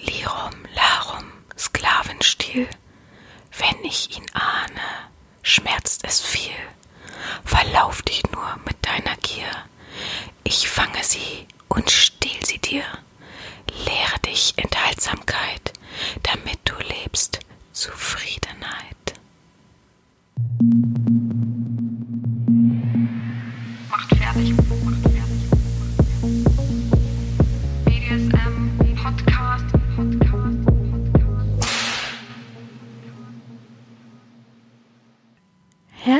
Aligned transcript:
Lirum, 0.00 0.64
Larum, 0.74 1.24
Sklavenstil. 1.56 2.68
Wenn 3.58 3.84
ich 3.84 4.16
ihn 4.16 4.26
ahne, 4.32 5.10
schmerzt 5.42 6.04
es 6.04 6.20
viel. 6.20 6.54
Verlauf 7.44 8.02
dich 8.02 8.22
nur 8.32 8.58
mit 8.66 8.76
deiner 8.86 9.16
Gier. 9.16 9.50
Ich 10.44 10.68
fange 10.68 11.02
sie 11.02 11.46
und 11.68 11.90
stehl 11.90 12.44
sie 12.44 12.58
dir. 12.58 12.84
Lehre 13.84 14.18
dich 14.26 14.54
Enthaltsamkeit, 14.56 15.72
damit 16.22 16.58
du 16.64 16.74
lebst 16.76 17.40
Zufriedenheit. 17.72 18.96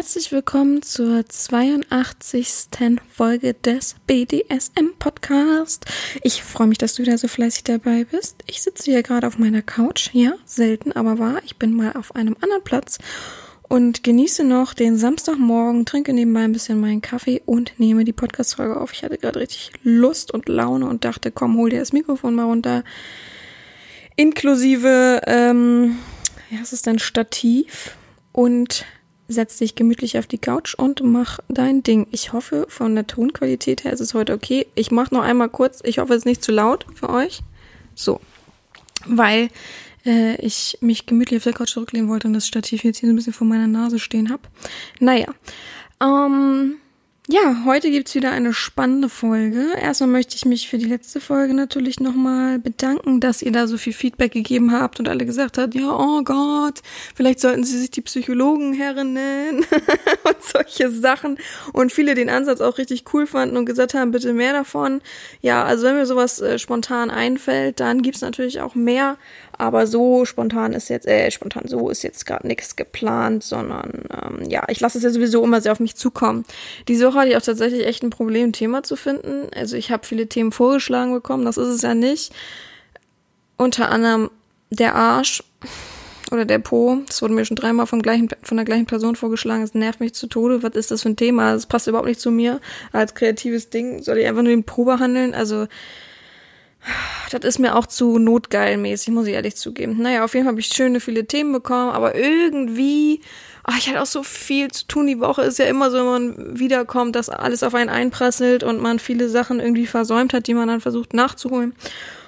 Herzlich 0.00 0.32
willkommen 0.32 0.80
zur 0.80 1.28
82. 1.28 2.66
Folge 3.12 3.52
des 3.52 3.96
BDSM 4.06 4.95
Podcast. 4.98 5.84
Ich 6.22 6.42
freue 6.42 6.68
mich, 6.68 6.78
dass 6.78 6.95
du 6.95 7.02
wieder 7.02 7.18
so 7.18 7.28
fleißig 7.28 7.64
dabei 7.64 8.05
bist. 8.05 8.42
Ich 8.46 8.62
sitze 8.62 8.91
hier 8.91 9.02
gerade 9.02 9.27
auf 9.27 9.36
meiner 9.36 9.60
Couch. 9.60 10.08
Ja, 10.14 10.32
selten, 10.46 10.92
aber 10.92 11.18
wahr. 11.18 11.42
Ich 11.44 11.58
bin 11.58 11.74
mal 11.74 11.92
auf 11.96 12.16
einem 12.16 12.34
anderen 12.41 12.64
Platz 12.64 12.96
und 13.68 14.02
genieße 14.02 14.42
noch 14.42 14.72
den 14.72 14.96
Samstagmorgen, 14.96 15.84
trinke 15.84 16.14
nebenbei 16.14 16.44
ein 16.44 16.52
bisschen 16.52 16.80
meinen 16.80 17.02
Kaffee 17.02 17.42
und 17.44 17.78
nehme 17.78 18.06
die 18.06 18.14
Podcast-Folge 18.14 18.80
auf. 18.80 18.94
Ich 18.94 19.05
hatte 19.05 19.19
gerade 19.19 19.38
richtig 19.38 19.70
Lust 19.82 20.32
und 20.32 20.48
Laune 20.48 20.86
und 20.86 21.05
dachte, 21.05 21.30
komm, 21.30 21.58
hol 21.58 21.69
dir 21.69 21.80
das 21.80 21.92
Mikrofon 21.92 22.34
mal 22.34 22.44
runter. 22.44 22.84
Inklusive, 24.16 25.20
ähm, 25.27 25.98
ja, 26.48 26.60
es 26.62 26.72
ist 26.72 26.88
ein 26.88 26.98
Stativ 26.98 27.98
und 28.32 28.86
setz 29.31 29.59
dich 29.59 29.75
gemütlich 29.75 30.19
auf 30.19 30.27
die 30.27 30.39
Couch 30.39 30.75
und 30.75 31.03
mach 31.03 31.39
dein 31.48 31.83
Ding. 31.83 32.06
Ich 32.11 32.33
hoffe, 32.33 32.67
von 32.69 32.95
der 32.95 33.06
Tonqualität 33.06 33.84
her 33.84 33.92
ist 33.92 34.00
es 34.00 34.14
heute 34.14 34.34
okay. 34.34 34.67
Ich 34.75 34.91
mach 34.91 35.11
noch 35.11 35.22
einmal 35.22 35.48
kurz. 35.48 35.81
Ich 35.84 35.98
hoffe, 35.98 36.14
es 36.14 36.19
ist 36.19 36.27
nicht 36.27 36.42
zu 36.42 36.53
laut 36.53 36.84
für 36.95 37.09
euch. 37.09 37.41
So. 37.95 38.20
Weil 39.06 39.48
äh, 40.05 40.37
ich 40.45 40.78
mich 40.81 41.06
gemütlich 41.06 41.39
auf 41.39 41.45
der 41.45 41.53
Couch 41.53 41.70
zurücklehnen 41.70 42.09
wollte 42.09 42.27
und 42.27 42.34
das 42.34 42.47
Stativ 42.47 42.84
jetzt 42.84 42.98
hier 42.98 43.09
so 43.09 43.12
ein 43.12 43.17
bisschen 43.17 43.33
vor 43.33 43.47
meiner 43.47 43.67
Nase 43.67 43.98
stehen 43.98 44.31
hab. 44.31 44.48
Naja. 44.98 45.33
Ähm, 46.03 46.77
ja, 47.33 47.62
heute 47.64 47.91
gibt's 47.92 48.17
wieder 48.17 48.33
eine 48.33 48.53
spannende 48.53 49.09
Folge. 49.09 49.67
Erstmal 49.81 50.11
möchte 50.11 50.34
ich 50.34 50.45
mich 50.45 50.69
für 50.69 50.78
die 50.78 50.86
letzte 50.86 51.20
Folge 51.20 51.55
natürlich 51.55 52.00
nochmal 52.00 52.59
bedanken, 52.59 53.20
dass 53.20 53.41
ihr 53.41 53.53
da 53.53 53.69
so 53.69 53.78
viel 53.78 53.92
Feedback 53.92 54.33
gegeben 54.33 54.72
habt 54.72 54.98
und 54.98 55.09
alle 55.09 55.25
gesagt 55.25 55.56
habt, 55.56 55.77
ja, 55.77 55.97
oh 55.97 56.22
Gott, 56.25 56.81
vielleicht 57.14 57.39
sollten 57.39 57.62
sie 57.62 57.78
sich 57.78 57.92
die 57.92 58.00
Psychologenherren 58.00 59.12
nennen 59.12 59.64
und 60.25 60.42
solche 60.42 60.91
Sachen. 60.91 61.39
Und 61.72 61.92
viele 61.92 62.17
den 62.17 62.31
Ansatz 62.31 62.61
auch 62.61 62.78
richtig 62.78 63.05
cool 63.14 63.28
fanden 63.28 63.56
und 63.56 63.65
gesagt 63.65 63.94
haben, 63.94 64.11
bitte 64.11 64.33
mehr 64.33 64.53
davon. 64.53 65.00
Ja, 65.41 65.65
also 65.65 65.84
wenn 65.84 65.97
mir 65.97 66.06
sowas 66.06 66.41
äh, 66.41 66.59
spontan 66.59 67.11
einfällt, 67.11 67.78
dann 67.78 68.03
gibt's 68.03 68.22
natürlich 68.22 68.61
auch 68.61 68.75
mehr. 68.75 69.17
Aber 69.61 69.86
so 69.86 70.25
spontan 70.25 70.72
ist 70.72 70.89
jetzt, 70.89 71.06
äh, 71.06 71.30
spontan 71.30 71.69
so 71.69 71.91
ist 71.91 72.03
jetzt 72.03 72.25
gerade 72.25 72.47
nichts 72.47 72.77
geplant, 72.77 73.44
sondern 73.44 74.05
ähm, 74.11 74.48
ja, 74.48 74.64
ich 74.69 74.80
lasse 74.80 74.97
es 74.97 75.05
ja 75.05 75.11
sowieso 75.11 75.44
immer 75.44 75.61
sehr 75.61 75.72
auf 75.72 75.80
mich 75.80 75.97
zukommen. 75.97 76.47
Diese 76.89 77.06
Woche 77.06 77.19
hatte 77.19 77.28
ich 77.28 77.36
auch 77.36 77.42
tatsächlich 77.42 77.86
echt 77.86 78.03
ein 78.03 78.08
Problem, 78.08 78.48
ein 78.48 78.53
Thema 78.55 78.83
zu 78.83 78.97
finden. 78.97 79.48
Also 79.55 79.77
ich 79.77 79.91
habe 79.91 80.06
viele 80.06 80.28
Themen 80.28 80.50
vorgeschlagen 80.50 81.12
bekommen, 81.12 81.44
das 81.44 81.58
ist 81.58 81.69
es 81.69 81.83
ja 81.83 81.94
nicht. 81.94 82.33
Unter 83.58 83.91
anderem 83.91 84.31
der 84.70 84.94
Arsch 84.94 85.42
oder 86.33 86.47
der 86.47 86.61
Po. 86.61 87.03
Das 87.06 87.20
wurde 87.20 87.34
mir 87.34 87.44
schon 87.44 87.56
dreimal 87.56 87.86
vom 87.86 88.00
gleichen, 88.00 88.31
von 88.42 88.56
der 88.56 88.64
gleichen 88.64 88.86
Person 88.86 89.14
vorgeschlagen. 89.14 89.61
Das 89.61 89.75
nervt 89.75 90.00
mich 90.00 90.14
zu 90.14 90.27
Tode. 90.27 90.62
Was 90.62 90.75
ist 90.75 90.91
das 90.91 91.03
für 91.03 91.10
ein 91.10 91.16
Thema? 91.16 91.53
Das 91.53 91.66
passt 91.66 91.87
überhaupt 91.87 92.09
nicht 92.09 92.21
zu 92.21 92.31
mir. 92.31 92.62
Als 92.92 93.15
kreatives 93.15 93.69
Ding 93.69 94.03
soll 94.03 94.16
ich 94.16 94.27
einfach 94.27 94.42
nur 94.42 94.53
den 94.53 94.65
Po 94.65 94.87
behandeln. 94.87 95.34
Also 95.34 95.66
das 97.30 97.44
ist 97.44 97.58
mir 97.58 97.76
auch 97.76 97.86
zu 97.86 98.18
notgeilmäßig, 98.18 99.12
muss 99.12 99.26
ich 99.26 99.34
ehrlich 99.34 99.56
zugeben. 99.56 99.98
Naja, 100.00 100.24
auf 100.24 100.34
jeden 100.34 100.46
Fall 100.46 100.52
habe 100.52 100.60
ich 100.60 100.68
schöne, 100.68 101.00
viele 101.00 101.26
Themen 101.26 101.52
bekommen, 101.52 101.91
aber 101.91 102.14
irgendwie, 102.14 103.20
ach, 103.64 103.78
ich 103.78 103.88
hatte 103.88 104.02
auch 104.02 104.06
so 104.06 104.22
viel 104.22 104.70
zu 104.70 104.86
tun. 104.86 105.06
Die 105.06 105.20
Woche 105.20 105.42
ist 105.42 105.58
ja 105.58 105.66
immer 105.66 105.91
so, 105.91 105.98
wenn 105.98 106.04
man 106.06 106.58
wiederkommt, 106.58 107.16
dass 107.16 107.28
alles 107.28 107.62
auf 107.62 107.74
einen 107.74 107.91
einprasselt 107.91 108.62
und 108.62 108.80
man 108.80 108.98
viele 108.98 109.28
Sachen 109.28 109.60
irgendwie 109.60 109.86
versäumt 109.86 110.32
hat, 110.32 110.46
die 110.46 110.54
man 110.54 110.68
dann 110.68 110.80
versucht 110.80 111.14
nachzuholen. 111.14 111.74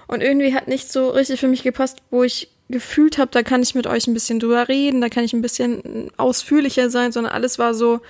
Und 0.07 0.23
irgendwie 0.23 0.55
hat 0.55 0.69
nicht 0.69 0.93
so 0.93 1.09
richtig 1.11 1.41
für 1.41 1.49
mich 1.49 1.63
gepasst, 1.63 1.99
wo 2.11 2.23
ich 2.23 2.51
gefühlt 2.69 3.19
habe, 3.19 3.31
da 3.31 3.43
kann 3.43 3.63
ich 3.63 3.75
mit 3.75 3.87
euch 3.87 4.07
ein 4.07 4.15
bisschen 4.15 4.41
drüber 4.41 4.69
reden, 4.69 5.01
da 5.01 5.09
kann 5.09 5.25
ich 5.25 5.33
ein 5.33 5.43
bisschen 5.43 6.11
ausführlicher 6.17 6.91
sein, 6.91 7.13
sondern 7.13 7.33
alles 7.33 7.59
war 7.59 7.75
so 7.75 8.01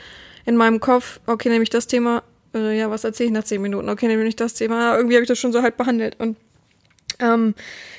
in 0.44 0.56
meinem 0.56 0.80
Kopf, 0.80 1.20
okay, 1.26 1.48
nämlich 1.48 1.70
das 1.70 1.86
Thema, 1.86 2.22
äh, 2.55 2.79
ja, 2.79 2.91
was 2.91 3.05
erzähle 3.05 3.29
ich 3.29 3.33
nach 3.33 3.45
zehn 3.45 3.63
Minuten? 3.63 3.89
Okay, 3.89 4.07
nehme 4.07 4.25
ich 4.25 4.37
das 4.37 4.55
Thema. 4.55 4.97
Irgendwie 4.97 5.15
habe 5.17 5.23
ich 5.23 5.29
das 5.29 5.39
schon 5.39 5.53
so 5.53 5.63
halt 5.63 5.77
behandelt. 5.77 6.19
Und 6.19 6.37
ähm, 7.19 7.55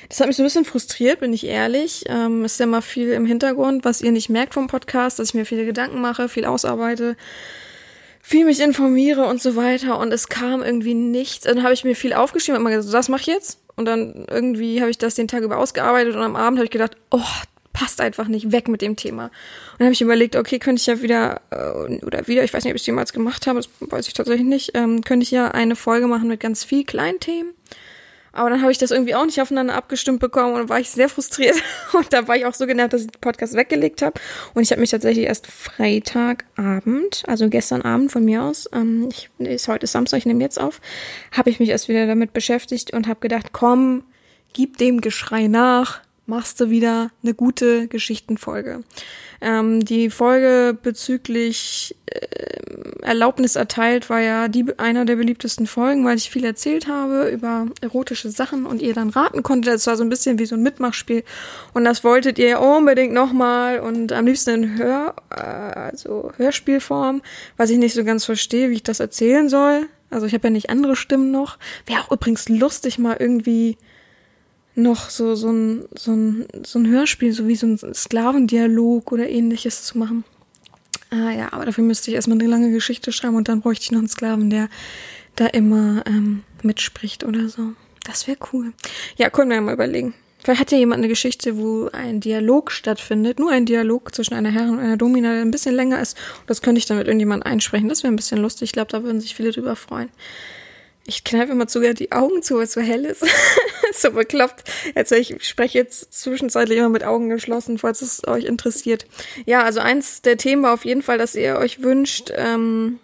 das 0.08 0.20
hat 0.20 0.26
mich 0.26 0.36
so 0.36 0.42
ein 0.42 0.46
bisschen 0.46 0.64
frustriert, 0.64 1.20
bin 1.20 1.32
ich 1.32 1.46
ehrlich. 1.46 2.04
Ähm, 2.08 2.44
ist 2.44 2.60
ja 2.60 2.66
mal 2.66 2.82
viel 2.82 3.12
im 3.12 3.26
Hintergrund, 3.26 3.84
was 3.84 4.00
ihr 4.00 4.12
nicht 4.12 4.28
merkt 4.28 4.54
vom 4.54 4.66
Podcast, 4.66 5.18
dass 5.18 5.28
ich 5.28 5.34
mir 5.34 5.46
viele 5.46 5.64
Gedanken 5.64 6.00
mache, 6.00 6.28
viel 6.28 6.44
ausarbeite, 6.44 7.16
viel 8.20 8.44
mich 8.44 8.60
informiere 8.60 9.26
und 9.26 9.40
so 9.40 9.56
weiter. 9.56 9.98
Und 9.98 10.12
es 10.12 10.28
kam 10.28 10.62
irgendwie 10.62 10.94
nichts. 10.94 11.44
Dann 11.44 11.62
habe 11.62 11.74
ich 11.74 11.84
mir 11.84 11.96
viel 11.96 12.12
aufgeschrieben 12.12 12.56
und 12.56 12.62
immer 12.62 12.70
gesagt, 12.70 12.90
so, 12.90 12.96
das 12.96 13.08
mache 13.08 13.22
ich 13.22 13.26
jetzt. 13.28 13.60
Und 13.76 13.86
dann 13.86 14.26
irgendwie 14.30 14.80
habe 14.80 14.90
ich 14.90 14.98
das 14.98 15.14
den 15.14 15.28
Tag 15.28 15.42
über 15.42 15.58
ausgearbeitet 15.58 16.14
und 16.14 16.22
am 16.22 16.36
Abend 16.36 16.58
habe 16.58 16.64
ich 16.64 16.70
gedacht, 16.70 16.96
oh, 17.10 17.20
passt 17.74 18.00
einfach 18.00 18.28
nicht 18.28 18.52
weg 18.52 18.68
mit 18.68 18.80
dem 18.80 18.96
Thema. 18.96 19.24
Und 19.26 19.32
dann 19.80 19.86
habe 19.86 19.92
ich 19.92 20.00
überlegt, 20.00 20.36
okay, 20.36 20.58
könnte 20.58 20.80
ich 20.80 20.86
ja 20.86 21.02
wieder, 21.02 21.42
äh, 21.50 22.04
oder 22.04 22.26
wieder, 22.26 22.42
ich 22.42 22.54
weiß 22.54 22.64
nicht, 22.64 22.72
ob 22.72 22.76
ich 22.76 22.82
es 22.82 22.86
jemals 22.86 23.12
gemacht 23.12 23.46
habe, 23.46 23.58
das 23.58 23.68
weiß 23.80 24.06
ich 24.06 24.14
tatsächlich 24.14 24.46
nicht, 24.46 24.70
ähm, 24.74 25.02
könnte 25.02 25.24
ich 25.24 25.30
ja 25.30 25.48
eine 25.50 25.76
Folge 25.76 26.06
machen 26.06 26.28
mit 26.28 26.40
ganz 26.40 26.64
viel 26.64 26.84
kleinen 26.84 27.20
Themen. 27.20 27.52
Aber 28.32 28.50
dann 28.50 28.62
habe 28.62 28.72
ich 28.72 28.78
das 28.78 28.90
irgendwie 28.90 29.14
auch 29.14 29.24
nicht 29.24 29.40
aufeinander 29.40 29.74
abgestimmt 29.74 30.18
bekommen 30.18 30.54
und 30.54 30.68
war 30.68 30.80
ich 30.80 30.90
sehr 30.90 31.08
frustriert. 31.08 31.54
Und 31.92 32.12
da 32.12 32.26
war 32.26 32.36
ich 32.36 32.44
auch 32.46 32.54
so 32.54 32.66
genervt, 32.66 32.92
dass 32.92 33.02
ich 33.02 33.10
den 33.12 33.20
Podcast 33.20 33.54
weggelegt 33.54 34.02
habe. 34.02 34.20
Und 34.54 34.62
ich 34.64 34.72
habe 34.72 34.80
mich 34.80 34.90
tatsächlich 34.90 35.26
erst 35.26 35.46
Freitagabend, 35.46 37.22
also 37.28 37.48
gestern 37.48 37.82
Abend 37.82 38.10
von 38.10 38.24
mir 38.24 38.42
aus, 38.42 38.68
ähm, 38.72 39.08
ich, 39.08 39.30
ist 39.38 39.68
heute 39.68 39.86
Samstag, 39.86 40.18
ich 40.18 40.26
nehme 40.26 40.42
jetzt 40.42 40.60
auf, 40.60 40.80
habe 41.30 41.48
ich 41.48 41.60
mich 41.60 41.68
erst 41.68 41.88
wieder 41.88 42.08
damit 42.08 42.32
beschäftigt 42.32 42.92
und 42.92 43.06
habe 43.06 43.20
gedacht, 43.20 43.52
komm, 43.52 44.02
gib 44.52 44.78
dem 44.78 45.00
Geschrei 45.00 45.46
nach, 45.46 46.00
machst 46.26 46.60
du 46.60 46.70
wieder 46.70 47.10
eine 47.22 47.34
gute 47.34 47.88
Geschichtenfolge. 47.88 48.82
Ähm, 49.40 49.84
die 49.84 50.08
Folge 50.10 50.76
bezüglich 50.80 51.96
äh, 52.06 53.02
Erlaubnis 53.02 53.56
erteilt 53.56 54.08
war 54.08 54.20
ja 54.20 54.48
die 54.48 54.64
einer 54.78 55.04
der 55.04 55.16
beliebtesten 55.16 55.66
Folgen, 55.66 56.04
weil 56.04 56.16
ich 56.16 56.30
viel 56.30 56.44
erzählt 56.44 56.88
habe 56.88 57.28
über 57.28 57.66
erotische 57.82 58.30
Sachen 58.30 58.64
und 58.64 58.80
ihr 58.80 58.94
dann 58.94 59.10
raten 59.10 59.42
konntet. 59.42 59.74
Das 59.74 59.86
war 59.86 59.96
so 59.96 60.02
ein 60.02 60.08
bisschen 60.08 60.38
wie 60.38 60.46
so 60.46 60.56
ein 60.56 60.62
Mitmachspiel 60.62 61.24
und 61.74 61.84
das 61.84 62.04
wolltet 62.04 62.38
ihr 62.38 62.60
unbedingt 62.60 63.12
nochmal 63.12 63.80
und 63.80 64.12
am 64.12 64.26
liebsten 64.26 64.64
in 64.64 64.78
Hör, 64.78 65.14
äh, 65.30 65.40
also 65.40 66.32
Hörspielform, 66.36 67.20
was 67.58 67.70
ich 67.70 67.78
nicht 67.78 67.94
so 67.94 68.04
ganz 68.04 68.24
verstehe, 68.24 68.70
wie 68.70 68.74
ich 68.74 68.82
das 68.82 69.00
erzählen 69.00 69.48
soll. 69.48 69.88
Also 70.10 70.26
ich 70.26 70.32
habe 70.32 70.46
ja 70.46 70.50
nicht 70.50 70.70
andere 70.70 70.96
Stimmen 70.96 71.30
noch. 71.30 71.58
Wäre 71.86 72.00
auch 72.00 72.12
übrigens 72.12 72.48
lustig 72.48 72.98
mal 72.98 73.16
irgendwie 73.18 73.76
noch 74.74 75.10
so, 75.10 75.34
so, 75.34 75.50
ein, 75.50 75.84
so, 75.94 76.12
ein, 76.12 76.46
so 76.64 76.78
ein 76.78 76.88
Hörspiel, 76.88 77.32
so 77.32 77.46
wie 77.46 77.56
so 77.56 77.66
ein 77.66 77.78
Sklavendialog 77.94 79.12
oder 79.12 79.28
ähnliches 79.28 79.84
zu 79.84 79.98
machen. 79.98 80.24
Ah 81.10 81.30
ja, 81.30 81.52
aber 81.52 81.66
dafür 81.66 81.84
müsste 81.84 82.10
ich 82.10 82.16
erstmal 82.16 82.38
eine 82.38 82.48
lange 82.48 82.72
Geschichte 82.72 83.12
schreiben 83.12 83.36
und 83.36 83.48
dann 83.48 83.60
bräuchte 83.60 83.84
ich 83.84 83.92
noch 83.92 84.00
einen 84.00 84.08
Sklaven, 84.08 84.50
der 84.50 84.68
da 85.36 85.46
immer 85.46 86.02
ähm, 86.06 86.42
mitspricht 86.62 87.24
oder 87.24 87.48
so. 87.48 87.72
Das 88.04 88.26
wäre 88.26 88.38
cool. 88.52 88.72
Ja, 89.16 89.30
können 89.30 89.50
wir 89.50 89.56
ja 89.56 89.62
mal 89.62 89.74
überlegen. 89.74 90.14
Vielleicht 90.42 90.60
hat 90.60 90.72
ja 90.72 90.78
jemand 90.78 90.98
eine 90.98 91.08
Geschichte, 91.08 91.56
wo 91.56 91.88
ein 91.92 92.20
Dialog 92.20 92.70
stattfindet, 92.70 93.38
nur 93.38 93.50
ein 93.50 93.64
Dialog 93.64 94.14
zwischen 94.14 94.34
einer 94.34 94.50
Herrin 94.50 94.70
und 94.70 94.78
einer 94.80 94.98
Domina, 94.98 95.32
der 95.32 95.40
ein 95.40 95.50
bisschen 95.50 95.74
länger 95.74 96.00
ist. 96.00 96.18
Das 96.46 96.60
könnte 96.60 96.78
ich 96.78 96.84
dann 96.84 96.98
mit 96.98 97.06
irgendjemandem 97.06 97.50
einsprechen. 97.50 97.88
Das 97.88 98.02
wäre 98.02 98.12
ein 98.12 98.16
bisschen 98.16 98.42
lustig. 98.42 98.66
Ich 98.66 98.72
glaube, 98.72 98.92
da 98.92 99.02
würden 99.02 99.22
sich 99.22 99.34
viele 99.34 99.52
drüber 99.52 99.74
freuen. 99.74 100.10
Ich 101.06 101.22
kneife 101.22 101.52
immer 101.52 101.68
sogar 101.68 101.92
die 101.92 102.12
Augen 102.12 102.42
zu, 102.42 102.56
weil 102.56 102.64
es 102.64 102.72
so 102.72 102.80
hell 102.80 103.04
ist. 103.04 103.24
so 103.92 104.10
bekloppt. 104.10 104.64
Also 104.94 105.14
ich 105.14 105.36
spreche 105.46 105.78
jetzt 105.78 106.12
zwischenzeitlich 106.12 106.78
immer 106.78 106.88
mit 106.88 107.04
Augen 107.04 107.28
geschlossen, 107.28 107.78
falls 107.78 108.00
es 108.00 108.26
euch 108.26 108.44
interessiert. 108.44 109.06
Ja, 109.44 109.62
also 109.62 109.80
eins 109.80 110.22
der 110.22 110.38
Themen 110.38 110.62
war 110.62 110.72
auf 110.72 110.84
jeden 110.84 111.02
Fall, 111.02 111.18
dass 111.18 111.34
ihr 111.34 111.56
euch 111.58 111.82
wünscht, 111.82 112.32
ähm, 112.34 112.98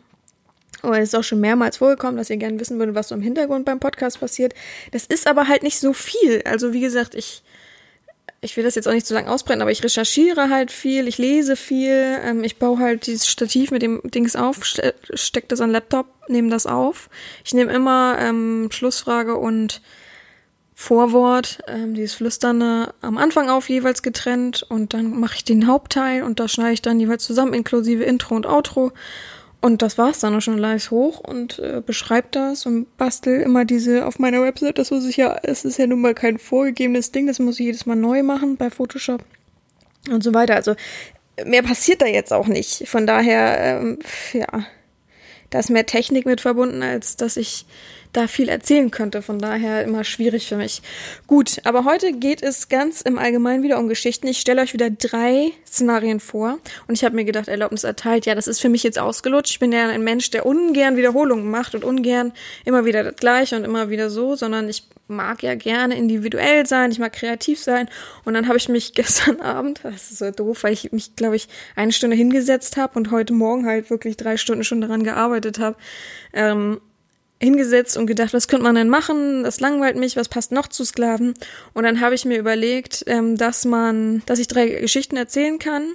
oder 0.82 0.99
es 0.99 1.11
ist 1.11 1.14
auch 1.14 1.25
schon 1.25 1.41
mehrmals 1.41 1.76
vorgekommen, 1.76 2.17
dass 2.17 2.31
ihr 2.31 2.38
gerne 2.38 2.58
wissen 2.58 2.79
würdet, 2.79 2.94
was 2.94 3.08
so 3.08 3.14
im 3.14 3.20
Hintergrund 3.20 3.67
beim 3.67 3.81
Podcast 3.81 4.20
passiert. 4.20 4.55
Das 4.93 5.05
ist 5.05 5.26
aber 5.26 5.46
halt 5.46 5.62
nicht 5.62 5.79
so 5.79 5.93
viel. 5.93 6.43
Also 6.44 6.73
wie 6.73 6.81
gesagt, 6.81 7.14
ich 7.14 7.43
ich 8.42 8.56
will 8.56 8.64
das 8.64 8.75
jetzt 8.75 8.88
auch 8.88 8.92
nicht 8.92 9.06
zu 9.06 9.14
lang 9.14 9.28
ausbrennen, 9.28 9.60
aber 9.60 9.70
ich 9.70 9.84
recherchiere 9.84 10.48
halt 10.48 10.70
viel, 10.70 11.06
ich 11.08 11.19
lese 11.19 11.56
viel, 11.56 12.19
ähm, 12.25 12.42
ich 12.42 12.58
baue 12.58 12.78
halt 12.78 13.06
dieses 13.06 13.28
Stativ 13.28 13.70
mit 13.70 13.82
dem 13.82 14.00
Dings 14.04 14.34
auf, 14.34 14.64
ste 14.64 14.94
steck 15.12 15.48
das 15.48 15.60
an 15.60 15.70
Laptop, 15.70 16.06
nehme 16.28 16.48
das 16.48 16.66
auf. 16.66 17.10
Ich 17.44 17.52
nehme 17.52 17.72
immer 17.72 18.16
ähm, 18.19 18.69
Schlussfrage 18.72 19.37
und 19.37 19.82
Vorwort, 20.75 21.58
ähm, 21.69 21.92
dieses 21.92 22.14
Flüsternde 22.14 22.94
am 23.02 23.19
Anfang 23.19 23.50
auf 23.50 23.69
jeweils 23.69 24.02
getrennt 24.02 24.64
und 24.66 24.94
dann 24.94 25.20
mache 25.20 25.36
ich 25.36 25.44
den 25.44 25.66
Hauptteil 25.66 26.22
und 26.22 26.40
da 26.40 26.48
schneide 26.48 26.72
ich 26.72 26.82
dann 26.82 26.98
jeweils 26.98 27.25
zusammen 27.25 27.52
inklusive 27.52 28.04
Intro 28.04 28.34
und 28.34 28.46
Outro 28.46 28.93
und 29.60 29.82
das 29.82 29.98
war's 29.98 30.20
dann 30.20 30.34
auch 30.34 30.40
schon 30.40 30.58
leicht 30.58 30.90
hoch 30.90 31.20
und 31.20 31.58
äh, 31.58 31.82
beschreibt 31.84 32.34
das 32.34 32.64
und 32.64 32.96
bastel 32.96 33.40
immer 33.40 33.64
diese 33.64 34.06
auf 34.06 34.18
meiner 34.18 34.42
Website. 34.42 34.78
Das 34.78 34.90
muss 34.90 35.04
ich 35.04 35.18
ja, 35.18 35.38
es 35.42 35.64
ist 35.64 35.78
ja 35.78 35.86
nun 35.86 36.00
mal 36.00 36.14
kein 36.14 36.38
vorgegebenes 36.38 37.12
Ding, 37.12 37.26
das 37.26 37.38
muss 37.38 37.60
ich 37.60 37.66
jedes 37.66 37.86
Mal 37.86 37.96
neu 37.96 38.22
machen 38.22 38.56
bei 38.56 38.70
Photoshop 38.70 39.22
und 40.10 40.22
so 40.22 40.32
weiter. 40.32 40.54
Also 40.54 40.74
mehr 41.44 41.62
passiert 41.62 42.00
da 42.00 42.06
jetzt 42.06 42.32
auch 42.32 42.46
nicht. 42.46 42.88
Von 42.88 43.06
daher, 43.06 43.80
ähm, 43.80 43.98
ja, 44.32 44.66
da 45.50 45.58
ist 45.58 45.70
mehr 45.70 45.86
Technik 45.86 46.26
mit 46.26 46.40
verbunden, 46.40 46.82
als 46.82 47.16
dass 47.16 47.36
ich 47.36 47.66
da 48.12 48.26
viel 48.26 48.48
erzählen 48.48 48.90
könnte. 48.90 49.22
Von 49.22 49.38
daher 49.38 49.84
immer 49.84 50.04
schwierig 50.04 50.46
für 50.48 50.56
mich. 50.56 50.82
Gut, 51.26 51.60
aber 51.64 51.84
heute 51.84 52.12
geht 52.12 52.42
es 52.42 52.68
ganz 52.68 53.00
im 53.00 53.18
Allgemeinen 53.18 53.62
wieder 53.62 53.78
um 53.78 53.88
Geschichten. 53.88 54.26
Ich 54.26 54.40
stelle 54.40 54.62
euch 54.62 54.72
wieder 54.72 54.90
drei 54.90 55.52
Szenarien 55.66 56.20
vor 56.20 56.58
und 56.88 56.94
ich 56.94 57.04
habe 57.04 57.14
mir 57.14 57.24
gedacht, 57.24 57.48
Erlaubnis 57.48 57.84
erteilt. 57.84 58.26
Ja, 58.26 58.34
das 58.34 58.46
ist 58.46 58.60
für 58.60 58.68
mich 58.68 58.82
jetzt 58.82 58.98
ausgelutscht. 58.98 59.52
Ich 59.52 59.58
bin 59.58 59.72
ja 59.72 59.88
ein 59.88 60.02
Mensch, 60.02 60.30
der 60.30 60.46
ungern 60.46 60.96
Wiederholungen 60.96 61.50
macht 61.50 61.74
und 61.74 61.84
ungern 61.84 62.32
immer 62.64 62.84
wieder 62.84 63.04
das 63.04 63.16
Gleiche 63.16 63.56
und 63.56 63.64
immer 63.64 63.90
wieder 63.90 64.10
so, 64.10 64.34
sondern 64.36 64.68
ich 64.68 64.84
mag 65.10 65.42
ja 65.42 65.54
gerne 65.56 65.96
individuell 65.96 66.66
sein, 66.66 66.92
ich 66.92 66.98
mag 66.98 67.12
kreativ 67.12 67.58
sein. 67.58 67.88
Und 68.24 68.34
dann 68.34 68.48
habe 68.48 68.56
ich 68.56 68.68
mich 68.68 68.92
gestern 68.94 69.40
Abend, 69.40 69.80
das 69.82 70.10
ist 70.10 70.18
so 70.18 70.30
doof, 70.30 70.62
weil 70.62 70.72
ich 70.72 70.92
mich, 70.92 71.16
glaube 71.16 71.36
ich, 71.36 71.48
eine 71.76 71.92
Stunde 71.92 72.16
hingesetzt 72.16 72.76
habe 72.76 72.98
und 72.98 73.10
heute 73.10 73.32
Morgen 73.32 73.66
halt 73.66 73.90
wirklich 73.90 74.16
drei 74.16 74.36
Stunden 74.36 74.64
schon 74.64 74.80
daran 74.80 75.04
gearbeitet 75.04 75.58
habe. 75.58 75.76
Ähm, 76.32 76.80
hingesetzt 77.40 77.96
und 77.96 78.06
gedacht, 78.06 78.34
was 78.34 78.48
könnte 78.48 78.64
man 78.64 78.75
denn 78.75 78.88
machen? 78.88 79.44
Das 79.44 79.60
langweilt 79.60 79.96
mich, 79.96 80.16
was 80.16 80.28
passt 80.28 80.52
noch 80.52 80.69
zu 80.69 80.84
Sklaven? 80.84 81.34
Und 81.72 81.84
dann 81.84 82.00
habe 82.00 82.14
ich 82.14 82.25
mir 82.25 82.38
überlegt, 82.38 83.04
ähm, 83.06 83.37
dass 83.37 83.64
man, 83.64 84.22
dass 84.26 84.38
ich 84.38 84.48
drei 84.48 84.69
Geschichten 84.69 85.16
erzählen 85.16 85.58
kann, 85.58 85.92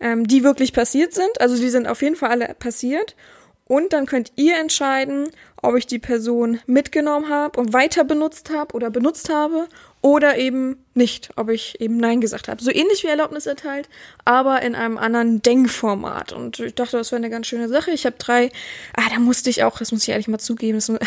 ähm, 0.00 0.26
die 0.26 0.44
wirklich 0.44 0.72
passiert 0.72 1.12
sind. 1.12 1.40
Also 1.40 1.56
die 1.56 1.68
sind 1.68 1.88
auf 1.88 2.02
jeden 2.02 2.16
Fall 2.16 2.30
alle 2.30 2.54
passiert. 2.54 3.16
Und 3.64 3.92
dann 3.92 4.06
könnt 4.06 4.32
ihr 4.36 4.56
entscheiden, 4.56 5.28
ob 5.60 5.76
ich 5.76 5.86
die 5.86 5.98
Person 5.98 6.60
mitgenommen 6.66 7.28
habe 7.28 7.60
und 7.60 7.74
weiter 7.74 8.04
benutzt 8.04 8.50
habe 8.50 8.74
oder 8.74 8.90
benutzt 8.90 9.28
habe 9.28 9.68
oder 10.00 10.38
eben 10.38 10.76
nicht, 10.94 11.30
ob 11.36 11.50
ich 11.50 11.80
eben 11.80 11.96
Nein 11.96 12.20
gesagt 12.20 12.48
habe. 12.48 12.62
So 12.62 12.70
ähnlich 12.70 13.04
wie 13.04 13.08
Erlaubnis 13.08 13.46
erteilt, 13.46 13.88
aber 14.24 14.62
in 14.62 14.74
einem 14.74 14.98
anderen 14.98 15.42
Denkformat. 15.42 16.32
Und 16.32 16.60
ich 16.60 16.74
dachte, 16.74 16.96
das 16.96 17.10
wäre 17.10 17.18
eine 17.18 17.30
ganz 17.30 17.46
schöne 17.46 17.68
Sache. 17.68 17.90
Ich 17.90 18.06
habe 18.06 18.16
drei, 18.18 18.50
ah, 18.94 19.08
da 19.12 19.18
musste 19.18 19.50
ich 19.50 19.64
auch, 19.64 19.78
das 19.78 19.92
muss 19.92 20.02
ich 20.02 20.08
ehrlich 20.10 20.28
mal 20.28 20.38
zugeben, 20.38 20.78
das, 20.78 20.86
da 20.86 21.00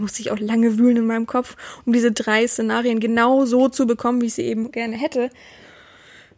musste 0.00 0.20
ich 0.20 0.30
auch 0.30 0.38
lange 0.38 0.78
wühlen 0.78 0.98
in 0.98 1.06
meinem 1.06 1.26
Kopf, 1.26 1.56
um 1.84 1.92
diese 1.92 2.12
drei 2.12 2.46
Szenarien 2.46 3.00
genau 3.00 3.44
so 3.44 3.68
zu 3.68 3.86
bekommen, 3.86 4.20
wie 4.20 4.26
ich 4.26 4.34
sie 4.34 4.44
eben 4.44 4.72
gerne 4.72 4.96
hätte. 4.96 5.30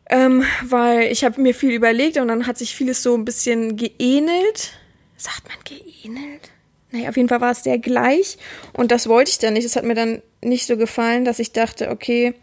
Ähm, 0.08 0.44
weil 0.62 1.12
ich 1.12 1.22
habe 1.22 1.40
mir 1.40 1.54
viel 1.54 1.70
überlegt 1.70 2.18
und 2.18 2.28
dann 2.28 2.46
hat 2.48 2.58
sich 2.58 2.74
vieles 2.74 3.02
so 3.02 3.14
ein 3.14 3.24
bisschen 3.24 3.76
geähnelt 3.76 4.72
sagt 5.20 5.48
man 5.48 5.58
geähnelt? 5.64 6.50
Naja, 6.92 7.08
auf 7.08 7.16
jeden 7.16 7.28
Fall 7.28 7.40
war 7.40 7.52
es 7.52 7.62
sehr 7.62 7.78
gleich 7.78 8.38
und 8.72 8.90
das 8.90 9.08
wollte 9.08 9.30
ich 9.30 9.38
dann 9.38 9.54
nicht. 9.54 9.64
Es 9.64 9.76
hat 9.76 9.84
mir 9.84 9.94
dann 9.94 10.22
nicht 10.42 10.66
so 10.66 10.76
gefallen, 10.76 11.24
dass 11.24 11.38
ich 11.38 11.52
dachte, 11.52 11.90
okay, 11.90 12.34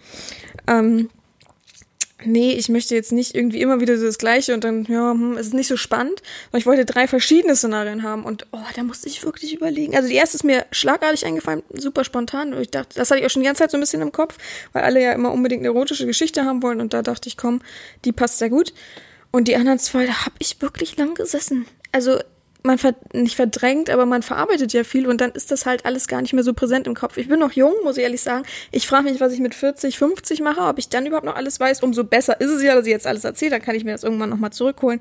ähm, 0.68 1.10
nee, 2.26 2.54
ich 2.54 2.70
möchte 2.70 2.96
jetzt 2.96 3.12
nicht 3.12 3.36
irgendwie 3.36 3.62
immer 3.62 3.80
wieder 3.80 3.98
so 3.98 4.06
das 4.06 4.18
Gleiche 4.18 4.54
und 4.54 4.64
dann, 4.64 4.86
ja, 4.86 5.12
hm, 5.12 5.34
es 5.34 5.48
ist 5.48 5.54
nicht 5.54 5.68
so 5.68 5.78
spannend. 5.78 6.22
Aber 6.50 6.58
ich 6.58 6.66
wollte 6.66 6.86
drei 6.86 7.08
verschiedene 7.08 7.56
Szenarien 7.56 8.04
haben 8.04 8.24
und 8.24 8.48
oh, 8.52 8.60
da 8.76 8.84
musste 8.84 9.08
ich 9.08 9.24
wirklich 9.24 9.54
überlegen. 9.54 9.96
Also 9.96 10.10
die 10.10 10.16
erste 10.16 10.38
ist 10.38 10.44
mir 10.44 10.66
schlagartig 10.72 11.26
eingefallen, 11.26 11.64
super 11.74 12.04
spontan. 12.04 12.54
Und 12.54 12.62
ich 12.62 12.72
dachte, 12.72 12.96
das 12.96 13.12
hatte 13.12 13.20
ich 13.20 13.26
auch 13.26 13.30
schon 13.30 13.42
die 13.42 13.48
ganze 13.48 13.64
Zeit 13.64 13.72
so 13.72 13.78
ein 13.78 13.82
bisschen 13.82 14.02
im 14.02 14.12
Kopf, 14.12 14.38
weil 14.74 14.84
alle 14.84 15.02
ja 15.02 15.14
immer 15.14 15.32
unbedingt 15.32 15.62
eine 15.62 15.70
erotische 15.70 16.06
Geschichte 16.06 16.46
haben 16.46 16.64
wollen 16.64 16.82
und 16.82 16.94
da 16.94 17.02
dachte 17.02 17.30
ich, 17.30 17.38
komm, 17.38 17.62
die 18.06 18.12
passt 18.12 18.40
sehr 18.40 18.50
gut. 18.50 18.74
Und 19.32 19.48
die 19.48 19.56
anderen 19.56 19.80
zwei, 19.80 20.06
da 20.06 20.26
habe 20.26 20.36
ich 20.40 20.62
wirklich 20.62 20.98
lang 20.98 21.14
gesessen. 21.14 21.66
Also 21.92 22.20
man 22.64 22.78
ver 22.78 22.96
nicht 23.14 23.36
verdrängt, 23.36 23.90
aber 23.90 24.06
man 24.06 24.24
verarbeitet 24.24 24.74
ja 24.74 24.84
viel 24.84 25.08
und 25.08 25.22
dann 25.22 25.32
ist 25.32 25.52
das 25.52 25.66
halt 25.66 25.86
alles 25.86 26.08
gar 26.08 26.22
nicht 26.22 26.34
mehr 26.34 26.44
so 26.44 26.54
präsent 26.54 26.88
im 26.88 26.96
Kopf. 26.96 27.18
Ich 27.18 27.28
bin 27.28 27.40
noch 27.40 27.52
jung, 27.52 27.74
muss 27.84 27.98
ich 27.98 28.04
ehrlich 28.04 28.22
sagen. 28.22 28.46
Ich 28.72 28.88
frage 28.88 29.10
mich, 29.10 29.20
was 29.20 29.34
ich 29.34 29.40
mit 29.40 29.56
40, 29.56 29.98
50 29.98 30.42
mache, 30.42 30.62
ob 30.62 30.78
ich 30.78 30.90
dann 30.90 31.06
überhaupt 31.06 31.26
noch 31.26 31.36
alles 31.36 31.60
weiß. 31.60 31.84
Umso 31.84 32.04
besser 32.04 32.40
ist 32.42 32.50
es 32.50 32.64
ja, 32.64 32.76
dass 32.76 32.86
ich 32.86 32.92
jetzt 32.92 33.08
alles 33.08 33.24
erzähle, 33.24 33.52
dann 33.52 33.62
kann 33.62 33.76
ich 33.76 33.84
mir 33.84 33.92
das 33.92 34.04
irgendwann 34.04 34.30
nochmal 34.30 34.52
zurückholen. 34.52 35.00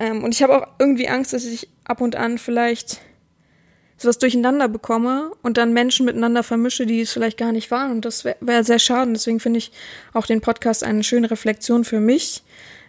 Ähm, 0.00 0.24
und 0.24 0.34
ich 0.34 0.42
habe 0.42 0.56
auch 0.56 0.68
irgendwie 0.78 1.08
Angst, 1.08 1.32
dass 1.32 1.44
ich 1.44 1.68
ab 1.84 2.00
und 2.00 2.16
an 2.16 2.38
vielleicht 2.38 3.00
sowas 3.96 4.18
durcheinander 4.18 4.68
bekomme 4.68 5.32
und 5.42 5.56
dann 5.56 5.72
Menschen 5.72 6.06
miteinander 6.06 6.42
vermische, 6.42 6.86
die 6.86 7.00
es 7.00 7.12
vielleicht 7.12 7.38
gar 7.38 7.52
nicht 7.52 7.70
waren. 7.70 7.92
Und 7.92 8.04
das 8.04 8.24
wäre 8.24 8.36
wär 8.40 8.64
sehr 8.64 8.78
schade. 8.78 9.12
Deswegen 9.12 9.40
finde 9.40 9.58
ich 9.58 9.72
auch 10.12 10.26
den 10.26 10.40
Podcast 10.40 10.82
eine 10.82 11.04
schöne 11.04 11.30
Reflexion 11.30 11.84
für 11.84 12.00
mich 12.00 12.42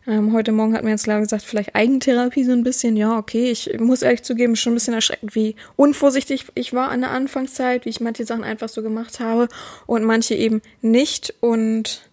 ähm, 0.06 0.34
heute 0.34 0.52
Morgen 0.52 0.74
hat 0.74 0.84
mir 0.84 0.90
jetzt 0.90 1.06
klar 1.06 1.20
gesagt, 1.20 1.44
vielleicht 1.44 1.76
Eigentherapie 1.76 2.44
so 2.44 2.52
ein 2.52 2.64
bisschen. 2.64 2.98
Ja, 2.98 3.18
okay, 3.18 3.52
ich 3.52 3.80
muss 3.80 4.02
ehrlich 4.02 4.24
zugeben, 4.24 4.56
schon 4.56 4.74
ein 4.74 4.76
bisschen 4.76 4.94
erschreckend, 4.94 5.36
wie 5.36 5.56
unvorsichtig 5.76 6.48
ich 6.56 6.74
war 6.74 6.90
an 6.90 7.02
der 7.02 7.12
Anfangszeit, 7.12 7.86
wie 7.86 7.90
ich 7.90 8.02
manche 8.02 8.26
Sachen 8.26 8.44
einfach 8.44 8.70
so 8.70 8.82
gemacht 8.82 9.20
habe 9.20 9.48
und 9.86 10.04
manche 10.04 10.36
eben 10.36 10.62
nicht. 10.82 11.34
Und 11.40 12.10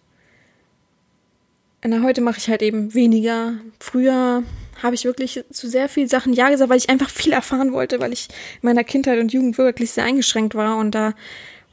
na, 1.83 2.01
heute 2.01 2.21
mache 2.21 2.37
ich 2.37 2.47
halt 2.47 2.61
eben 2.61 2.93
weniger. 2.93 3.55
Früher 3.79 4.43
habe 4.81 4.95
ich 4.95 5.05
wirklich 5.05 5.43
zu 5.51 5.67
sehr 5.67 5.89
vielen 5.89 6.07
Sachen 6.07 6.33
Ja 6.33 6.49
gesagt, 6.49 6.69
weil 6.69 6.77
ich 6.77 6.89
einfach 6.89 7.09
viel 7.09 7.33
erfahren 7.33 7.73
wollte, 7.73 7.99
weil 7.99 8.13
ich 8.13 8.29
in 8.61 8.67
meiner 8.67 8.83
Kindheit 8.83 9.19
und 9.19 9.33
Jugend 9.33 9.57
wirklich 9.57 9.91
sehr 9.91 10.05
eingeschränkt 10.05 10.55
war 10.55 10.77
und 10.77 10.95
da 10.95 11.13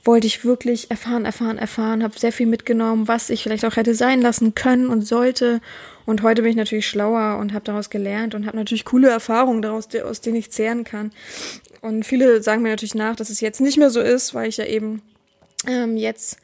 wollte 0.05 0.27
ich 0.27 0.45
wirklich 0.45 0.91
erfahren, 0.91 1.25
erfahren, 1.25 1.59
erfahren, 1.59 2.03
habe 2.03 2.19
sehr 2.19 2.33
viel 2.33 2.47
mitgenommen, 2.47 3.09
was 3.09 3.31
ich 3.31 3.43
vielleicht 3.43 3.65
auch 3.65 3.77
hätte 3.77 3.95
sein 3.95 4.23
lassen 4.23 4.55
können 4.55 4.89
und 4.89 5.03
sollte 5.03 5.61
und 6.09 6.23
heute 6.23 6.41
bin 6.41 6.53
ich 6.53 6.57
natürlich 6.57 6.89
schlauer 6.89 7.37
und 7.39 7.53
habe 7.53 7.67
daraus 7.67 7.91
gelernt 7.91 8.35
und 8.35 8.47
habe 8.47 8.57
natürlich 8.57 8.87
coole 8.87 9.11
Erfahrungen 9.11 9.61
daraus, 9.61 9.89
aus 10.03 10.23
denen 10.23 10.37
ich 10.37 10.51
zehren 10.51 10.85
kann. 10.85 11.13
Und 11.83 12.07
viele 12.07 12.43
sagen 12.43 12.63
mir 12.63 12.71
natürlich 12.71 12.95
nach, 12.95 13.15
dass 13.15 13.29
es 13.29 13.43
jetzt 13.43 13.61
nicht 13.61 13.77
mehr 13.77 13.91
so 13.91 14.01
ist, 14.01 14.33
weil 14.33 14.49
ich 14.49 14.57
ja 14.57 14.65
eben 14.65 15.03
ähm, 15.67 15.99
jetzt 15.99 16.39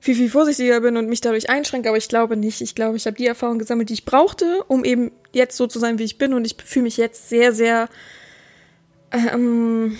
viel, 0.00 0.14
viel 0.14 0.30
vorsichtiger 0.30 0.80
bin 0.80 0.96
und 0.96 1.10
mich 1.10 1.20
dadurch 1.20 1.50
einschränke, 1.50 1.90
aber 1.90 1.98
ich 1.98 2.08
glaube 2.08 2.34
nicht. 2.34 2.62
Ich 2.62 2.74
glaube, 2.74 2.96
ich 2.96 3.04
habe 3.04 3.18
die 3.18 3.26
Erfahrung 3.26 3.58
gesammelt, 3.58 3.90
die 3.90 3.92
ich 3.92 4.06
brauchte, 4.06 4.64
um 4.68 4.86
eben 4.86 5.12
jetzt 5.32 5.58
so 5.58 5.66
zu 5.66 5.78
sein, 5.78 5.98
wie 5.98 6.04
ich 6.04 6.16
bin. 6.16 6.32
Und 6.32 6.46
ich 6.46 6.56
fühle 6.64 6.84
mich 6.84 6.96
jetzt 6.96 7.28
sehr, 7.28 7.52
sehr 7.52 7.90
ähm, 9.12 9.98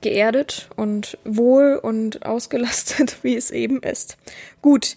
geerdet 0.00 0.68
und 0.76 1.18
wohl 1.24 1.78
und 1.82 2.24
ausgelastet, 2.24 3.18
wie 3.22 3.36
es 3.36 3.50
eben 3.50 3.82
ist. 3.82 4.16
Gut. 4.62 4.96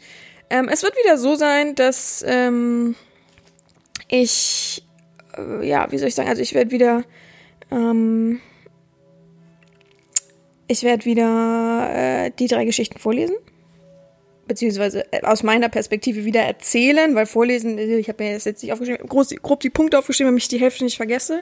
Ähm, 0.50 0.69
es 0.71 0.83
wird 0.83 0.95
wieder 0.98 1.18
so 1.18 1.36
sein, 1.36 1.75
dass 1.75 2.26
ähm, 2.28 2.95
ich, 4.09 4.83
äh, 5.37 5.68
ja, 5.68 5.90
wie 5.92 5.97
soll 5.97 6.09
ich 6.09 6.16
sagen, 6.16 6.30
also 6.30 6.42
ich 6.42 6.54
werde 6.54 6.71
wieder, 6.71 7.04
ähm, 7.71 8.42
ich 10.68 10.83
werde 10.83 11.06
wieder 11.06 11.90
äh, 11.94 12.31
die 12.37 12.47
drei 12.47 12.66
Geschichten 12.66 12.99
vorlesen 12.99 13.35
beziehungsweise 14.52 15.06
äh, 15.14 15.21
aus 15.21 15.44
meiner 15.44 15.69
Perspektive 15.69 16.26
wieder 16.26 16.42
erzählen, 16.42 17.16
weil 17.16 17.26
vorlesen, 17.26 17.78
ich 17.78 18.09
habe 18.09 18.21
mir 18.21 18.31
jetzt 18.31 18.45
nicht 18.45 18.73
aufgeschrieben, 18.73 19.07
groß, 19.07 19.30
grob 19.42 19.61
die 19.61 19.69
Punkte 19.69 19.97
aufgeschrieben, 19.97 20.28
damit 20.28 20.44
ich 20.44 20.49
die 20.49 20.59
Hälfte 20.59 20.83
nicht 20.83 20.97
vergesse 20.97 21.42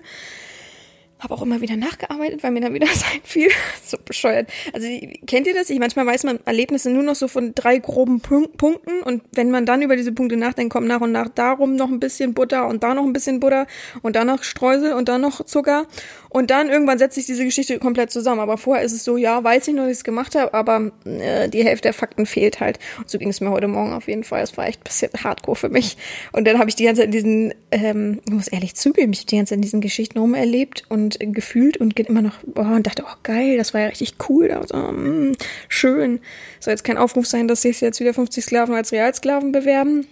habe 1.20 1.34
auch 1.34 1.42
immer 1.42 1.62
wieder 1.62 1.76
nachgearbeitet, 1.76 2.44
weil 2.44 2.52
mir 2.52 2.62
dann 2.62 2.74
wieder 2.74 2.88
das 2.94 3.04
einfiel. 3.14 3.50
so 3.86 3.98
bescheuert. 4.04 4.50
Also 4.74 4.88
kennt 5.28 5.48
ihr 5.48 5.54
das? 5.54 5.70
Ich 5.70 5.80
manchmal 5.80 6.06
weiß 6.06 6.24
man 6.24 6.40
Erlebnisse 6.46 6.90
nur 6.90 7.04
noch 7.04 7.16
so 7.16 7.28
von 7.28 7.54
drei 7.56 7.78
groben 7.78 8.22
Punk 8.22 8.58
Punkten 8.58 9.02
und 9.02 9.24
wenn 9.34 9.52
man 9.52 9.66
dann 9.66 9.82
über 9.82 9.96
diese 9.96 10.12
Punkte 10.12 10.38
nachdenkt, 10.38 10.74
kommt 10.74 10.88
nach 10.88 11.02
und 11.02 11.12
nach 11.12 11.30
darum 11.30 11.76
noch 11.76 11.90
ein 11.90 12.00
bisschen 12.00 12.34
Butter 12.34 12.68
und 12.68 12.84
da 12.84 12.94
noch 12.94 13.04
ein 13.04 13.14
bisschen 13.14 13.40
Butter 13.40 13.68
und 14.02 14.16
dann 14.16 14.28
noch 14.28 14.44
Streusel 14.44 14.94
und 14.94 15.10
dann 15.10 15.22
noch 15.22 15.46
Zucker 15.46 15.88
und 16.30 16.52
dann 16.52 16.70
irgendwann 16.70 17.00
setzt 17.00 17.16
sich 17.16 17.26
diese 17.26 17.44
Geschichte 17.44 17.80
komplett 17.80 18.12
zusammen. 18.12 18.40
Aber 18.40 18.58
vorher 18.58 18.86
ist 18.86 18.94
es 18.94 19.04
so, 19.04 19.18
ja, 19.18 19.44
weiß 19.44 19.68
ich 19.68 19.74
noch, 19.74 19.84
dass 19.84 19.92
ich 19.92 19.98
es 19.98 20.04
gemacht 20.04 20.36
habe, 20.36 20.54
aber 20.54 20.92
äh, 21.06 21.50
die 21.50 21.64
Hälfte 21.64 21.88
der 21.88 21.94
Fakten 21.94 22.26
fehlt 22.26 22.60
halt. 22.60 22.80
Und 23.00 23.10
so 23.10 23.18
ging 23.18 23.30
es 23.30 23.42
mir 23.42 23.50
heute 23.50 23.68
Morgen 23.68 23.94
auf 23.94 24.08
jeden 24.08 24.24
Fall. 24.24 24.44
Es 24.44 24.56
war 24.56 24.68
echt 24.68 24.82
ein 24.82 24.84
bisschen 24.84 25.10
hardcore 25.24 25.56
für 25.56 25.70
mich. 25.70 25.98
Und 26.32 26.46
dann 26.48 26.60
habe 26.60 26.70
ich 26.70 26.76
die 26.76 26.84
ganze 26.84 27.02
Zeit 27.02 27.08
in 27.08 27.12
diesen, 27.12 27.54
ähm, 27.72 28.22
ich 28.26 28.34
muss 28.34 28.48
ehrlich 28.48 28.76
zugeben, 28.76 29.12
ich 29.14 29.20
habe 29.20 29.28
die 29.28 29.38
ganze 29.38 29.50
Zeit 29.52 29.58
in 29.58 29.64
diesen 29.64 29.82
Geschichten 29.82 30.20
rumerlebt 30.20 30.84
und 30.90 31.09
gefühlt 31.20 31.78
und 31.78 31.96
geht 31.96 32.08
immer 32.08 32.22
noch, 32.22 32.36
boah, 32.46 32.76
und 32.76 32.86
dachte, 32.86 33.04
oh 33.06 33.16
geil, 33.24 33.58
das 33.58 33.74
war 33.74 33.82
ja 33.82 33.88
richtig 33.88 34.16
cool. 34.30 34.52
Also, 34.52 34.76
mh, 34.76 35.34
schön. 35.68 36.20
Soll 36.60 36.72
jetzt 36.72 36.84
kein 36.84 36.98
Aufruf 36.98 37.26
sein, 37.26 37.48
dass 37.48 37.64
sich 37.64 37.82
jetzt 37.82 38.00
wieder 38.00 38.14
50 38.14 38.44
Sklaven 38.44 38.76
als 38.76 38.92
Realsklaven 38.92 39.52
bewerben 39.52 40.08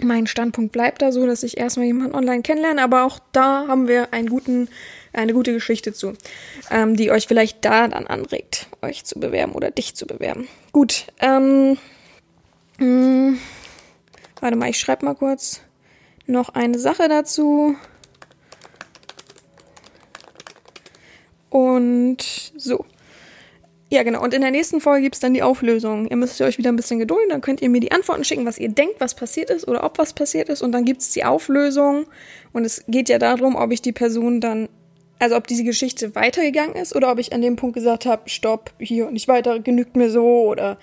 mein 0.00 0.26
Standpunkt 0.26 0.72
bleibt 0.72 1.02
da 1.02 1.12
so, 1.12 1.26
dass 1.26 1.42
ich 1.42 1.58
erstmal 1.58 1.86
jemanden 1.86 2.14
online 2.14 2.42
kennenlerne, 2.42 2.82
aber 2.82 3.04
auch 3.04 3.18
da 3.32 3.66
haben 3.66 3.88
wir 3.88 4.12
einen 4.12 4.28
guten 4.28 4.68
eine 5.12 5.32
gute 5.32 5.52
Geschichte 5.52 5.92
zu, 5.92 6.12
ähm, 6.70 6.94
die 6.96 7.10
euch 7.10 7.26
vielleicht 7.26 7.64
da 7.64 7.88
dann 7.88 8.06
anregt, 8.06 8.68
euch 8.82 9.04
zu 9.04 9.18
bewerben 9.18 9.52
oder 9.52 9.70
dich 9.70 9.94
zu 9.96 10.06
bewerben. 10.06 10.46
Gut, 10.72 11.06
ähm, 11.20 11.78
mh, 12.78 12.84
hm, 12.84 13.38
warte 14.40 14.56
mal, 14.56 14.70
ich 14.70 14.78
schreibe 14.78 15.06
mal 15.06 15.14
kurz 15.14 15.62
noch 16.26 16.50
eine 16.50 16.78
Sache 16.78 17.08
dazu. 17.08 17.74
Und 21.50 22.52
so. 22.56 22.84
ja, 23.90 24.02
genau. 24.02 24.22
Und 24.22 24.34
in 24.34 24.42
der 24.42 24.50
nächsten 24.50 24.80
Folge 24.80 25.02
gibt's 25.02 25.20
dann 25.20 25.34
die 25.34 25.42
Auflösung. 25.42 26.08
Ihr 26.08 26.16
müsst 26.16 26.40
euch 26.40 26.58
wieder 26.58 26.70
ein 26.70 26.76
bisschen 26.76 26.98
gedulden. 26.98 27.30
Dann 27.30 27.40
könnt 27.40 27.62
ihr 27.62 27.70
mir 27.70 27.80
die 27.80 27.92
Antworten 27.92 28.24
schicken, 28.24 28.46
was 28.46 28.58
ihr 28.58 28.68
denkt, 28.68 28.96
was 28.98 29.14
passiert 29.14 29.50
ist 29.50 29.66
oder 29.66 29.84
ob 29.84 29.98
was 29.98 30.12
passiert 30.12 30.48
ist. 30.48 30.62
Und 30.62 30.72
dann 30.72 30.84
gibt's 30.84 31.12
die 31.12 31.24
Auflösung. 31.24 32.06
Und 32.52 32.64
es 32.64 32.84
geht 32.88 33.08
ja 33.08 33.18
darum, 33.18 33.56
ob 33.56 33.72
ich 33.72 33.80
die 33.80 33.92
Person 33.92 34.40
dann, 34.40 34.68
also 35.18 35.36
ob 35.36 35.46
diese 35.46 35.64
Geschichte 35.64 36.14
weitergegangen 36.14 36.76
ist 36.76 36.94
oder 36.94 37.10
ob 37.10 37.18
ich 37.18 37.32
an 37.32 37.40
dem 37.40 37.56
Punkt 37.56 37.74
gesagt 37.74 38.06
habe, 38.06 38.28
stopp, 38.28 38.72
hier 38.78 39.10
nicht 39.10 39.28
weiter, 39.28 39.58
genügt 39.58 39.96
mir 39.96 40.10
so 40.10 40.46
oder 40.46 40.78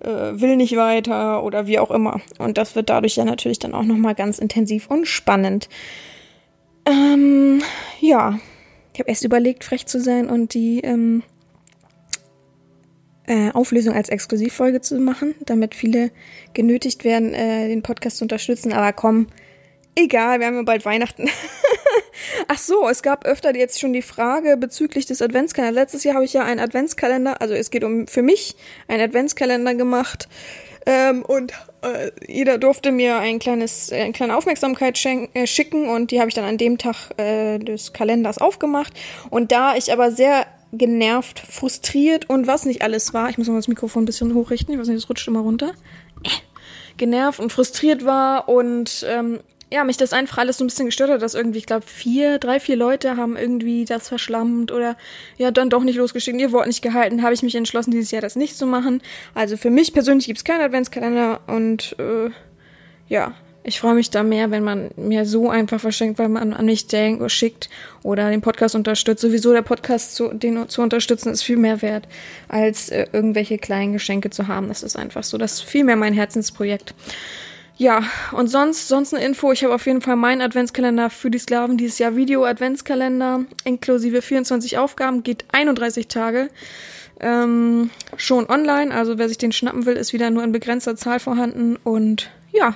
äh, 0.00 0.08
will 0.08 0.56
nicht 0.56 0.76
weiter 0.76 1.42
oder 1.42 1.66
wie 1.66 1.78
auch 1.78 1.90
immer. 1.90 2.20
Und 2.38 2.58
das 2.58 2.74
wird 2.74 2.88
dadurch 2.88 3.16
ja 3.16 3.24
natürlich 3.24 3.58
dann 3.58 3.74
auch 3.74 3.82
nochmal 3.82 4.14
ganz 4.14 4.38
intensiv 4.38 4.88
und 4.88 5.06
spannend. 5.06 5.68
Ähm, 6.86 7.62
ja, 8.00 8.38
ich 8.98 9.00
habe 9.00 9.10
erst 9.10 9.24
überlegt, 9.24 9.62
frech 9.62 9.86
zu 9.86 10.00
sein 10.00 10.28
und 10.28 10.54
die 10.54 10.80
ähm, 10.80 11.22
äh, 13.28 13.52
Auflösung 13.52 13.94
als 13.94 14.08
Exklusivfolge 14.08 14.80
zu 14.80 14.98
machen, 14.98 15.36
damit 15.46 15.76
viele 15.76 16.10
genötigt 16.52 17.04
werden, 17.04 17.32
äh, 17.32 17.68
den 17.68 17.84
Podcast 17.84 18.16
zu 18.16 18.24
unterstützen. 18.24 18.72
Aber 18.72 18.92
komm, 18.92 19.28
egal, 19.94 20.40
wir 20.40 20.48
haben 20.48 20.56
ja 20.56 20.62
bald 20.62 20.84
Weihnachten. 20.84 21.28
Ach 22.48 22.58
so, 22.58 22.88
es 22.88 23.04
gab 23.04 23.24
öfter 23.24 23.54
jetzt 23.54 23.78
schon 23.78 23.92
die 23.92 24.02
Frage 24.02 24.56
bezüglich 24.56 25.06
des 25.06 25.22
Adventskalenders. 25.22 25.80
Letztes 25.80 26.02
Jahr 26.02 26.16
habe 26.16 26.24
ich 26.24 26.32
ja 26.32 26.42
einen 26.42 26.58
Adventskalender, 26.58 27.40
also 27.40 27.54
es 27.54 27.70
geht 27.70 27.84
um 27.84 28.08
für 28.08 28.22
mich 28.22 28.56
einen 28.88 29.02
Adventskalender 29.02 29.76
gemacht. 29.76 30.28
Ähm, 30.86 31.24
und 31.24 31.52
äh, 31.82 32.10
jeder 32.26 32.58
durfte 32.58 32.90
mir 32.90 33.18
ein 33.18 33.38
kleines, 33.38 33.90
äh, 33.90 34.02
eine 34.02 34.12
kleine 34.12 34.36
Aufmerksamkeit 34.36 35.02
äh, 35.04 35.46
schicken 35.46 35.88
und 35.88 36.10
die 36.10 36.20
habe 36.20 36.28
ich 36.28 36.34
dann 36.34 36.44
an 36.44 36.58
dem 36.58 36.78
Tag 36.78 37.10
äh, 37.18 37.58
des 37.58 37.92
Kalenders 37.92 38.38
aufgemacht. 38.38 38.92
Und 39.30 39.52
da 39.52 39.76
ich 39.76 39.92
aber 39.92 40.10
sehr 40.10 40.46
genervt, 40.72 41.40
frustriert 41.40 42.28
und 42.28 42.46
was 42.46 42.66
nicht 42.66 42.82
alles 42.82 43.14
war. 43.14 43.30
Ich 43.30 43.38
muss 43.38 43.48
mal 43.48 43.56
das 43.56 43.68
Mikrofon 43.68 44.02
ein 44.02 44.06
bisschen 44.06 44.34
hochrichten, 44.34 44.74
ich 44.74 44.80
weiß 44.80 44.88
nicht, 44.88 44.98
es 44.98 45.08
rutscht 45.08 45.28
immer 45.28 45.40
runter. 45.40 45.72
Äh, 46.24 46.30
genervt 46.96 47.40
und 47.40 47.52
frustriert 47.52 48.04
war 48.04 48.48
und 48.48 49.06
ähm, 49.08 49.40
ja, 49.70 49.84
mich 49.84 49.96
das 49.98 50.12
einfach 50.12 50.38
alles 50.38 50.58
so 50.58 50.64
ein 50.64 50.68
bisschen 50.68 50.86
gestört 50.86 51.10
hat, 51.10 51.22
dass 51.22 51.34
irgendwie, 51.34 51.58
ich 51.58 51.66
glaube, 51.66 51.84
vier, 51.86 52.38
drei, 52.38 52.58
vier 52.58 52.76
Leute 52.76 53.16
haben 53.16 53.36
irgendwie 53.36 53.84
das 53.84 54.08
verschlammt 54.08 54.72
oder 54.72 54.96
ja, 55.36 55.50
dann 55.50 55.68
doch 55.68 55.84
nicht 55.84 55.96
losgeschickt, 55.96 56.40
ihr 56.40 56.52
Wort 56.52 56.66
nicht 56.66 56.82
gehalten, 56.82 57.22
habe 57.22 57.34
ich 57.34 57.42
mich 57.42 57.54
entschlossen, 57.54 57.90
dieses 57.90 58.10
Jahr 58.10 58.22
das 58.22 58.36
nicht 58.36 58.56
zu 58.56 58.66
machen. 58.66 59.02
Also 59.34 59.56
für 59.56 59.70
mich 59.70 59.92
persönlich 59.92 60.26
gibt's 60.26 60.44
keinen 60.44 60.62
Adventskalender 60.62 61.40
und 61.46 61.96
äh, 61.98 62.30
ja, 63.08 63.34
ich 63.68 63.80
freue 63.80 63.94
mich 63.94 64.08
da 64.08 64.22
mehr, 64.22 64.50
wenn 64.50 64.64
man 64.64 64.90
mir 64.96 65.26
so 65.26 65.50
einfach 65.50 65.78
verschenkt, 65.78 66.18
weil 66.18 66.30
man 66.30 66.54
an 66.54 66.64
mich 66.64 66.86
denkt 66.86 67.20
oder 67.20 67.28
schickt 67.28 67.68
oder 68.02 68.30
den 68.30 68.40
Podcast 68.40 68.74
unterstützt. 68.74 69.20
Sowieso 69.20 69.52
der 69.52 69.60
Podcast 69.60 70.14
zu, 70.14 70.28
den 70.28 70.70
zu 70.70 70.80
unterstützen 70.80 71.30
ist 71.30 71.42
viel 71.42 71.58
mehr 71.58 71.82
wert, 71.82 72.08
als 72.48 72.88
äh, 72.88 73.06
irgendwelche 73.12 73.58
kleinen 73.58 73.92
Geschenke 73.92 74.30
zu 74.30 74.48
haben. 74.48 74.68
Das 74.68 74.82
ist 74.82 74.96
einfach 74.96 75.22
so. 75.22 75.36
Das 75.36 75.54
ist 75.54 75.62
viel 75.64 75.84
mehr 75.84 75.96
mein 75.96 76.14
Herzensprojekt. 76.14 76.94
Ja, 77.78 78.02
und 78.32 78.48
sonst, 78.48 78.88
sonst 78.88 79.14
eine 79.14 79.24
Info. 79.24 79.52
Ich 79.52 79.62
habe 79.62 79.72
auf 79.72 79.86
jeden 79.86 80.02
Fall 80.02 80.16
meinen 80.16 80.42
Adventskalender 80.42 81.10
für 81.10 81.30
die 81.30 81.38
Sklaven 81.38 81.76
dieses 81.76 82.00
Jahr 82.00 82.16
Video 82.16 82.44
Adventskalender 82.44 83.44
inklusive 83.62 84.20
24 84.20 84.78
Aufgaben, 84.78 85.22
geht 85.22 85.44
31 85.52 86.08
Tage. 86.08 86.48
Ähm, 87.20 87.90
schon 88.16 88.50
online, 88.50 88.92
also 88.92 89.16
wer 89.16 89.28
sich 89.28 89.38
den 89.38 89.52
schnappen 89.52 89.86
will, 89.86 89.94
ist 89.94 90.12
wieder 90.12 90.30
nur 90.30 90.42
in 90.42 90.50
begrenzter 90.50 90.96
Zahl 90.96 91.20
vorhanden 91.20 91.76
und 91.76 92.30
ja, 92.50 92.74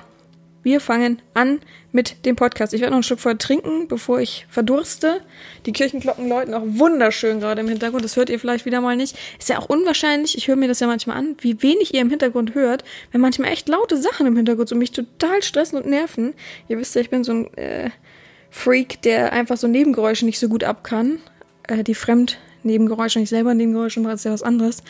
wir 0.63 0.79
fangen 0.79 1.21
an 1.33 1.59
mit 1.91 2.25
dem 2.25 2.35
Podcast. 2.35 2.73
Ich 2.73 2.81
werde 2.81 2.91
noch 2.91 2.99
ein 2.99 3.03
Stück 3.03 3.19
voll 3.19 3.37
trinken, 3.37 3.87
bevor 3.87 4.19
ich 4.19 4.47
verdurste. 4.49 5.21
Die 5.65 5.73
Kirchenglocken 5.73 6.27
läuten 6.27 6.53
auch 6.53 6.63
wunderschön 6.65 7.39
gerade 7.39 7.61
im 7.61 7.67
Hintergrund. 7.67 8.03
Das 8.03 8.15
hört 8.15 8.29
ihr 8.29 8.39
vielleicht 8.39 8.65
wieder 8.65 8.81
mal 8.81 8.95
nicht. 8.95 9.17
Ist 9.37 9.49
ja 9.49 9.59
auch 9.59 9.67
unwahrscheinlich, 9.67 10.37
ich 10.37 10.47
höre 10.47 10.55
mir 10.55 10.67
das 10.67 10.79
ja 10.79 10.87
manchmal 10.87 11.17
an, 11.17 11.35
wie 11.41 11.61
wenig 11.61 11.93
ihr 11.93 12.01
im 12.01 12.09
Hintergrund 12.09 12.55
hört, 12.55 12.83
wenn 13.11 13.21
manchmal 13.21 13.51
echt 13.51 13.67
laute 13.69 14.01
Sachen 14.01 14.25
im 14.25 14.35
Hintergrund 14.35 14.69
so 14.69 14.75
mich 14.75 14.91
total 14.91 15.43
stressen 15.43 15.77
und 15.77 15.85
nerven. 15.85 16.33
Ihr 16.67 16.79
wisst 16.79 16.95
ja, 16.95 17.01
ich 17.01 17.09
bin 17.09 17.23
so 17.23 17.33
ein 17.33 17.53
äh, 17.57 17.89
Freak, 18.49 19.01
der 19.01 19.33
einfach 19.33 19.57
so 19.57 19.67
Nebengeräusche 19.67 20.25
nicht 20.25 20.39
so 20.39 20.47
gut 20.47 20.63
ab 20.63 20.83
kann. 20.83 21.19
Äh, 21.67 21.83
die 21.83 21.95
Fremdnebengeräusche, 21.95 23.19
nicht 23.19 23.29
selber 23.29 23.53
Nebengeräusche 23.53 23.99
mache, 23.99 24.13
ist 24.13 24.25
ja 24.25 24.31
was 24.31 24.43
anderes. 24.43 24.83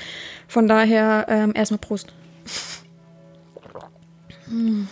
Von 0.47 0.67
daher 0.67 1.25
ähm, 1.29 1.53
erstmal 1.55 1.79
Prost. 1.79 2.13
Hm. 4.47 4.87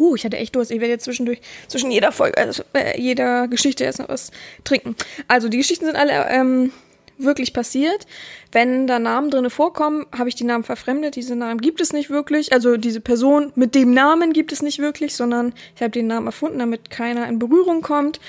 Uh, 0.00 0.16
ich 0.16 0.24
hatte 0.24 0.38
echt 0.38 0.56
Durst. 0.56 0.70
Ich 0.70 0.80
werde 0.80 0.92
jetzt 0.92 1.04
zwischendurch, 1.04 1.40
zwischen 1.68 1.90
jeder 1.90 2.10
Folge, 2.10 2.38
also 2.38 2.62
äh, 2.72 2.98
jeder 3.00 3.48
Geschichte 3.48 3.84
erst 3.84 3.98
noch 3.98 4.08
was 4.08 4.30
trinken. 4.64 4.96
Also 5.28 5.48
die 5.48 5.58
Geschichten 5.58 5.84
sind 5.84 5.96
alle 5.96 6.26
ähm, 6.30 6.72
wirklich 7.18 7.52
passiert. 7.52 8.06
Wenn 8.50 8.86
da 8.86 8.98
Namen 8.98 9.30
drinne 9.30 9.50
vorkommen, 9.50 10.06
habe 10.16 10.30
ich 10.30 10.34
die 10.34 10.44
Namen 10.44 10.64
verfremdet. 10.64 11.16
Diese 11.16 11.36
Namen 11.36 11.60
gibt 11.60 11.82
es 11.82 11.92
nicht 11.92 12.08
wirklich. 12.08 12.52
Also 12.52 12.78
diese 12.78 13.00
Person 13.00 13.52
mit 13.54 13.74
dem 13.74 13.92
Namen 13.92 14.32
gibt 14.32 14.52
es 14.52 14.62
nicht 14.62 14.78
wirklich, 14.78 15.14
sondern 15.14 15.52
ich 15.76 15.82
habe 15.82 15.90
den 15.90 16.06
Namen 16.06 16.26
erfunden, 16.26 16.58
damit 16.58 16.90
keiner 16.90 17.28
in 17.28 17.38
Berührung 17.38 17.82
kommt. 17.82 18.20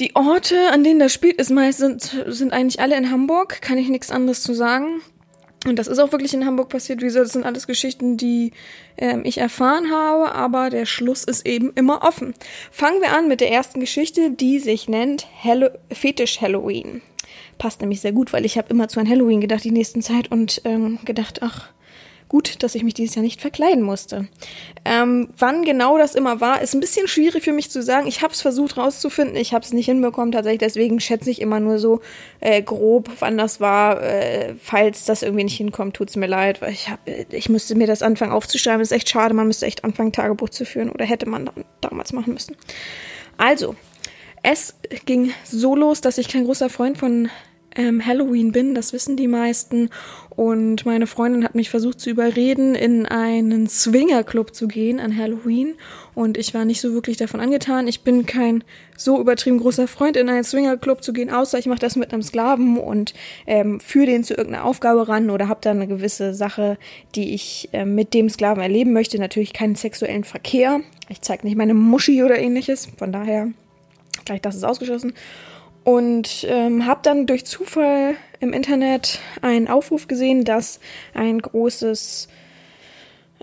Die 0.00 0.16
Orte, 0.16 0.70
an 0.72 0.82
denen 0.82 0.98
das 0.98 1.12
spielt, 1.12 1.36
ist 1.36 1.50
meist 1.50 1.78
sind, 1.78 2.02
sind 2.26 2.52
eigentlich 2.52 2.80
alle 2.80 2.96
in 2.96 3.12
Hamburg. 3.12 3.62
Kann 3.62 3.78
ich 3.78 3.88
nichts 3.88 4.10
anderes 4.10 4.42
zu 4.42 4.52
sagen. 4.52 5.02
Und 5.66 5.78
das 5.78 5.86
ist 5.86 5.98
auch 5.98 6.12
wirklich 6.12 6.34
in 6.34 6.44
Hamburg 6.44 6.68
passiert. 6.68 7.00
Wie 7.00 7.06
gesagt, 7.06 7.26
das 7.26 7.32
sind 7.32 7.46
alles 7.46 7.66
Geschichten, 7.66 8.16
die 8.16 8.52
ähm, 8.98 9.22
ich 9.24 9.38
erfahren 9.38 9.90
habe, 9.90 10.32
aber 10.32 10.68
der 10.70 10.84
Schluss 10.84 11.24
ist 11.24 11.46
eben 11.46 11.72
immer 11.74 12.02
offen. 12.02 12.34
Fangen 12.70 13.00
wir 13.00 13.12
an 13.12 13.28
mit 13.28 13.40
der 13.40 13.50
ersten 13.50 13.80
Geschichte, 13.80 14.30
die 14.30 14.58
sich 14.58 14.88
nennt 14.88 15.26
Hallo 15.42 15.68
Fetisch 15.90 16.40
Halloween. 16.40 17.00
Passt 17.56 17.80
nämlich 17.80 18.00
sehr 18.00 18.12
gut, 18.12 18.32
weil 18.32 18.44
ich 18.44 18.58
habe 18.58 18.68
immer 18.70 18.88
zu 18.88 19.00
an 19.00 19.08
Halloween 19.08 19.40
gedacht 19.40 19.64
die 19.64 19.70
nächsten 19.70 20.02
Zeit 20.02 20.30
und 20.30 20.60
ähm, 20.64 20.98
gedacht, 21.04 21.40
ach, 21.42 21.70
Gut, 22.34 22.64
dass 22.64 22.74
ich 22.74 22.82
mich 22.82 22.94
dieses 22.94 23.14
Jahr 23.14 23.22
nicht 23.22 23.40
verkleiden 23.40 23.84
musste. 23.84 24.26
Ähm, 24.84 25.28
wann 25.38 25.62
genau 25.62 25.98
das 25.98 26.16
immer 26.16 26.40
war, 26.40 26.62
ist 26.62 26.74
ein 26.74 26.80
bisschen 26.80 27.06
schwierig 27.06 27.44
für 27.44 27.52
mich 27.52 27.70
zu 27.70 27.80
sagen. 27.80 28.08
Ich 28.08 28.22
habe 28.22 28.32
es 28.32 28.40
versucht 28.40 28.76
rauszufinden, 28.76 29.36
ich 29.36 29.54
habe 29.54 29.64
es 29.64 29.72
nicht 29.72 29.86
hinbekommen 29.86 30.32
tatsächlich. 30.32 30.58
Deswegen 30.58 30.98
schätze 30.98 31.30
ich 31.30 31.40
immer 31.40 31.60
nur 31.60 31.78
so 31.78 32.00
äh, 32.40 32.60
grob, 32.60 33.08
wann 33.20 33.38
das 33.38 33.60
war. 33.60 34.02
Äh, 34.02 34.56
falls 34.60 35.04
das 35.04 35.22
irgendwie 35.22 35.44
nicht 35.44 35.56
hinkommt, 35.56 35.94
tut's 35.94 36.16
mir 36.16 36.26
leid, 36.26 36.60
weil 36.60 36.72
ich 36.72 36.90
hab, 36.90 37.08
äh, 37.08 37.24
ich 37.30 37.48
müsste 37.48 37.76
mir 37.76 37.86
das 37.86 38.02
anfangen 38.02 38.32
aufzuschreiben. 38.32 38.80
Das 38.80 38.90
ist 38.90 38.96
echt 38.96 39.10
schade. 39.10 39.32
Man 39.32 39.46
müsste 39.46 39.66
echt 39.66 39.84
anfangen 39.84 40.10
Tagebuch 40.10 40.48
zu 40.48 40.64
führen 40.64 40.90
oder 40.90 41.04
hätte 41.04 41.28
man 41.28 41.48
damals 41.80 42.12
machen 42.12 42.32
müssen. 42.32 42.56
Also, 43.36 43.76
es 44.42 44.74
ging 45.06 45.32
so 45.44 45.76
los, 45.76 46.00
dass 46.00 46.18
ich 46.18 46.26
kein 46.26 46.46
großer 46.46 46.68
Freund 46.68 46.98
von 46.98 47.30
ähm, 47.74 48.04
Halloween 48.04 48.52
bin, 48.52 48.74
das 48.74 48.92
wissen 48.92 49.16
die 49.16 49.28
meisten. 49.28 49.90
Und 50.30 50.84
meine 50.84 51.06
Freundin 51.06 51.44
hat 51.44 51.54
mich 51.54 51.70
versucht 51.70 52.00
zu 52.00 52.10
überreden, 52.10 52.74
in 52.74 53.06
einen 53.06 53.68
Swingerclub 53.68 54.54
zu 54.54 54.66
gehen 54.66 54.98
an 54.98 55.16
Halloween. 55.16 55.74
Und 56.14 56.36
ich 56.36 56.54
war 56.54 56.64
nicht 56.64 56.80
so 56.80 56.92
wirklich 56.92 57.16
davon 57.16 57.40
angetan. 57.40 57.86
Ich 57.86 58.02
bin 58.02 58.26
kein 58.26 58.64
so 58.96 59.20
übertrieben 59.20 59.58
großer 59.58 59.86
Freund, 59.86 60.16
in 60.16 60.28
einen 60.28 60.44
Swingerclub 60.44 61.02
zu 61.02 61.12
gehen, 61.12 61.30
außer 61.30 61.58
ich 61.58 61.66
mache 61.66 61.80
das 61.80 61.96
mit 61.96 62.12
einem 62.12 62.22
Sklaven 62.22 62.78
und 62.78 63.14
ähm, 63.46 63.80
führe 63.80 64.06
den 64.06 64.24
zu 64.24 64.34
irgendeiner 64.34 64.64
Aufgabe 64.64 65.08
ran 65.08 65.30
oder 65.30 65.48
habe 65.48 65.60
da 65.62 65.70
eine 65.70 65.86
gewisse 65.86 66.34
Sache, 66.34 66.78
die 67.14 67.34
ich 67.34 67.68
äh, 67.72 67.84
mit 67.84 68.14
dem 68.14 68.28
Sklaven 68.28 68.62
erleben 68.62 68.92
möchte. 68.92 69.18
Natürlich 69.18 69.52
keinen 69.52 69.74
sexuellen 69.74 70.24
Verkehr. 70.24 70.80
Ich 71.08 71.20
zeige 71.20 71.46
nicht 71.46 71.56
meine 71.56 71.74
Muschi 71.74 72.22
oder 72.22 72.38
ähnliches. 72.38 72.88
Von 72.96 73.12
daher, 73.12 73.48
gleich 74.24 74.40
das 74.40 74.56
ist 74.56 74.64
ausgeschlossen 74.64 75.12
und 75.84 76.46
ähm, 76.48 76.86
habe 76.86 77.00
dann 77.02 77.26
durch 77.26 77.44
Zufall 77.44 78.16
im 78.40 78.52
Internet 78.52 79.20
einen 79.42 79.68
Aufruf 79.68 80.08
gesehen, 80.08 80.44
dass 80.44 80.80
ein 81.12 81.40
großes 81.40 82.28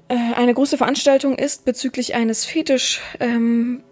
äh, 0.10 0.16
eine 0.36 0.54
große 0.54 0.78
Veranstaltung 0.78 1.38
ist 1.38 1.66
bezüglich 1.66 2.16
eines 2.16 2.46
Fetisch 2.46 3.00
ähm, 3.20 3.84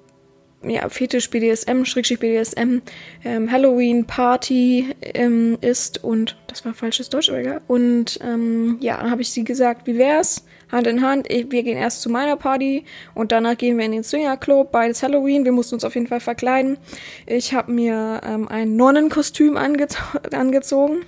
ja, 0.64 0.90
Fetisch 0.90 1.30
BDSM, 1.30 1.86
Schrägstrich 1.86 2.20
BDSM, 2.20 2.80
ähm, 3.24 3.52
Halloween 3.52 4.06
Party 4.06 4.94
ähm, 5.02 5.58
ist 5.62 6.04
und 6.04 6.38
das 6.48 6.66
war 6.66 6.74
falsches 6.74 7.10
Deutsch, 7.10 7.30
aber 7.30 7.40
egal. 7.40 7.62
Und 7.68 8.20
ähm, 8.22 8.78
ja, 8.82 8.98
dann 8.98 9.10
habe 9.12 9.22
ich 9.22 9.32
sie 9.32 9.44
gesagt, 9.44 9.88
wie 9.88 9.98
wär's? 9.98 10.44
Hand 10.72 10.86
in 10.86 11.02
Hand. 11.02 11.32
Ich, 11.32 11.52
wir 11.52 11.64
gehen 11.64 11.78
erst 11.78 12.02
zu 12.02 12.10
meiner 12.10 12.36
Party 12.36 12.86
und 13.16 13.32
danach 13.32 13.58
gehen 13.58 13.78
wir 13.78 13.86
in 13.86 13.92
den 13.92 14.04
Swinger 14.04 14.38
Club. 14.38 14.72
Beides 14.72 15.02
Halloween. 15.02 15.44
Wir 15.44 15.52
mussten 15.52 15.76
uns 15.76 15.84
auf 15.84 15.96
jeden 15.96 16.08
Fall 16.08 16.20
verkleiden. 16.20 16.78
Ich 17.26 17.54
habe 17.54 17.72
mir 17.72 18.22
ähm, 18.24 18.48
ein 18.48 18.76
Nonnenkostüm 18.76 19.58
ange 19.58 19.88
angezogen. 20.32 21.06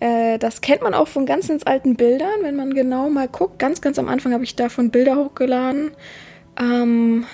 Äh, 0.00 0.38
das 0.38 0.60
kennt 0.60 0.82
man 0.82 0.92
auch 0.92 1.08
von 1.08 1.24
ganz, 1.24 1.48
ganz 1.48 1.62
alten 1.64 1.96
Bildern, 1.96 2.42
wenn 2.42 2.56
man 2.56 2.74
genau 2.74 3.08
mal 3.08 3.28
guckt. 3.28 3.58
Ganz, 3.58 3.80
ganz 3.80 3.98
am 3.98 4.08
Anfang 4.08 4.32
habe 4.32 4.44
ich 4.44 4.56
davon 4.56 4.90
Bilder 4.90 5.16
hochgeladen. 5.16 5.92
Ähm, 6.60 7.24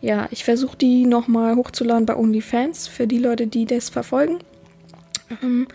ja, 0.00 0.28
ich 0.30 0.44
versuche 0.44 0.76
die 0.76 1.06
nochmal 1.06 1.56
hochzuladen 1.56 2.06
bei 2.06 2.16
OnlyFans 2.16 2.88
für 2.88 3.06
die 3.06 3.18
Leute, 3.18 3.46
die 3.46 3.64
das 3.64 3.88
verfolgen. 3.88 4.38
Ähm, 5.42 5.66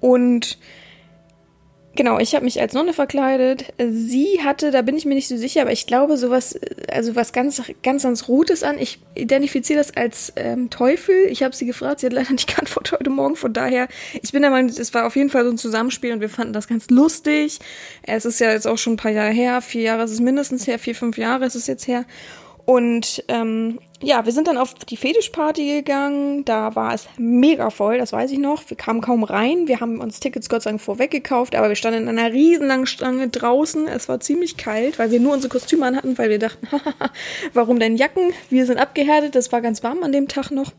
und 0.00 0.58
Genau, 1.96 2.18
ich 2.18 2.34
habe 2.34 2.44
mich 2.44 2.60
als 2.60 2.74
Nonne 2.74 2.92
verkleidet. 2.92 3.72
Sie 3.78 4.40
hatte, 4.42 4.72
da 4.72 4.82
bin 4.82 4.96
ich 4.96 5.04
mir 5.04 5.14
nicht 5.14 5.28
so 5.28 5.36
sicher, 5.36 5.62
aber 5.62 5.70
ich 5.70 5.86
glaube 5.86 6.16
sowas, 6.16 6.58
also 6.90 7.14
was 7.14 7.32
ganz, 7.32 7.62
ganz, 7.84 8.02
ganz 8.02 8.26
Rotes 8.26 8.64
an. 8.64 8.78
Ich 8.80 8.98
identifiziere 9.14 9.78
das 9.78 9.96
als 9.96 10.32
ähm, 10.34 10.70
Teufel. 10.70 11.14
Ich 11.28 11.44
habe 11.44 11.54
sie 11.54 11.66
gefragt, 11.66 12.00
sie 12.00 12.06
hat 12.06 12.12
leider 12.12 12.32
nicht 12.32 12.48
geantwortet 12.56 12.98
heute 12.98 13.10
Morgen. 13.10 13.36
Von 13.36 13.52
daher, 13.52 13.86
ich 14.20 14.32
bin 14.32 14.42
der 14.42 14.50
Meinung, 14.50 14.70
es 14.70 14.92
war 14.92 15.06
auf 15.06 15.14
jeden 15.14 15.30
Fall 15.30 15.44
so 15.44 15.50
ein 15.50 15.58
Zusammenspiel 15.58 16.12
und 16.12 16.20
wir 16.20 16.28
fanden 16.28 16.52
das 16.52 16.66
ganz 16.66 16.90
lustig. 16.90 17.60
Es 18.02 18.24
ist 18.24 18.40
ja 18.40 18.50
jetzt 18.50 18.66
auch 18.66 18.78
schon 18.78 18.94
ein 18.94 18.98
paar 18.98 19.12
Jahre 19.12 19.30
her, 19.30 19.60
vier 19.62 19.82
Jahre 19.82 20.02
ist 20.02 20.10
es 20.10 20.20
mindestens 20.20 20.66
her, 20.66 20.80
vier, 20.80 20.96
fünf 20.96 21.16
Jahre 21.16 21.46
ist 21.46 21.54
es 21.54 21.68
jetzt 21.68 21.86
her. 21.86 22.04
Und 22.66 23.22
ähm, 23.28 23.78
ja, 24.00 24.24
wir 24.24 24.32
sind 24.32 24.48
dann 24.48 24.58
auf 24.58 24.74
die 24.74 24.96
Fetischparty 24.96 25.76
gegangen. 25.76 26.44
Da 26.44 26.74
war 26.74 26.94
es 26.94 27.08
mega 27.16 27.70
voll, 27.70 27.98
das 27.98 28.12
weiß 28.12 28.30
ich 28.32 28.38
noch. 28.38 28.68
Wir 28.68 28.76
kamen 28.76 29.00
kaum 29.00 29.24
rein. 29.24 29.66
Wir 29.68 29.80
haben 29.80 30.00
uns 30.00 30.20
Tickets 30.20 30.48
Gott 30.48 30.62
sei 30.62 30.70
Dank 30.70 30.80
vorweg 30.80 31.10
gekauft, 31.10 31.54
aber 31.54 31.68
wir 31.68 31.76
standen 31.76 32.08
in 32.08 32.18
einer 32.18 32.32
riesenlangen 32.32 32.86
Stange 32.86 33.28
draußen. 33.28 33.88
Es 33.88 34.08
war 34.08 34.20
ziemlich 34.20 34.56
kalt, 34.56 34.98
weil 34.98 35.10
wir 35.10 35.20
nur 35.20 35.32
unsere 35.32 35.50
Kostüme 35.50 35.86
an 35.86 35.96
hatten, 35.96 36.18
weil 36.18 36.30
wir 36.30 36.38
dachten, 36.38 36.68
warum 37.54 37.78
denn 37.78 37.96
Jacken? 37.96 38.32
Wir 38.50 38.66
sind 38.66 38.78
abgehärtet. 38.78 39.34
Das 39.34 39.52
war 39.52 39.60
ganz 39.60 39.82
warm 39.82 40.02
an 40.02 40.12
dem 40.12 40.28
Tag 40.28 40.50
noch. 40.50 40.72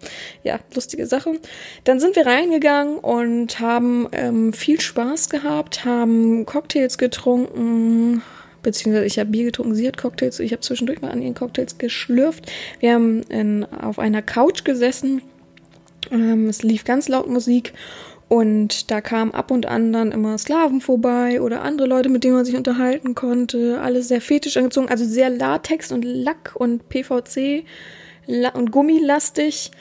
Ja, 0.43 0.59
lustige 0.73 1.07
Sache. 1.07 1.39
Dann 1.83 1.99
sind 1.99 2.15
wir 2.15 2.25
reingegangen 2.25 2.97
und 2.97 3.59
haben 3.59 4.07
ähm, 4.11 4.53
viel 4.53 4.79
Spaß 4.79 5.29
gehabt, 5.29 5.85
haben 5.85 6.45
Cocktails 6.45 6.97
getrunken, 6.97 8.21
beziehungsweise 8.65 9.05
ich 9.05 9.19
habe 9.19 9.29
Bier 9.29 9.45
getrunken, 9.45 9.75
sie 9.75 9.87
hat 9.87 9.97
Cocktails, 9.97 10.39
ich 10.39 10.51
habe 10.51 10.61
zwischendurch 10.61 11.01
mal 11.01 11.11
an 11.11 11.21
ihren 11.21 11.35
Cocktails 11.35 11.77
geschlürft. 11.77 12.51
Wir 12.79 12.95
haben 12.95 13.21
in, 13.23 13.63
auf 13.63 13.99
einer 13.99 14.21
Couch 14.21 14.65
gesessen, 14.65 15.21
ähm, 16.11 16.49
es 16.49 16.63
lief 16.63 16.83
ganz 16.83 17.07
laut 17.07 17.29
Musik 17.29 17.73
und 18.27 18.89
da 18.89 19.01
kamen 19.01 19.31
ab 19.33 19.51
und 19.51 19.67
an 19.67 19.93
dann 19.93 20.11
immer 20.11 20.37
Sklaven 20.37 20.81
vorbei 20.81 21.41
oder 21.41 21.61
andere 21.61 21.87
Leute, 21.87 22.09
mit 22.09 22.23
denen 22.23 22.33
man 22.33 22.45
sich 22.45 22.55
unterhalten 22.55 23.13
konnte. 23.13 23.79
Alles 23.81 24.07
sehr 24.07 24.19
fetisch 24.19 24.57
angezogen, 24.57 24.89
also 24.89 25.05
sehr 25.05 25.29
Latex 25.29 25.91
und 25.91 26.03
Lack 26.03 26.55
und 26.55 26.89
PVC 26.89 27.63
und 28.55 28.71
Gummilastig. 28.71 29.71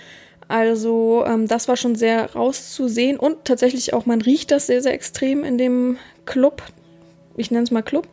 Also 0.47 1.25
ähm, 1.27 1.49
das 1.49 1.69
war 1.69 1.79
schon 1.79 1.95
sehr 1.95 2.35
rauszusehen 2.35 3.19
und 3.19 3.47
tatsächlich 3.47 3.95
auch, 3.95 4.05
man 4.05 4.21
riecht 4.21 4.51
das 4.51 4.67
sehr, 4.67 4.83
sehr 4.83 4.93
extrem 4.93 5.43
in 5.43 5.57
dem 5.57 5.97
Club. 6.27 6.63
Ich 7.37 7.51
nenne 7.51 7.65
es 7.65 7.71
mal 7.71 7.83
Club. 7.83 8.07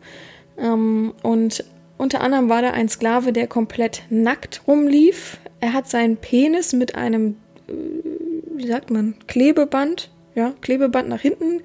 Ähm, 0.58 1.14
und 1.22 1.64
unter 1.98 2.20
anderem 2.20 2.48
war 2.48 2.62
da 2.62 2.70
ein 2.70 2.88
Sklave, 2.88 3.32
der 3.32 3.46
komplett 3.46 4.02
nackt 4.10 4.62
rumlief. 4.66 5.38
Er 5.60 5.72
hat 5.72 5.88
seinen 5.88 6.16
Penis 6.16 6.72
mit 6.72 6.94
einem, 6.94 7.36
äh, 7.68 7.72
wie 8.56 8.66
sagt 8.66 8.90
man, 8.90 9.14
Klebeband, 9.26 10.10
ja, 10.34 10.54
Klebeband 10.60 11.08
nach 11.08 11.20
hinten 11.20 11.60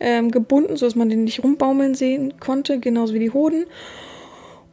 ähm, 0.00 0.30
gebunden, 0.30 0.76
sodass 0.76 0.96
man 0.96 1.08
den 1.08 1.24
nicht 1.24 1.42
rumbaumeln 1.42 1.94
sehen 1.94 2.34
konnte, 2.40 2.80
genauso 2.80 3.14
wie 3.14 3.20
die 3.20 3.32
Hoden 3.32 3.66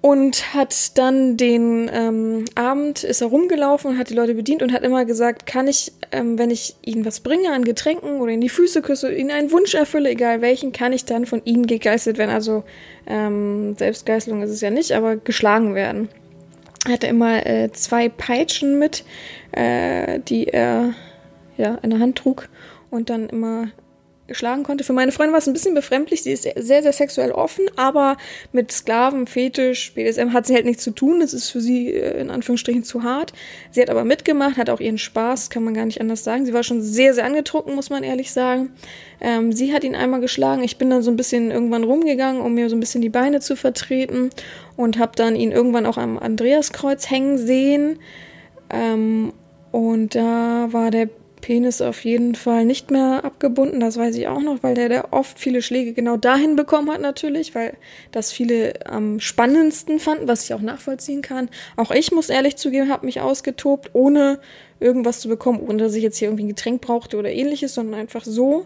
und 0.03 0.53
hat 0.53 0.97
dann 0.97 1.37
den 1.37 1.89
ähm, 1.93 2.43
Abend 2.55 3.05
ist 3.05 3.21
er 3.21 3.27
rumgelaufen 3.27 3.91
und 3.91 3.97
hat 3.97 4.09
die 4.09 4.13
Leute 4.13 4.33
bedient 4.33 4.61
und 4.61 4.73
hat 4.73 4.83
immer 4.83 5.05
gesagt, 5.05 5.45
kann 5.45 5.69
ich, 5.69 5.93
ähm, 6.11 6.37
wenn 6.37 6.51
ich 6.51 6.75
ihnen 6.81 7.05
was 7.05 7.21
bringe 7.21 7.53
an 7.53 7.63
Getränken 7.63 8.19
oder 8.19 8.33
in 8.33 8.41
die 8.41 8.49
Füße 8.49 8.81
küsse, 8.81 9.13
ihnen 9.13 9.31
einen 9.31 9.53
Wunsch 9.53 9.73
erfülle, 9.73 10.09
egal 10.09 10.41
welchen, 10.41 10.73
kann 10.73 10.91
ich 10.91 11.05
dann 11.05 11.25
von 11.25 11.41
ihnen 11.45 11.67
gegeißelt 11.67 12.17
werden. 12.17 12.31
Also 12.31 12.65
ähm, 13.07 13.77
Selbstgeißelung 13.77 14.41
ist 14.41 14.49
es 14.49 14.59
ja 14.59 14.71
nicht, 14.71 14.91
aber 14.91 15.15
geschlagen 15.15 15.73
werden. 15.73 16.09
Er 16.85 16.95
hatte 16.95 17.07
immer 17.07 17.45
äh, 17.45 17.71
zwei 17.71 18.09
Peitschen 18.09 18.77
mit, 18.77 19.05
äh, 19.53 20.19
die 20.19 20.49
er 20.49 20.95
ja 21.55 21.75
in 21.75 21.91
der 21.91 21.99
Hand 21.99 22.17
trug 22.17 22.49
und 22.89 23.09
dann 23.09 23.29
immer 23.29 23.69
schlagen 24.33 24.63
konnte. 24.63 24.83
Für 24.83 24.93
meine 24.93 25.11
Freundin 25.11 25.33
war 25.33 25.39
es 25.39 25.47
ein 25.47 25.53
bisschen 25.53 25.73
befremdlich. 25.73 26.23
Sie 26.23 26.31
ist 26.31 26.43
sehr, 26.43 26.83
sehr 26.83 26.93
sexuell 26.93 27.31
offen, 27.31 27.65
aber 27.75 28.17
mit 28.51 28.71
Sklaven, 28.71 29.27
Fetisch, 29.27 29.93
BDSM 29.93 30.33
hat 30.33 30.45
sie 30.45 30.53
halt 30.53 30.65
nichts 30.65 30.83
zu 30.83 30.91
tun. 30.91 31.19
Das 31.19 31.33
ist 31.33 31.49
für 31.49 31.61
sie 31.61 31.93
äh, 31.93 32.19
in 32.19 32.29
Anführungsstrichen 32.29 32.83
zu 32.83 33.03
hart. 33.03 33.33
Sie 33.71 33.81
hat 33.81 33.89
aber 33.89 34.03
mitgemacht, 34.03 34.57
hat 34.57 34.69
auch 34.69 34.79
ihren 34.79 34.97
Spaß, 34.97 35.49
kann 35.49 35.63
man 35.63 35.73
gar 35.73 35.85
nicht 35.85 36.01
anders 36.01 36.23
sagen. 36.23 36.45
Sie 36.45 36.53
war 36.53 36.63
schon 36.63 36.81
sehr, 36.81 37.13
sehr 37.13 37.25
angetrunken, 37.25 37.75
muss 37.75 37.89
man 37.89 38.03
ehrlich 38.03 38.31
sagen. 38.31 38.71
Ähm, 39.21 39.51
sie 39.51 39.73
hat 39.73 39.83
ihn 39.83 39.95
einmal 39.95 40.19
geschlagen. 40.19 40.63
Ich 40.63 40.77
bin 40.77 40.89
dann 40.89 41.01
so 41.01 41.11
ein 41.11 41.17
bisschen 41.17 41.51
irgendwann 41.51 41.83
rumgegangen, 41.83 42.41
um 42.41 42.53
mir 42.53 42.69
so 42.69 42.75
ein 42.75 42.79
bisschen 42.79 43.01
die 43.01 43.09
Beine 43.09 43.39
zu 43.39 43.55
vertreten 43.55 44.29
und 44.75 44.99
habe 44.99 45.13
dann 45.15 45.35
ihn 45.35 45.51
irgendwann 45.51 45.85
auch 45.85 45.97
am 45.97 46.17
Andreaskreuz 46.17 47.09
hängen 47.09 47.37
sehen. 47.37 47.99
Ähm, 48.69 49.33
und 49.71 50.15
da 50.15 50.67
war 50.71 50.91
der 50.91 51.09
Penis 51.43 51.81
auf 51.81 52.05
jeden 52.05 52.35
Fall 52.35 52.63
nicht 52.63 52.89
mehr 52.89 53.25
abgebunden, 53.25 53.81
das 53.81 53.97
weiß 53.97 54.15
ich 54.15 54.29
auch 54.29 54.39
noch, 54.39 54.63
weil 54.63 54.75
der, 54.75 54.87
der 54.87 55.11
oft 55.11 55.37
viele 55.37 55.61
Schläge 55.61 55.91
genau 55.91 56.15
dahin 56.15 56.55
bekommen 56.55 56.89
hat 56.89 57.01
natürlich, 57.01 57.53
weil 57.53 57.75
das 58.11 58.31
viele 58.31 58.73
am 58.85 59.19
spannendsten 59.19 59.99
fanden, 59.99 60.29
was 60.29 60.45
ich 60.45 60.53
auch 60.53 60.61
nachvollziehen 60.61 61.21
kann. 61.21 61.49
Auch 61.75 61.91
ich 61.91 62.13
muss 62.13 62.29
ehrlich 62.29 62.55
zugeben, 62.55 62.89
habe 62.89 63.05
mich 63.05 63.19
ausgetobt, 63.19 63.89
ohne 63.91 64.39
irgendwas 64.79 65.19
zu 65.19 65.27
bekommen, 65.27 65.59
ohne 65.59 65.83
dass 65.83 65.95
ich 65.95 66.01
jetzt 66.03 66.17
hier 66.17 66.29
irgendwie 66.29 66.45
ein 66.45 66.55
Getränk 66.55 66.79
brauchte 66.79 67.17
oder 67.17 67.29
ähnliches, 67.29 67.73
sondern 67.73 67.99
einfach 67.99 68.23
so, 68.23 68.65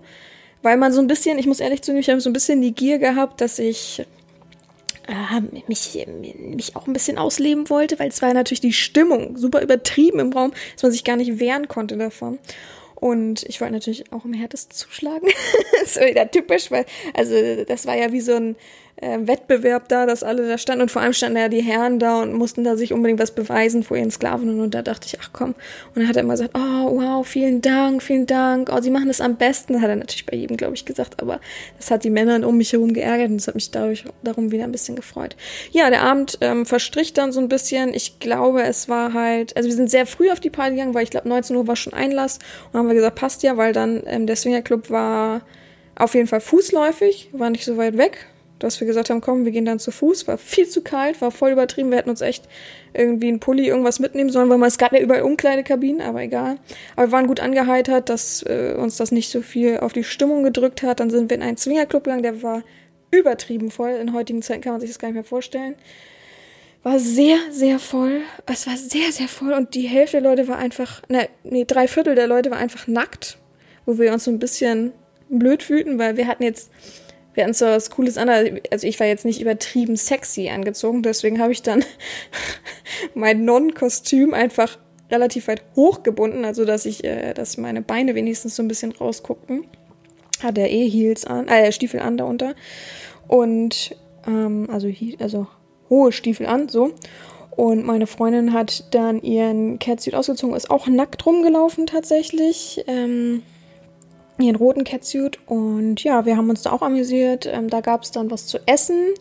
weil 0.62 0.78
man 0.78 0.94
so 0.94 1.02
ein 1.02 1.08
bisschen, 1.08 1.40
ich 1.40 1.48
muss 1.48 1.60
ehrlich 1.60 1.82
zugeben, 1.82 2.02
ich 2.02 2.10
habe 2.12 2.22
so 2.22 2.30
ein 2.30 2.34
bisschen 2.34 2.62
die 2.62 2.76
Gier 2.76 3.00
gehabt, 3.00 3.42
dass 3.42 3.58
ich 3.58 4.06
äh, 5.08 5.42
mich, 5.68 6.06
mich 6.38 6.76
auch 6.76 6.88
ein 6.88 6.94
bisschen 6.94 7.18
ausleben 7.18 7.70
wollte, 7.70 8.00
weil 8.00 8.10
es 8.10 8.22
war 8.22 8.34
natürlich 8.34 8.62
die 8.62 8.74
Stimmung 8.74 9.38
super 9.38 9.62
übertrieben 9.62 10.20
im 10.20 10.34
Raum, 10.34 10.52
dass 10.74 10.84
man 10.84 10.92
sich 10.92 11.04
gar 11.04 11.16
nicht 11.16 11.40
wehren 11.40 11.68
konnte 11.68 11.98
davon. 11.98 12.40
Und 12.96 13.44
ich 13.44 13.62
wollte 13.62 13.74
natürlich 13.74 14.12
auch 14.12 14.26
im 14.26 14.34
härtesten 14.34 14.76
zuschlagen. 14.76 15.28
das 15.82 15.96
ist 15.96 16.02
wieder 16.02 16.30
typisch, 16.32 16.72
weil, 16.72 16.86
also 17.14 17.64
das 17.64 17.86
war 17.86 17.96
ja 17.96 18.12
wie 18.12 18.22
so 18.22 18.34
ein 18.34 18.56
äh, 18.98 19.20
Wettbewerb 19.22 19.88
da, 19.90 20.06
dass 20.06 20.24
alle 20.24 20.48
da 20.48 20.58
standen 20.58 20.82
und 20.82 20.92
vor 20.92 21.02
allem 21.02 21.14
standen 21.14 21.38
ja 21.38 21.50
die 21.50 21.62
Herren 21.62 22.00
da 22.00 22.22
und 22.22 22.34
mussten 22.34 22.64
da 22.64 22.76
sich 22.76 22.94
unbedingt 22.94 23.20
was 23.20 23.32
beweisen 23.32 23.84
vor 23.84 23.96
ihren 23.96 24.10
Sklaven 24.10 24.60
und 24.60 24.74
da 24.74 24.82
dachte 24.82 25.06
ich, 25.06 25.20
ach 25.22 25.30
komm. 25.34 25.50
Und 25.50 25.98
dann 25.98 26.08
hat 26.08 26.16
er 26.16 26.24
immer 26.24 26.34
gesagt, 26.34 26.56
oh 26.56 26.98
wow, 26.98 27.26
vielen 27.26 27.62
Dank, 27.62 28.02
vielen 28.02 28.26
Dank, 28.26 28.70
oh, 28.74 28.82
sie 28.82 28.90
machen 28.90 29.08
das 29.08 29.22
am 29.22 29.36
besten. 29.36 29.82
Hat 29.82 29.90
er 29.90 29.96
natürlich 29.96 30.26
bei 30.26 30.36
jedem, 30.36 30.58
glaube 30.58 30.74
ich, 30.74 30.86
gesagt, 30.86 31.22
aber 31.22 31.40
das 31.78 31.92
hat 31.92 32.04
die 32.04 32.10
Männer 32.10 32.46
um 32.48 32.58
mich 32.58 32.74
herum 32.74 32.94
geärgert 32.94 33.30
und 33.30 33.38
das 33.38 33.48
hat 33.48 33.56
mich 33.56 33.70
dadurch, 33.70 34.04
darum 34.24 34.52
wieder 34.52 34.64
ein 34.64 34.72
bisschen 34.72 34.96
gefreut. 34.96 35.36
Ja, 35.72 35.90
der 35.92 36.02
Abend 36.02 36.40
ähm, 36.42 36.66
verstrich 36.66 37.14
dann 37.14 37.32
so 37.32 37.40
ein 37.40 37.50
bisschen. 37.50 37.94
Ich 37.94 38.20
glaube, 38.20 38.64
es 38.64 38.90
war 38.90 39.14
halt, 39.14 39.56
also 39.56 39.70
wir 39.70 39.76
sind 39.76 39.92
sehr 39.92 40.08
früh 40.08 40.32
auf 40.32 40.40
die 40.40 40.50
Party 40.50 40.72
gegangen, 40.72 40.96
weil 40.96 41.04
ich 41.04 41.12
glaube 41.12 41.30
19 41.30 41.56
Uhr 41.56 41.68
war 41.68 41.76
schon 41.76 41.94
Einlass 41.94 42.40
und 42.72 42.80
haben 42.80 42.88
wir 42.88 42.96
gesagt, 42.96 43.16
passt 43.16 43.44
ja, 43.44 43.58
weil 43.58 43.74
dann 43.74 44.02
ähm, 44.08 44.26
der 44.26 44.36
Swingerclub 44.36 44.90
war 44.90 45.42
auf 45.96 46.16
jeden 46.16 46.28
Fall 46.28 46.42
fußläufig, 46.42 47.30
war 47.34 47.50
nicht 47.52 47.66
so 47.66 47.78
weit 47.78 47.98
weg 47.98 48.28
dass 48.60 48.80
wir 48.80 48.88
gesagt 48.88 49.10
haben, 49.10 49.22
komm, 49.22 49.46
wir 49.46 49.52
gehen 49.52 49.66
dann 49.66 49.80
zu 49.80 49.92
Fuß. 49.92 50.28
War 50.28 50.38
viel 50.38 50.68
zu 50.68 50.82
kalt, 50.82 51.22
war 51.22 51.32
voll 51.32 51.52
übertrieben. 51.52 51.92
Wir 51.92 51.98
hätten 51.98 52.10
uns 52.10 52.22
echt 52.22 52.46
irgendwie 52.94 53.28
einen 53.28 53.40
Pulli, 53.40 53.68
irgendwas 53.68 54.00
mitnehmen 54.00 54.30
sollen, 54.30 54.50
weil 54.50 54.58
man, 54.58 54.68
es 54.68 54.78
gab 54.78 54.94
ja 54.94 55.00
überall 55.00 55.22
Umkleidekabinen, 55.22 56.02
aber 56.02 56.22
egal. 56.22 56.58
Aber 56.96 57.08
wir 57.08 57.12
waren 57.12 57.28
gut 57.28 57.40
angeheitert, 57.40 58.10
dass 58.10 58.44
äh, 58.44 58.76
uns 58.78 58.98
das 58.98 59.12
nicht 59.12 59.30
so 59.30 59.42
viel 59.42 59.80
auf 59.80 59.94
die 59.94 60.04
Stimmung 60.04 60.44
gedrückt 60.44 60.84
hat. 60.84 61.00
Dann 61.00 61.10
sind 61.10 61.30
wir 61.30 61.38
in 61.38 61.44
einen 61.44 61.58
Zwingerclub 61.58 62.04
gegangen, 62.06 62.24
der 62.24 62.42
war 62.42 62.64
übertrieben 63.12 63.72
voll. 63.72 63.92
In 63.92 64.14
heutigen 64.14 64.42
Zeiten 64.42 64.62
kann 64.62 64.74
man 64.74 64.82
sich 64.82 64.90
das 64.90 65.00
gar 65.00 65.10
nicht 65.10 65.16
mehr 65.16 65.24
vorstellen. 65.24 65.76
War 66.84 67.00
sehr, 67.00 67.38
sehr 67.52 67.80
voll. 67.80 68.22
Es 68.46 68.68
war 68.68 68.78
sehr, 68.78 69.12
sehr 69.12 69.28
voll 69.28 69.54
und 69.54 69.76
die 69.76 69.88
Hälfte 69.88 70.22
der 70.22 70.30
Leute 70.30 70.48
war 70.48 70.58
einfach, 70.58 71.02
ne, 71.10 71.28
nee, 71.44 71.66
drei 71.66 71.88
Viertel 71.88 72.16
der 72.16 72.28
Leute 72.28 72.52
war 72.52 72.58
einfach 72.58 72.88
nackt, 72.88 73.38
wo 73.86 73.98
wir 73.98 74.14
uns 74.14 74.24
so 74.24 74.32
ein 74.32 74.40
bisschen 74.40 74.94
blöd 75.30 75.64
fühlten, 75.64 76.00
weil 76.00 76.18
wir 76.18 76.28
hatten 76.28 76.44
jetzt 76.44 76.72
wir 77.38 77.44
hatten 77.44 77.54
so 77.54 77.68
was 77.68 77.92
Cooles 77.92 78.18
an. 78.18 78.30
Also 78.72 78.88
ich 78.88 79.00
war 79.00 79.06
jetzt 79.06 79.24
nicht 79.24 79.40
übertrieben 79.40 79.96
sexy 79.96 80.50
angezogen, 80.50 81.04
deswegen 81.04 81.40
habe 81.40 81.52
ich 81.52 81.62
dann 81.62 81.86
mein 83.14 83.46
Non-Kostüm 83.46 84.34
einfach 84.34 84.80
relativ 85.12 85.48
weit 85.48 85.62
hochgebunden, 85.76 86.46
also 86.46 86.66
dass 86.66 86.88
ich, 86.88 87.04
äh, 87.04 87.36
dass 87.36 87.58
meine 87.58 87.84
Beine 87.84 88.16
wenigstens 88.16 88.56
so 88.56 88.64
ein 88.64 88.68
bisschen 88.68 88.92
rausguckten. 88.92 89.66
Hatte 90.42 90.62
er 90.62 90.72
eh 90.72 90.90
Heels 90.90 91.26
an, 91.26 91.48
äh, 91.48 91.72
Stiefel 91.72 92.00
an 92.00 92.18
darunter. 92.18 92.56
Und 93.28 93.96
ähm, 94.26 94.68
also, 94.72 94.92
also 95.20 95.48
hohe 95.92 96.12
Stiefel 96.12 96.48
an, 96.48 96.70
so. 96.70 96.92
Und 97.52 97.86
meine 97.86 98.08
Freundin 98.08 98.52
hat 98.52 98.94
dann 98.96 99.22
ihren 99.22 99.78
Catsuit 99.78 100.16
ausgezogen, 100.16 100.56
ist 100.56 100.72
auch 100.72 100.88
nackt 100.88 101.24
rumgelaufen 101.26 101.86
tatsächlich. 101.86 102.84
Ähm, 102.88 103.44
ihren 104.46 104.56
roten 104.56 104.84
Catsuit. 104.84 105.40
Und 105.46 106.04
ja, 106.04 106.26
wir 106.26 106.38
haben 106.38 106.50
uns 106.50 106.62
da 106.62 106.72
auch 106.72 106.82
amüsiert. 106.82 107.46
Ähm, 107.46 107.70
da 107.70 107.82
gab 107.82 108.04
es 108.04 108.12
dann 108.12 108.32
was 108.32 108.48
zu 108.48 108.60
essen. 108.66 109.14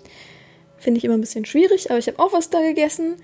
Finde 0.78 0.98
ich 0.98 1.04
immer 1.04 1.14
ein 1.14 1.20
bisschen 1.20 1.44
schwierig, 1.44 1.90
aber 1.90 1.98
ich 1.98 2.06
habe 2.06 2.18
auch 2.18 2.32
was 2.32 2.50
da 2.50 2.60
gegessen. 2.60 3.16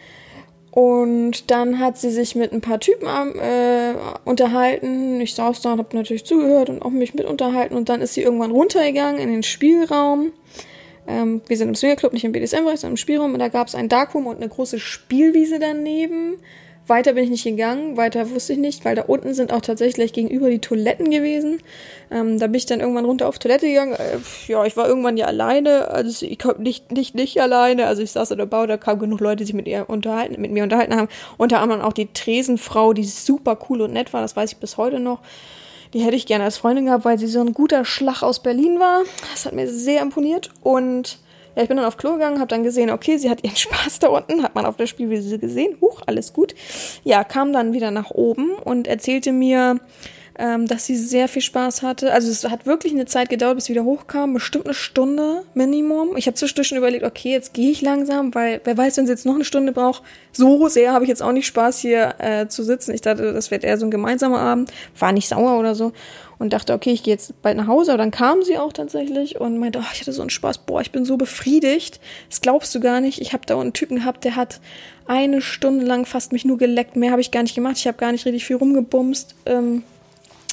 Und 0.71 1.51
dann 1.51 1.79
hat 1.79 1.99
sie 1.99 2.11
sich 2.11 2.35
mit 2.35 2.51
ein 2.51 2.63
paar 2.63 2.81
Typen 2.81 3.07
äh, 3.07 3.95
unterhalten. 4.25 5.21
Ich 5.21 5.35
saß 5.35 5.61
da 5.61 5.75
und 5.75 5.79
habe 5.79 5.95
natürlich 5.95 6.25
zugehört 6.25 6.71
und 6.71 6.81
auch 6.81 6.91
mich 6.91 7.13
mit 7.13 7.27
unterhalten. 7.27 7.77
Und 7.77 7.91
dann 7.91 8.01
ist 8.01 8.15
sie 8.15 8.23
irgendwann 8.23 8.53
runtergegangen 8.53 9.21
in 9.21 9.31
den 9.31 9.43
Spielraum. 9.43 10.33
Ähm, 11.07 11.43
wir 11.47 11.59
sind 11.59 11.69
im 11.69 11.75
Swingerclub, 11.75 12.15
nicht 12.15 12.25
im 12.25 12.33
BDSM-Bereich, 12.33 12.81
sondern 12.81 12.95
im 12.95 12.97
Spielraum. 12.97 13.35
Und 13.35 13.41
da 13.41 13.49
gab 13.49 13.69
es 13.69 13.75
ein 13.75 13.91
Darkroom 13.91 14.27
und 14.27 14.37
eine 14.37 14.49
große 14.49 14.79
Spielwiese 14.79 15.59
daneben 15.59 16.39
weiter 16.93 17.15
bin 17.15 17.25
ich 17.25 17.31
nicht 17.31 17.45
gegangen, 17.45 17.97
weiter 17.97 18.31
wusste 18.31 18.53
ich 18.53 18.59
nicht, 18.59 18.85
weil 18.85 18.95
da 18.95 19.03
unten 19.03 19.33
sind 19.33 19.51
auch 19.51 19.63
tatsächlich 19.63 20.13
gegenüber 20.13 20.51
die 20.51 20.59
Toiletten 20.59 21.11
gewesen. 21.11 21.63
Ähm, 22.11 22.39
da 22.39 22.49
bin 22.49 22.57
ich 22.57 22.67
dann 22.67 22.81
irgendwann 22.81 23.07
runter 23.07 23.29
auf 23.29 23.39
Toilette 23.39 23.67
gegangen. 23.67 23.95
Äh, 23.95 24.19
ja, 24.47 24.63
ich 24.67 24.77
war 24.77 24.87
irgendwann 24.87 25.17
ja 25.17 25.25
alleine, 25.25 25.89
also 25.89 26.27
ich 26.27 26.39
komme 26.39 26.61
nicht, 26.61 26.93
nicht, 26.93 27.15
nicht 27.15 27.41
alleine. 27.41 27.87
Also 27.87 28.03
ich 28.03 28.13
saß 28.13 28.33
in 28.33 28.39
der 28.39 28.47
Bau, 28.47 28.67
da 28.67 28.77
kamen 28.77 29.01
genug 29.01 29.21
Leute, 29.21 29.39
die 29.39 29.45
sich 29.47 29.55
mit 29.55 29.67
ihr 29.67 29.89
unterhalten, 29.89 30.39
mit 30.39 30.53
mir 30.53 30.65
unterhalten 30.65 30.95
haben. 30.95 31.09
Unter 31.39 31.61
anderem 31.61 31.81
auch 31.81 31.95
die 31.95 32.13
Tresenfrau, 32.13 32.93
die 32.93 33.05
super 33.05 33.59
cool 33.71 33.81
und 33.81 33.95
nett 33.95 34.13
war, 34.13 34.21
das 34.21 34.37
weiß 34.37 34.53
ich 34.53 34.59
bis 34.59 34.77
heute 34.77 35.01
noch. 35.01 35.21
Die 35.95 36.01
hätte 36.01 36.17
ich 36.17 36.27
gerne 36.27 36.45
als 36.45 36.59
Freundin 36.59 36.87
gehabt, 36.87 37.07
weil 37.07 37.19
sie 37.19 37.27
so 37.27 37.41
ein 37.41 37.55
guter 37.55 37.87
Schlag 37.87 38.23
aus 38.23 38.43
Berlin 38.43 38.79
war. 38.79 39.03
Das 39.33 39.47
hat 39.47 39.55
mir 39.55 39.69
sehr 39.69 40.03
imponiert. 40.03 40.51
Und 40.63 41.19
ja, 41.55 41.63
ich 41.63 41.69
bin 41.69 41.77
dann 41.77 41.87
auf 41.87 41.97
Klo 41.97 42.13
gegangen, 42.13 42.39
habe 42.39 42.49
dann 42.49 42.63
gesehen, 42.63 42.91
okay, 42.91 43.19
sie 43.19 43.31
hat 43.31 43.45
ihren 43.45 43.57
Spaß 43.57 43.99
da 44.01 44.09
unten, 44.09 44.43
hat 44.43 44.55
man 44.55 44.67
auf 44.67 44.77
der 44.77 44.87
Spielwiese 44.87 45.39
gesehen. 45.39 45.77
Huch, 45.81 46.03
alles 46.07 46.33
gut. 46.33 46.55
Ja, 47.05 47.25
kam 47.25 47.53
dann 47.53 47.73
wieder 47.73 47.91
nach 47.91 48.11
oben 48.11 48.53
und 48.53 48.87
erzählte 48.87 49.33
mir, 49.33 49.79
ähm, 50.39 50.67
dass 50.67 50.87
sie 50.87 50.97
sehr 50.97 51.29
viel 51.29 51.43
Spaß 51.43 51.83
hatte. 51.83 52.13
Also 52.13 52.31
es 52.31 52.45
hat 52.49 52.67
wirklich 52.67 52.93
eine 52.93 53.07
Zeit 53.07 53.29
gedauert, 53.29 53.57
bis 53.57 53.67
sie 53.67 53.73
wieder 53.73 53.85
hochkam, 53.85 54.35
bestimmt 54.35 54.67
eine 54.67 54.75
Stunde 54.75 55.45
Minimum. 55.55 56.17
Ich 56.17 56.27
habe 56.27 56.35
zwischendurch 56.35 56.69
schon 56.69 56.79
überlegt, 56.79 57.05
okay, 57.05 57.33
jetzt 57.33 57.53
gehe 57.53 57.71
ich 57.71 57.83
langsam, 57.83 58.35
weil 58.35 58.61
wer 58.65 58.77
weiß, 58.77 58.97
wenn 58.97 59.07
sie 59.07 59.13
jetzt 59.13 59.27
noch 59.27 59.35
eine 59.35 59.45
Stunde 59.45 59.73
braucht. 59.73 60.03
So 60.33 60.69
sehr 60.69 60.93
habe 60.93 61.05
ich 61.05 61.09
jetzt 61.09 61.23
auch 61.23 61.33
nicht 61.33 61.47
Spaß 61.47 61.81
hier 61.81 62.15
äh, 62.19 62.49
zu 62.49 62.63
sitzen. 62.63 62.95
Ich 62.95 63.03
dachte, 63.03 63.33
das 63.33 63.51
wird 63.51 63.65
eher 63.65 63.79
so 63.79 63.87
ein 63.87 63.91
gemeinsamer 63.91 64.39
Abend. 64.39 64.73
War 64.99 65.13
nicht 65.13 65.29
sauer 65.29 65.59
oder 65.59 65.75
so 65.75 65.93
und 66.43 66.53
dachte, 66.53 66.73
okay, 66.73 66.91
ich 66.91 67.05
gehe 67.05 67.15
jetzt 67.15 67.41
bald 67.41 67.57
nach 67.57 67.69
Hause. 67.69 67.93
Aber 67.93 67.99
dann 67.99 68.11
kam 68.11 68.43
sie 68.43 68.59
auch 68.59 68.73
tatsächlich 68.73 69.41
und 69.41 69.59
meinte, 69.59 69.79
oh, 69.79 69.89
ich 69.93 70.01
hatte 70.01 70.13
so 70.13 70.23
einen 70.23 70.31
Spaß, 70.31 70.59
boah, 70.59 70.81
ich 70.81 70.91
bin 70.91 71.05
so 71.05 71.17
befriedigt. 71.17 72.01
Das 72.29 72.41
glaubst 72.41 72.75
du 72.75 72.81
gar 72.81 73.01
nicht. 73.01 73.21
Ich 73.21 73.33
habe 73.33 73.47
da 73.47 73.61
einen 73.61 73.73
Typen 73.73 73.99
gehabt, 73.99 74.25
der 74.25 74.35
hat 74.35 74.61
eine 75.07 75.41
Stunde 75.41 75.87
lang 75.87 76.05
fast 76.05 76.33
mich 76.33 76.45
nur 76.45 76.59
geleckt. 76.59 76.97
Mehr 76.97 77.13
habe 77.13 77.21
ich 77.21 77.31
gar 77.31 77.43
nicht 77.43 77.55
gemacht. 77.55 77.77
Ich 77.77 77.87
habe 77.87 77.97
gar 77.97 78.11
nicht 78.11 78.27
richtig 78.27 78.45
viel 78.45 78.57
rumgebumst. 78.57 79.37
Ähm, 79.47 79.85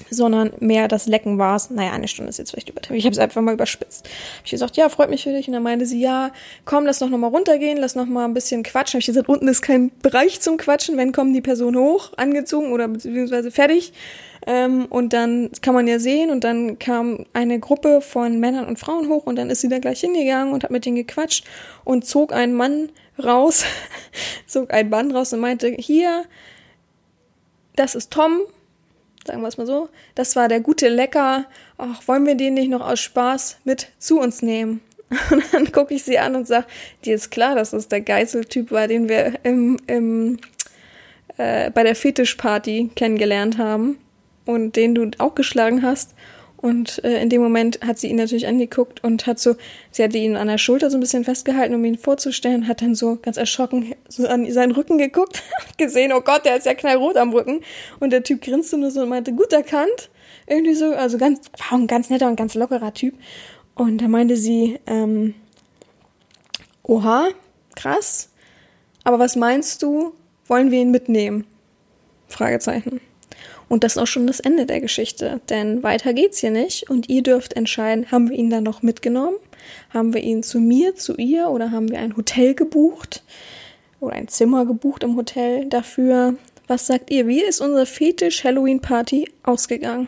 sondern 0.09 0.51
mehr 0.59 0.88
das 0.88 1.07
Lecken 1.07 1.38
war 1.38 1.55
es. 1.55 1.69
Naja, 1.69 1.91
eine 1.91 2.07
Stunde 2.07 2.29
ist 2.29 2.38
jetzt 2.38 2.51
vielleicht 2.51 2.69
übertrieben. 2.69 2.97
Ich 2.97 3.05
habe 3.05 3.13
es 3.13 3.19
einfach 3.19 3.41
mal 3.41 3.53
überspitzt. 3.53 4.07
Hab 4.38 4.45
ich 4.45 4.51
gesagt, 4.51 4.77
ja, 4.77 4.89
freut 4.89 5.09
mich 5.09 5.23
für 5.23 5.31
dich. 5.31 5.47
Und 5.47 5.53
dann 5.53 5.63
meinte 5.63 5.85
sie, 5.85 5.99
ja, 5.99 6.31
komm, 6.65 6.85
lass 6.85 6.99
noch 6.99 7.09
mal 7.09 7.27
runtergehen, 7.27 7.77
lass 7.77 7.95
noch 7.95 8.05
mal 8.05 8.25
ein 8.25 8.33
bisschen 8.33 8.63
quatschen. 8.63 8.97
Hab 8.97 9.01
ich 9.01 9.07
gesagt, 9.07 9.29
unten 9.29 9.47
ist 9.47 9.62
kein 9.62 9.91
Bereich 10.01 10.41
zum 10.41 10.57
Quatschen. 10.57 10.97
Wenn 10.97 11.12
kommen 11.12 11.33
die 11.33 11.41
Person 11.41 11.75
hoch, 11.75 12.12
angezogen 12.17 12.71
oder 12.71 12.88
beziehungsweise 12.88 13.51
fertig. 13.51 13.93
Ähm, 14.47 14.85
und 14.89 15.13
dann 15.13 15.51
kann 15.62 15.73
man 15.73 15.88
ja 15.88 15.99
sehen. 15.99 16.29
Und 16.29 16.43
dann 16.43 16.79
kam 16.79 17.25
eine 17.33 17.59
Gruppe 17.59 18.01
von 18.01 18.39
Männern 18.39 18.65
und 18.65 18.79
Frauen 18.79 19.09
hoch 19.09 19.25
und 19.25 19.35
dann 19.35 19.49
ist 19.49 19.62
sie 19.62 19.69
da 19.69 19.79
gleich 19.79 19.99
hingegangen 19.99 20.53
und 20.53 20.63
hat 20.63 20.71
mit 20.71 20.85
denen 20.85 20.95
gequatscht 20.95 21.45
und 21.83 22.05
zog 22.05 22.33
einen 22.33 22.53
Mann 22.53 22.89
raus, 23.23 23.65
zog 24.47 24.73
einen 24.73 24.89
Mann 24.89 25.12
raus 25.12 25.33
und 25.33 25.39
meinte, 25.39 25.67
hier, 25.69 26.23
das 27.75 27.95
ist 27.95 28.12
Tom, 28.12 28.41
sagen 29.25 29.41
wir 29.41 29.47
es 29.47 29.58
mal 29.58 29.67
so. 29.67 29.89
Das 30.15 30.36
war 30.36 30.47
der 30.47 30.60
gute 30.60 30.89
Lecker. 30.89 31.45
Ach, 31.77 32.08
wollen 32.08 32.25
wir 32.25 32.36
den 32.36 32.55
nicht 32.55 32.69
noch 32.69 32.88
aus 32.88 32.99
Spaß 32.99 33.60
mit 33.63 33.88
zu 33.99 34.19
uns 34.19 34.41
nehmen? 34.41 34.82
Und 35.32 35.43
dann 35.51 35.71
gucke 35.71 35.93
ich 35.93 36.03
sie 36.03 36.19
an 36.19 36.36
und 36.36 36.47
sage, 36.47 36.67
dir 37.03 37.15
ist 37.15 37.32
klar, 37.32 37.55
dass 37.55 37.71
das 37.71 37.88
der 37.88 38.01
Geiseltyp 38.01 38.69
war, 38.71 38.88
den 38.88 39.10
wir 39.10 39.39
im, 39.41 39.77
im, 39.88 40.38
äh, 41.38 41.71
bei 41.71 41.82
der 41.82 41.95
Fetischparty 41.95 42.91
kennengelernt 42.95 43.58
haben 43.58 43.97
und 44.45 44.75
den 44.75 44.93
du 44.93 45.10
auch 45.17 45.34
geschlagen 45.34 45.82
hast. 45.82 46.13
Und 46.62 47.02
äh, 47.06 47.22
in 47.22 47.30
dem 47.30 47.41
Moment 47.41 47.80
hat 47.86 48.00
sie 48.00 48.10
ihn 48.10 48.17
natürlich 48.17 48.45
angeguckt 48.45 49.02
und 49.02 49.26
hat 49.28 49.39
so, 49.39 49.56
sie 49.91 50.04
hatte 50.04 50.17
ihn 50.17 50.36
an 50.36 50.48
der 50.48 50.58
Schulter 50.58 50.89
so 50.89 50.98
ein 50.98 51.00
bisschen 51.00 51.24
festgehalten, 51.24 51.74
um 51.74 51.86
ihn 51.86 51.98
vorzustellen, 51.98 52.67
hat 52.67 52.82
dann 52.82 52.95
so 52.95 53.17
ganz 53.22 53.38
erschrocken 53.38 53.95
so 54.10 54.28
an 54.28 54.50
seinen 54.52 54.72
Rücken 54.72 54.98
geguckt, 54.98 55.41
gesehen, 55.78 56.12
oh 56.12 56.19
Gott, 56.19 56.43
der 56.43 56.58
ist 56.58 56.65
ja 56.65 56.74
knallrot 56.74 57.15
am 57.15 57.32
Rücken. 57.32 57.62
Und 58.02 58.12
der 58.12 58.24
Typ 58.24 58.41
grinste 58.41 58.78
nur 58.78 58.91
so 58.91 59.02
und 59.02 59.10
meinte, 59.10 59.32
gut 59.32 59.54
erkannt. 59.54 60.10
Irgendwie 60.48 60.74
so, 60.74 60.93
also 60.93 61.17
ganz, 61.17 61.39
war 61.69 61.78
ein 61.78 61.88
ganz 61.88 62.10
netter 62.10 62.28
und 62.28 62.36
ganz 62.36 62.56
lockerer 62.56 62.93
Typ. 62.93 63.13
Und 63.76 64.00
da 64.00 64.10
meinte 64.10 64.36
sie, 64.36 64.80
ähm, 64.86 65.36
oha, 66.84 67.30
krass. 67.78 68.32
Aber 69.06 69.17
was 69.17 69.38
meinst 69.38 69.82
du, 69.82 70.13
wollen 70.48 70.72
wir 70.72 70.82
ihn 70.82 70.91
mitnehmen? 70.91 71.45
Fragezeichen. 72.28 73.00
Und 73.69 73.84
das 73.84 73.93
ist 73.93 73.97
auch 73.99 74.08
schon 74.08 74.25
das 74.25 74.39
Ende 74.39 74.65
der 74.65 74.82
Geschichte, 74.82 75.39
denn 75.47 75.84
weiter 75.84 76.13
geht's 76.13 76.39
hier 76.39 76.49
nicht 76.49 76.89
und 76.89 77.08
ihr 77.08 77.21
dürft 77.21 77.53
entscheiden, 77.53 78.12
haben 78.12 78.29
wir 78.29 78.38
ihn 78.38 78.49
dann 78.49 78.63
noch 78.63 78.82
mitgenommen? 78.82 79.38
Haben 79.93 80.13
wir 80.13 80.21
ihn 80.21 80.41
zu 80.41 80.60
mir, 80.60 80.95
zu 80.95 81.15
ihr 81.15 81.49
oder 81.49 81.71
haben 81.71 81.89
wir 81.89 81.99
ein 81.99 82.17
Hotel 82.17 82.55
gebucht 82.55 83.23
oder 83.99 84.15
ein 84.15 84.27
Zimmer 84.27 84.65
gebucht 84.65 85.03
im 85.03 85.15
Hotel 85.15 85.67
dafür? 85.67 86.36
Was 86.67 86.88
sagt 86.88 87.12
ihr? 87.12 87.27
Wie 87.27 87.43
ist 87.43 87.62
unsere 87.62 87.86
Fetisch 87.86 88.43
Halloween 88.43 88.79
Party 88.79 89.32
ausgegangen? 89.43 90.08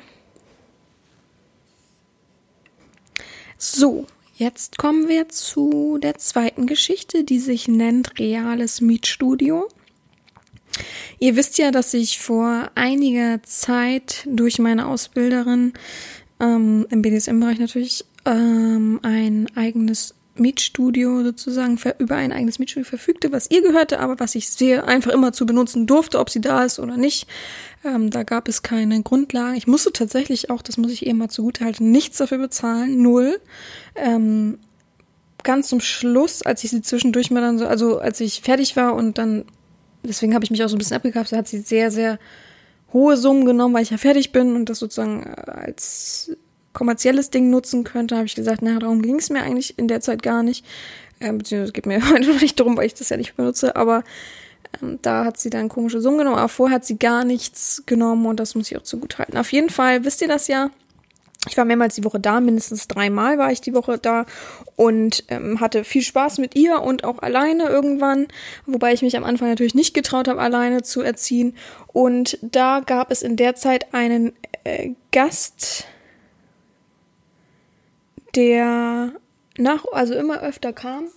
So, 3.59 4.07
jetzt 4.37 4.79
kommen 4.79 5.07
wir 5.07 5.29
zu 5.29 5.99
der 6.01 6.17
zweiten 6.17 6.65
Geschichte, 6.65 7.23
die 7.23 7.37
sich 7.37 7.67
nennt 7.67 8.17
Reales 8.17 8.81
Mietstudio. 8.81 9.67
Ihr 11.19 11.35
wisst 11.35 11.57
ja, 11.57 11.71
dass 11.71 11.93
ich 11.93 12.19
vor 12.19 12.71
einiger 12.75 13.41
Zeit 13.43 14.27
durch 14.29 14.59
meine 14.59 14.87
Ausbilderin 14.87 15.73
ähm, 16.39 16.87
im 16.89 17.01
BDSM-Bereich 17.01 17.59
natürlich 17.59 18.05
ähm, 18.25 18.99
ein 19.03 19.47
eigenes 19.55 20.15
Mietstudio 20.35 21.23
sozusagen 21.23 21.77
über 21.99 22.15
ein 22.15 22.31
eigenes 22.31 22.57
Mietstudio 22.57 22.87
verfügte, 22.87 23.31
was 23.31 23.51
ihr 23.51 23.61
gehörte, 23.61 23.99
aber 23.99 24.19
was 24.19 24.35
ich 24.35 24.49
sehr 24.49 24.87
einfach 24.87 25.11
immer 25.11 25.33
zu 25.33 25.45
benutzen 25.45 25.87
durfte, 25.87 26.19
ob 26.19 26.29
sie 26.29 26.41
da 26.41 26.63
ist 26.63 26.79
oder 26.79 26.97
nicht. 26.97 27.27
Ähm, 27.83 28.09
da 28.09 28.23
gab 28.23 28.47
es 28.47 28.63
keine 28.63 29.01
Grundlagen. 29.03 29.55
Ich 29.55 29.67
musste 29.67 29.91
tatsächlich 29.91 30.49
auch, 30.49 30.61
das 30.61 30.77
muss 30.77 30.91
ich 30.91 31.05
eben 31.05 31.17
mal 31.17 31.29
zugutehalten, 31.29 31.91
nichts 31.91 32.17
dafür 32.17 32.37
bezahlen, 32.37 33.01
null. 33.01 33.39
Ähm, 33.95 34.59
ganz 35.43 35.67
zum 35.67 35.81
Schluss, 35.81 36.41
als 36.43 36.63
ich 36.63 36.71
sie 36.71 36.81
zwischendurch 36.81 37.31
mal 37.31 37.41
dann 37.41 37.59
so, 37.59 37.67
also 37.67 37.99
als 37.99 38.19
ich 38.19 38.41
fertig 38.41 38.75
war 38.75 38.95
und 38.95 39.17
dann 39.17 39.45
deswegen 40.03 40.33
habe 40.33 40.43
ich 40.43 40.51
mich 40.51 40.63
auch 40.63 40.69
so 40.69 40.75
ein 40.75 40.79
bisschen 40.79 40.95
abgekapselt, 40.95 41.39
hat 41.39 41.47
sie 41.47 41.59
sehr, 41.59 41.91
sehr 41.91 42.19
hohe 42.93 43.17
Summen 43.17 43.45
genommen, 43.45 43.73
weil 43.73 43.83
ich 43.83 43.91
ja 43.91 43.97
fertig 43.97 44.31
bin 44.31 44.55
und 44.55 44.69
das 44.69 44.79
sozusagen 44.79 45.23
äh, 45.23 45.51
als 45.51 46.31
kommerzielles 46.73 47.29
Ding 47.29 47.49
nutzen 47.49 47.83
könnte, 47.83 48.15
habe 48.15 48.25
ich 48.25 48.35
gesagt, 48.35 48.61
naja, 48.61 48.79
darum 48.79 49.01
ging 49.01 49.17
es 49.17 49.29
mir 49.29 49.43
eigentlich 49.43 49.77
in 49.77 49.87
der 49.87 50.01
Zeit 50.01 50.23
gar 50.23 50.43
nicht. 50.43 50.65
Ähm, 51.19 51.37
beziehungsweise 51.37 51.73
geht 51.73 51.85
mir 51.85 52.09
heute 52.09 52.29
noch 52.31 52.41
nicht 52.41 52.59
darum, 52.59 52.77
weil 52.77 52.85
ich 52.85 52.93
das 52.93 53.09
ja 53.09 53.17
nicht 53.17 53.35
benutze, 53.35 53.75
aber 53.75 54.03
ähm, 54.81 54.99
da 55.01 55.25
hat 55.25 55.39
sie 55.39 55.49
dann 55.49 55.69
komische 55.69 56.01
Summen 56.01 56.19
genommen, 56.19 56.37
aber 56.37 56.49
vorher 56.49 56.75
hat 56.75 56.85
sie 56.85 56.97
gar 56.97 57.23
nichts 57.23 57.83
genommen 57.85 58.25
und 58.25 58.39
das 58.39 58.55
muss 58.55 58.71
ich 58.71 58.77
auch 58.77 58.83
zugutehalten. 58.83 59.37
Auf 59.37 59.51
jeden 59.51 59.69
Fall 59.69 60.05
wisst 60.05 60.21
ihr 60.21 60.27
das 60.27 60.47
ja, 60.47 60.71
ich 61.47 61.57
war 61.57 61.65
mehrmals 61.65 61.95
die 61.95 62.03
Woche 62.03 62.19
da, 62.19 62.39
mindestens 62.39 62.87
dreimal 62.87 63.39
war 63.39 63.51
ich 63.51 63.61
die 63.61 63.73
Woche 63.73 63.97
da 63.97 64.25
und 64.75 65.23
ähm, 65.29 65.59
hatte 65.59 65.83
viel 65.83 66.03
Spaß 66.03 66.37
mit 66.37 66.55
ihr 66.55 66.81
und 66.81 67.03
auch 67.03 67.19
alleine 67.19 67.67
irgendwann, 67.67 68.27
wobei 68.67 68.93
ich 68.93 69.01
mich 69.01 69.17
am 69.17 69.23
Anfang 69.23 69.49
natürlich 69.49 69.73
nicht 69.73 69.95
getraut 69.95 70.27
habe, 70.27 70.39
alleine 70.39 70.83
zu 70.83 71.01
erziehen. 71.01 71.55
Und 71.87 72.37
da 72.43 72.81
gab 72.81 73.09
es 73.09 73.23
in 73.23 73.37
der 73.37 73.55
Zeit 73.55 73.93
einen 73.93 74.33
äh, 74.63 74.91
Gast, 75.11 75.85
der 78.35 79.13
nach, 79.57 79.85
also 79.91 80.13
immer 80.13 80.41
öfter 80.41 80.73
kam 80.73 81.07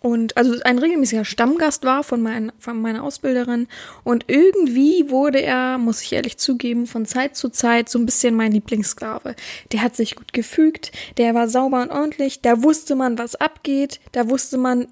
und 0.00 0.36
also 0.38 0.54
ein 0.64 0.78
regelmäßiger 0.78 1.26
Stammgast 1.26 1.84
war 1.84 2.02
von, 2.02 2.22
mein, 2.22 2.52
von 2.58 2.80
meiner 2.80 3.04
Ausbilderin 3.04 3.68
und 4.02 4.24
irgendwie 4.28 5.10
wurde 5.10 5.42
er, 5.42 5.76
muss 5.76 6.02
ich 6.02 6.12
ehrlich 6.12 6.38
zugeben, 6.38 6.86
von 6.86 7.04
Zeit 7.04 7.36
zu 7.36 7.50
Zeit 7.50 7.90
so 7.90 7.98
ein 7.98 8.06
bisschen 8.06 8.34
mein 8.34 8.52
Lieblingssklave. 8.52 9.36
Der 9.72 9.82
hat 9.82 9.96
sich 9.96 10.16
gut 10.16 10.32
gefügt, 10.32 10.92
der 11.18 11.34
war 11.34 11.48
sauber 11.48 11.82
und 11.82 11.90
ordentlich, 11.90 12.40
da 12.40 12.62
wusste 12.62 12.96
man, 12.96 13.18
was 13.18 13.34
abgeht, 13.34 14.00
da 14.12 14.30
wusste 14.30 14.56
man, 14.56 14.88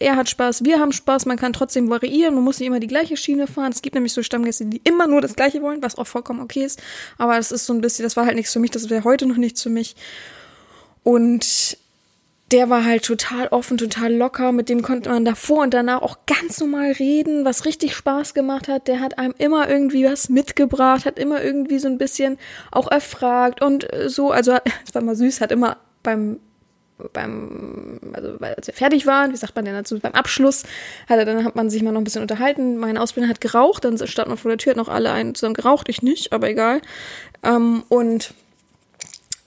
er 0.00 0.16
hat 0.16 0.28
Spaß, 0.28 0.64
wir 0.64 0.80
haben 0.80 0.92
Spaß, 0.92 1.26
man 1.26 1.36
kann 1.36 1.52
trotzdem 1.52 1.88
variieren, 1.88 2.34
man 2.34 2.44
muss 2.44 2.58
nicht 2.58 2.68
immer 2.68 2.80
die 2.80 2.86
gleiche 2.86 3.16
Schiene 3.16 3.46
fahren. 3.46 3.72
Es 3.72 3.82
gibt 3.82 3.94
nämlich 3.94 4.12
so 4.12 4.22
Stammgäste, 4.22 4.64
die 4.66 4.80
immer 4.84 5.06
nur 5.06 5.20
das 5.20 5.34
gleiche 5.36 5.62
wollen, 5.62 5.82
was 5.82 5.96
auch 5.96 6.06
vollkommen 6.06 6.40
okay 6.40 6.64
ist, 6.64 6.82
aber 7.18 7.36
das 7.36 7.52
ist 7.52 7.66
so 7.66 7.72
ein 7.72 7.80
bisschen, 7.80 8.02
das 8.02 8.16
war 8.16 8.26
halt 8.26 8.36
nichts 8.36 8.52
für 8.52 8.60
mich, 8.60 8.72
das 8.72 8.90
wäre 8.90 9.04
heute 9.04 9.26
noch 9.26 9.36
nichts 9.36 9.62
für 9.62 9.70
mich. 9.70 9.94
Und 11.02 11.78
der 12.50 12.68
war 12.68 12.84
halt 12.84 13.04
total 13.04 13.48
offen, 13.48 13.78
total 13.78 14.12
locker. 14.12 14.52
Mit 14.52 14.68
dem 14.68 14.82
konnte 14.82 15.10
man 15.10 15.24
davor 15.24 15.62
und 15.62 15.74
danach 15.74 16.02
auch 16.02 16.18
ganz 16.26 16.58
normal 16.60 16.92
reden, 16.92 17.44
was 17.44 17.64
richtig 17.64 17.94
Spaß 17.94 18.34
gemacht 18.34 18.68
hat. 18.68 18.88
Der 18.88 19.00
hat 19.00 19.18
einem 19.18 19.34
immer 19.38 19.68
irgendwie 19.68 20.04
was 20.04 20.28
mitgebracht, 20.28 21.04
hat 21.04 21.18
immer 21.18 21.42
irgendwie 21.42 21.78
so 21.78 21.88
ein 21.88 21.98
bisschen 21.98 22.38
auch 22.70 22.90
erfragt 22.90 23.62
und 23.62 23.92
äh, 23.92 24.08
so. 24.08 24.30
Also, 24.30 24.52
es 24.86 24.94
war 24.94 25.02
mal 25.02 25.16
süß, 25.16 25.40
hat 25.40 25.52
immer 25.52 25.76
beim 26.02 26.40
beim, 27.14 27.98
also 28.12 28.36
als 28.40 28.66
wir 28.66 28.74
fertig 28.74 29.06
waren, 29.06 29.32
wie 29.32 29.36
sagt 29.36 29.56
man 29.56 29.64
denn 29.64 29.72
dazu, 29.72 29.98
beim 29.98 30.12
Abschluss, 30.12 30.64
hat 31.08 31.18
er, 31.18 31.24
dann 31.24 31.44
hat 31.44 31.56
man 31.56 31.70
sich 31.70 31.82
mal 31.82 31.92
noch 31.92 32.00
ein 32.00 32.04
bisschen 32.04 32.20
unterhalten. 32.20 32.76
Mein 32.76 32.98
Ausbilder 32.98 33.30
hat 33.30 33.40
geraucht, 33.40 33.86
dann 33.86 33.96
stand 34.06 34.28
man 34.28 34.36
vor 34.36 34.50
der 34.50 34.58
Tür, 34.58 34.72
hat 34.72 34.76
noch 34.76 34.88
alle 34.88 35.10
einen 35.10 35.34
zusammen 35.34 35.54
geraucht, 35.54 35.88
ich 35.88 36.02
nicht, 36.02 36.34
aber 36.34 36.50
egal. 36.50 36.82
Ähm, 37.42 37.84
und 37.88 38.34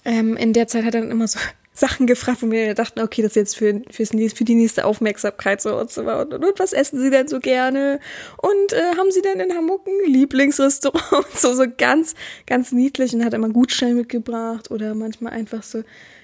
ähm, 0.04 0.36
in 0.36 0.54
der 0.54 0.68
Zeit 0.68 0.84
hat 0.84 0.96
er 0.96 1.02
dann 1.02 1.12
immer 1.12 1.28
so 1.28 1.40
Sachen 1.74 2.06
gefragt, 2.06 2.42
wo 2.42 2.52
wir 2.52 2.76
dachten, 2.76 3.02
okay, 3.02 3.24
das 3.24 3.32
ist 3.32 3.36
jetzt 3.36 3.58
für, 3.58 3.82
fürs, 3.90 4.10
für 4.10 4.44
die 4.44 4.56
nächste 4.56 4.86
Aufmerksamkeit 4.86 5.60
so 5.60 5.76
und 5.76 5.92
so 5.92 6.06
weiter. 6.06 6.36
Und, 6.36 6.46
und 6.46 6.60
was 6.60 6.72
essen 6.72 7.00
Sie 7.00 7.10
denn 7.10 7.28
so 7.28 7.40
gerne? 7.40 8.00
Und 8.38 8.74
äh, 8.74 8.96
haben 8.96 9.12
Sie 9.12 9.22
denn 9.22 9.40
in 9.40 9.56
Hamburg 9.56 9.88
ein 9.88 10.12
Lieblingsrestaurant? 10.12 11.28
so, 11.36 11.54
so 11.54 11.66
ganz, 11.76 12.14
ganz 12.46 12.72
niedlich 12.72 13.14
und 13.14 13.26
hat 13.26 13.34
immer 13.34 13.50
Gutschein 13.50 13.96
mitgebracht 13.96 14.70
oder 14.70 14.94
manchmal 14.94 15.34
einfach 15.34 15.64
so 15.64 15.84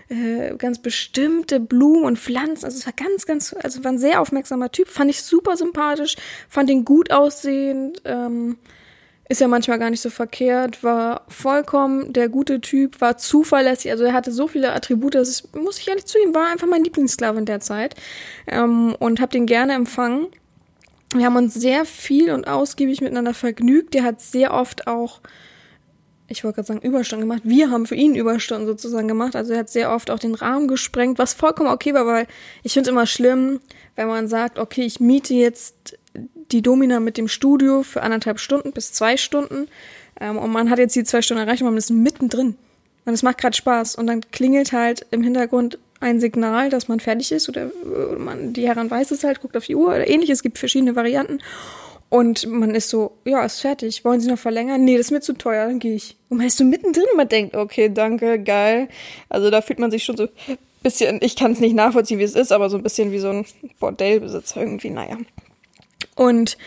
äh, 0.10 0.56
ganz 0.58 0.80
bestimmte 0.80 1.60
Blumen 1.60 2.04
und 2.04 2.20
Pflanzen. 2.20 2.66
Also 2.66 2.78
es 2.78 2.86
war 2.86 2.94
ganz, 2.94 3.26
ganz, 3.26 3.56
also 3.62 3.84
war 3.84 3.92
ein 3.92 3.98
sehr 3.98 4.22
aufmerksamer 4.22 4.72
Typ. 4.72 4.88
Fand 4.88 5.10
ich 5.10 5.24
super 5.24 5.58
sympathisch, 5.58 6.16
fand 6.48 6.70
ihn 6.70 6.86
gut 6.86 7.12
aussehend. 7.12 8.02
Ähm, 8.06 8.58
ist 9.30 9.42
ja 9.42 9.48
manchmal 9.48 9.78
gar 9.78 9.92
nicht 9.92 10.02
so 10.02 10.10
verkehrt, 10.10 10.84
war 10.84 11.22
vollkommen 11.28 12.12
der 12.14 12.30
gute 12.30 12.62
Typ, 12.62 13.00
war 13.00 13.18
zuverlässig, 13.18 13.92
also 13.92 14.04
er 14.04 14.14
hatte 14.14 14.32
so 14.32 14.48
viele 14.48 14.74
Attribute, 14.74 15.14
das 15.14 15.30
ist, 15.30 15.56
muss 15.56 15.78
ich 15.78 15.88
ehrlich 15.88 16.06
zugeben, 16.06 16.34
war 16.34 16.50
einfach 16.50 16.68
mein 16.68 16.84
Lieblingssklave 16.84 17.38
in 17.38 17.46
der 17.46 17.60
Zeit 17.60 17.94
ähm, 18.48 18.96
und 18.98 19.22
habe 19.22 19.32
den 19.32 19.46
gerne 19.46 19.74
empfangen. 19.74 20.28
Wir 21.14 21.26
haben 21.26 21.36
uns 21.36 21.54
sehr 21.54 21.86
viel 21.86 22.32
und 22.32 22.48
ausgiebig 22.48 23.02
miteinander 23.02 23.34
vergnügt. 23.34 23.94
Der 23.94 24.04
hat 24.04 24.22
sehr 24.22 24.54
oft 24.54 24.88
auch, 24.88 25.22
ich 26.28 26.44
wollte 26.44 26.58
gerade 26.58 26.68
sagen, 26.68 26.82
Überstunden 26.82 27.28
gemacht. 27.28 27.44
Wir 27.46 27.72
haben 27.72 27.88
für 27.88 27.96
ihn 27.96 28.14
Überstunden 28.14 28.68
sozusagen 28.68 29.08
gemacht. 29.08 29.36
Also 29.36 29.54
er 29.54 29.60
hat 29.60 29.70
sehr 29.70 29.92
oft 29.92 30.12
auch 30.12 30.20
den 30.20 30.36
Rahmen 30.36 30.68
gesprengt, 30.68 31.18
was 31.18 31.34
vollkommen 31.34 31.70
okay 31.70 31.96
war, 31.96 32.06
weil 32.06 32.28
ich 32.62 32.74
finde 32.74 32.90
es 32.90 32.92
immer 32.92 33.08
schlimm, 33.08 33.60
wenn 33.96 34.08
man 34.08 34.28
sagt, 34.28 34.60
okay, 34.60 34.84
ich 34.84 35.00
miete 35.00 35.34
jetzt 35.34 35.98
die 36.52 36.62
Domina 36.62 37.00
mit 37.00 37.18
dem 37.18 37.28
Studio 37.28 37.84
für 37.84 38.02
anderthalb 38.02 38.40
Stunden 38.40 38.72
bis 38.72 38.92
zwei 38.94 39.18
Stunden. 39.18 39.68
Ähm, 40.20 40.38
und 40.38 40.52
man 40.52 40.70
hat 40.70 40.80
jetzt 40.80 40.96
die 40.96 41.04
zwei 41.04 41.22
Stunden 41.22 41.44
erreicht 41.44 41.62
und 41.62 41.70
man 41.70 41.78
ist 41.78 41.92
mittendrin. 41.92 42.56
Und 43.06 43.14
es 43.14 43.24
macht 43.24 43.38
gerade 43.38 43.56
Spaß. 43.56 43.96
Und 43.96 44.08
dann 44.08 44.22
klingelt 44.32 44.72
halt 44.72 45.06
im 45.12 45.24
Hintergrund 45.24 45.80
ein 46.00 46.20
Signal, 46.20 46.70
dass 46.70 46.88
man 46.88 47.00
fertig 47.00 47.32
ist 47.32 47.50
oder, 47.50 47.72
man, 48.18 48.54
die 48.54 48.68
Herren 48.68 48.90
weiß 48.90 49.12
es 49.12 49.24
halt, 49.24 49.42
guckt 49.42 49.58
auf 49.58 49.66
die 49.66 49.76
Uhr 49.76 49.88
oder 49.88 50.08
ähnliches. 50.08 50.40
Es 50.40 50.44
gibt 50.44 50.58
verschiedene 50.58 50.96
Varianten. 50.96 51.40
Und 52.10 52.48
man 52.48 52.74
ist 52.74 52.90
so, 52.90 53.12
ja, 53.26 53.44
ist 53.46 53.62
fertig. 53.62 54.04
Wollen 54.04 54.20
Sie 54.20 54.30
noch 54.30 54.40
verlängern? 54.40 54.84
Nee, 54.84 54.98
das 54.98 55.08
ist 55.08 55.12
mir 55.12 55.22
zu 55.22 55.34
teuer, 55.34 55.68
dann 55.68 55.78
gehe 55.78 55.94
ich. 55.94 56.16
Und 56.30 56.38
man 56.38 56.48
ist 56.48 56.58
so 56.58 56.64
mittendrin 56.64 57.06
und 57.12 57.18
man 57.18 57.30
denkt, 57.30 57.56
okay, 57.56 57.92
danke, 57.94 58.40
geil. 58.40 58.90
Also 59.30 59.52
da 59.52 59.62
fühlt 59.62 59.80
man 59.80 59.92
sich 59.92 60.04
schon 60.04 60.18
so 60.18 60.28
bisschen, 60.82 61.20
ich 61.22 61.36
kann 61.36 61.52
es 61.52 61.60
nicht 61.60 61.76
nachvollziehen, 61.76 62.20
wie 62.20 62.24
es 62.24 62.36
ist, 62.36 62.52
aber 62.52 62.70
so 62.70 62.78
ein 62.78 62.84
bisschen 62.84 63.12
wie 63.12 63.20
so 63.20 63.30
ein 63.30 63.46
Bordellbesitzer 63.80 64.62
irgendwie, 64.62 64.90
naja. 64.90 65.18
Und 66.20 66.58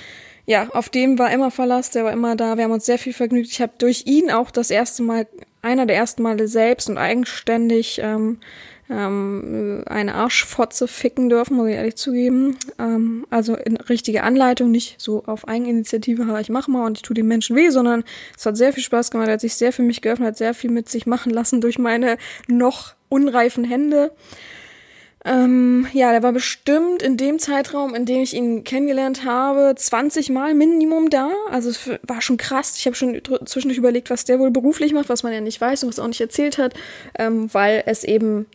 ja, 0.47 0.71
auf 0.71 0.89
dem 0.89 1.19
war 1.19 1.31
immer 1.31 1.51
Verlass, 1.51 1.91
der 1.91 2.05
war 2.05 2.13
immer 2.13 2.37
da. 2.37 2.57
Wir 2.57 2.65
haben 2.65 2.73
uns 2.73 2.87
sehr 2.87 2.99
viel 2.99 3.13
vergnügt. 3.13 3.51
Ich 3.51 3.61
habe 3.61 3.73
durch 3.77 4.07
ihn 4.07 4.31
auch 4.31 4.51
das 4.51 4.71
erste 4.71 5.03
Mal, 5.03 5.27
einer 5.61 5.85
der 5.85 5.97
ersten 5.97 6.23
Male 6.23 6.49
selbst 6.49 6.89
und 6.89 6.97
eigenständig 6.97 8.01
ähm, 8.03 8.39
ähm, 8.91 9.85
eine 9.87 10.15
Arschfotze 10.15 10.89
ficken 10.89 11.29
dürfen, 11.29 11.57
muss 11.57 11.69
ich 11.69 11.75
ehrlich 11.75 11.97
zugeben. 11.97 12.57
Ähm, 12.79 13.27
also 13.29 13.55
in 13.55 13.77
richtige 13.77 14.23
Anleitung, 14.23 14.71
nicht 14.71 14.99
so 14.99 15.23
auf 15.27 15.47
Eigeninitiative, 15.47 16.41
ich 16.41 16.49
mach 16.49 16.67
mal 16.67 16.87
und 16.87 16.99
ich 16.99 17.03
tue 17.03 17.15
den 17.15 17.29
Menschen 17.29 17.55
weh, 17.55 17.69
sondern 17.69 18.05
es 18.37 18.47
hat 18.47 18.57
sehr 18.57 18.73
viel 18.73 18.83
Spaß 18.83 19.11
gemacht, 19.11 19.29
er 19.29 19.35
hat 19.35 19.41
sich 19.43 19.55
sehr 19.55 19.73
für 19.73 19.83
mich 19.83 20.01
geöffnet, 20.01 20.29
hat 20.29 20.37
sehr 20.39 20.55
viel 20.55 20.71
mit 20.71 20.89
sich 20.89 21.07
machen 21.07 21.31
lassen 21.31 21.61
durch 21.61 21.79
meine 21.79 22.17
noch 22.49 22.95
unreifen 23.11 23.65
Hände. 23.65 24.13
Ähm, 25.25 25.87
ja, 25.93 26.11
der 26.11 26.23
war 26.25 26.33
bestimmt 26.33 27.01
in 27.01 27.17
dem 27.17 27.39
Zeitraum, 27.39 27.95
in 27.95 28.07
dem 28.07 28.23
ich 28.23 28.35
ihn 28.35 28.65
kennengelernt 28.65 29.25
habe, 29.25 29.75
20 29.77 30.31
Mal 30.31 30.55
Minimum 30.55 31.11
da. 31.11 31.31
Also 31.51 31.71
es 31.71 31.91
war 32.03 32.21
schon 32.21 32.39
krass. 32.39 32.77
Ich 32.77 32.87
habe 32.87 32.97
schon 32.97 33.21
zwischendurch 33.45 33.79
überlegt, 33.79 34.11
was 34.11 34.25
der 34.25 34.41
wohl 34.41 34.51
beruflich 34.51 34.93
macht, 34.93 35.09
was 35.09 35.23
man 35.23 35.33
ja 35.33 35.41
nicht 35.41 35.61
weiß 35.61 35.85
und 35.85 35.91
was 35.91 35.99
er 35.99 36.05
auch 36.05 36.09
nicht 36.09 36.21
erzählt 36.21 36.59
hat, 36.59 36.75
ähm, 37.19 37.53
weil 37.55 37.85
es 37.87 38.03
eben, 38.03 38.47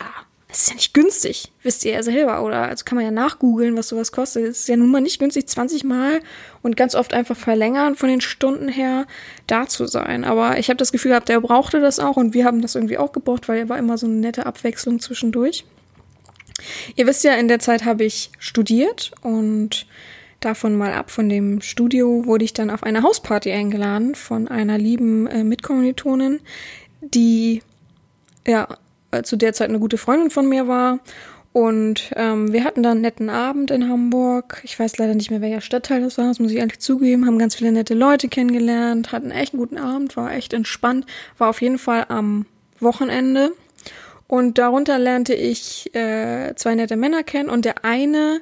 ja, 0.00 0.06
es 0.48 0.62
ist 0.62 0.68
ja 0.68 0.74
nicht 0.74 0.94
günstig, 0.94 1.52
wisst 1.62 1.84
ihr 1.84 1.92
ja 1.92 2.02
selber. 2.02 2.42
Oder 2.42 2.68
also 2.68 2.84
kann 2.86 2.96
man 2.96 3.04
ja 3.04 3.10
nachgoogeln, 3.10 3.76
was 3.76 3.88
sowas 3.88 4.12
kostet. 4.12 4.44
Es 4.44 4.60
ist 4.60 4.68
ja 4.68 4.76
nun 4.76 4.90
mal 4.90 5.00
nicht 5.02 5.18
günstig, 5.18 5.46
20 5.46 5.84
Mal 5.84 6.20
und 6.62 6.74
ganz 6.74 6.94
oft 6.94 7.12
einfach 7.12 7.36
verlängern 7.36 7.96
von 7.96 8.08
den 8.08 8.22
Stunden 8.22 8.68
her 8.68 9.06
da 9.46 9.66
zu 9.66 9.86
sein. 9.86 10.24
Aber 10.24 10.58
ich 10.58 10.70
habe 10.70 10.78
das 10.78 10.92
Gefühl 10.92 11.10
gehabt, 11.10 11.28
der 11.28 11.40
brauchte 11.40 11.80
das 11.80 11.98
auch 11.98 12.16
und 12.16 12.32
wir 12.32 12.46
haben 12.46 12.62
das 12.62 12.76
irgendwie 12.76 12.96
auch 12.96 13.12
gebraucht, 13.12 13.46
weil 13.48 13.58
er 13.58 13.68
war 13.68 13.78
immer 13.78 13.98
so 13.98 14.06
eine 14.06 14.16
nette 14.16 14.46
Abwechslung 14.46 14.98
zwischendurch. 14.98 15.66
Ihr 16.96 17.06
wisst 17.06 17.24
ja, 17.24 17.34
in 17.34 17.48
der 17.48 17.58
Zeit 17.58 17.84
habe 17.84 18.04
ich 18.04 18.30
studiert 18.38 19.12
und 19.22 19.86
davon 20.40 20.76
mal 20.76 20.92
ab 20.92 21.10
von 21.10 21.28
dem 21.28 21.60
Studio 21.60 22.26
wurde 22.26 22.44
ich 22.44 22.52
dann 22.52 22.70
auf 22.70 22.82
eine 22.82 23.02
Hausparty 23.02 23.52
eingeladen 23.52 24.14
von 24.14 24.48
einer 24.48 24.78
lieben 24.78 25.26
äh, 25.26 25.44
Mitkommilitonin, 25.44 26.40
die 27.00 27.62
ja 28.46 28.68
zu 29.22 29.36
der 29.36 29.52
Zeit 29.52 29.68
eine 29.68 29.78
gute 29.78 29.98
Freundin 29.98 30.30
von 30.30 30.48
mir 30.48 30.68
war. 30.68 31.00
Und 31.52 32.12
ähm, 32.16 32.50
wir 32.52 32.64
hatten 32.64 32.82
dann 32.82 32.92
einen 32.92 33.00
netten 33.02 33.28
Abend 33.28 33.70
in 33.70 33.88
Hamburg. 33.88 34.62
Ich 34.64 34.78
weiß 34.78 34.96
leider 34.96 35.14
nicht 35.14 35.30
mehr, 35.30 35.42
welcher 35.42 35.60
Stadtteil 35.60 36.00
das 36.00 36.16
war, 36.16 36.26
das 36.26 36.38
muss 36.38 36.50
ich 36.50 36.56
ehrlich 36.56 36.80
zugeben. 36.80 37.26
Haben 37.26 37.38
ganz 37.38 37.56
viele 37.56 37.72
nette 37.72 37.92
Leute 37.92 38.28
kennengelernt, 38.28 39.12
hatten 39.12 39.30
echt 39.30 39.52
einen 39.52 39.60
guten 39.60 39.76
Abend, 39.76 40.16
war 40.16 40.32
echt 40.32 40.54
entspannt. 40.54 41.04
War 41.36 41.50
auf 41.50 41.60
jeden 41.60 41.76
Fall 41.76 42.06
am 42.08 42.46
Wochenende. 42.80 43.52
Und 44.32 44.56
darunter 44.56 44.98
lernte 44.98 45.34
ich 45.34 45.94
äh, 45.94 46.54
zwei 46.56 46.74
nette 46.74 46.96
Männer 46.96 47.22
kennen 47.22 47.50
und 47.50 47.66
der 47.66 47.84
eine 47.84 48.40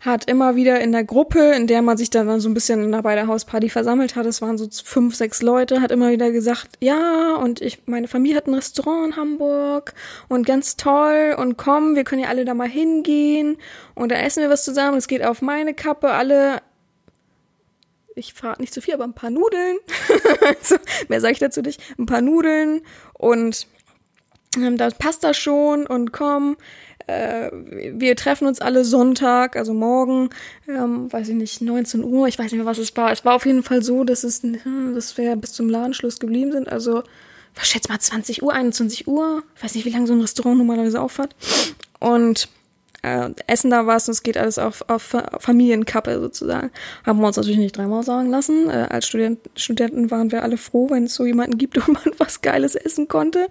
hat 0.00 0.28
immer 0.28 0.56
wieder 0.56 0.80
in 0.80 0.90
der 0.90 1.04
Gruppe, 1.04 1.52
in 1.52 1.68
der 1.68 1.80
man 1.80 1.96
sich 1.96 2.10
dann 2.10 2.40
so 2.40 2.48
ein 2.48 2.54
bisschen 2.54 2.90
bei 3.02 3.14
der 3.14 3.28
Hausparty 3.28 3.70
versammelt 3.70 4.16
hat, 4.16 4.26
es 4.26 4.42
waren 4.42 4.58
so 4.58 4.66
fünf, 4.82 5.14
sechs 5.14 5.40
Leute, 5.40 5.80
hat 5.80 5.92
immer 5.92 6.10
wieder 6.10 6.32
gesagt, 6.32 6.70
ja, 6.80 7.36
und 7.36 7.60
ich, 7.60 7.86
meine 7.86 8.08
Familie 8.08 8.36
hat 8.36 8.48
ein 8.48 8.54
Restaurant 8.54 9.12
in 9.12 9.16
Hamburg 9.16 9.94
und 10.28 10.44
ganz 10.44 10.76
toll 10.76 11.36
und 11.38 11.56
komm, 11.56 11.94
wir 11.94 12.02
können 12.02 12.22
ja 12.22 12.30
alle 12.30 12.44
da 12.44 12.54
mal 12.54 12.68
hingehen 12.68 13.58
und 13.94 14.10
da 14.10 14.16
essen 14.16 14.42
wir 14.42 14.50
was 14.50 14.64
zusammen, 14.64 14.98
es 14.98 15.06
geht 15.06 15.24
auf 15.24 15.40
meine 15.40 15.72
Kappe, 15.72 16.10
alle 16.10 16.62
ich 18.16 18.34
frage 18.34 18.60
nicht 18.60 18.74
zu 18.74 18.80
viel, 18.80 18.94
aber 18.94 19.04
ein 19.04 19.14
paar 19.14 19.30
Nudeln. 19.30 19.78
also, 20.48 20.74
mehr 21.06 21.20
sage 21.20 21.34
ich 21.34 21.38
dazu 21.38 21.60
nicht. 21.60 21.80
Ein 21.96 22.06
paar 22.06 22.20
Nudeln 22.20 22.80
und 23.12 23.68
ähm, 24.56 24.76
da 24.76 24.90
passt 24.90 25.24
das 25.24 25.36
schon 25.36 25.86
und 25.86 26.12
komm, 26.12 26.56
äh, 27.06 27.50
wir 27.52 28.16
treffen 28.16 28.46
uns 28.46 28.60
alle 28.60 28.84
Sonntag, 28.84 29.56
also 29.56 29.72
morgen, 29.72 30.30
ähm, 30.68 31.12
weiß 31.12 31.28
ich 31.28 31.34
nicht, 31.34 31.60
19 31.60 32.04
Uhr, 32.04 32.28
ich 32.28 32.38
weiß 32.38 32.46
nicht 32.46 32.56
mehr, 32.56 32.66
was 32.66 32.78
es 32.78 32.96
war. 32.96 33.10
Es 33.12 33.24
war 33.24 33.34
auf 33.34 33.46
jeden 33.46 33.62
Fall 33.62 33.82
so, 33.82 34.04
dass 34.04 34.24
es, 34.24 34.42
hm, 34.42 34.94
dass 34.94 35.16
wir 35.16 35.34
bis 35.36 35.52
zum 35.52 35.68
Ladenschluss 35.68 36.18
geblieben 36.18 36.52
sind, 36.52 36.68
also, 36.68 37.02
was 37.54 37.68
schätzt 37.68 37.88
mal, 37.88 37.98
20 37.98 38.42
Uhr, 38.42 38.52
21 38.52 39.08
Uhr, 39.08 39.42
ich 39.56 39.64
weiß 39.64 39.74
nicht, 39.74 39.84
wie 39.84 39.90
lange 39.90 40.06
so 40.06 40.12
ein 40.12 40.20
Restaurant 40.20 40.58
normalerweise 40.58 41.00
aufhat. 41.00 41.34
Und 41.98 42.48
äh, 43.02 43.30
Essen 43.46 43.70
da 43.70 43.86
was 43.86 44.08
und 44.08 44.12
es 44.12 44.22
geht 44.22 44.36
alles 44.36 44.58
auf, 44.58 44.84
auf 44.88 45.14
Familienkappe 45.38 46.20
sozusagen. 46.20 46.70
Haben 47.06 47.20
wir 47.20 47.26
uns 47.26 47.36
natürlich 47.36 47.58
nicht 47.58 47.76
dreimal 47.76 48.02
sagen 48.02 48.30
lassen. 48.30 48.68
Äh, 48.68 48.88
als 48.90 49.06
Student, 49.06 49.38
Studenten 49.56 50.10
waren 50.10 50.32
wir 50.32 50.42
alle 50.42 50.56
froh, 50.56 50.90
wenn 50.90 51.04
es 51.04 51.14
so 51.14 51.24
jemanden 51.24 51.58
gibt, 51.58 51.76
wo 51.86 51.92
man 51.92 52.02
was 52.18 52.40
Geiles 52.42 52.74
essen 52.74 53.08
konnte. 53.08 53.48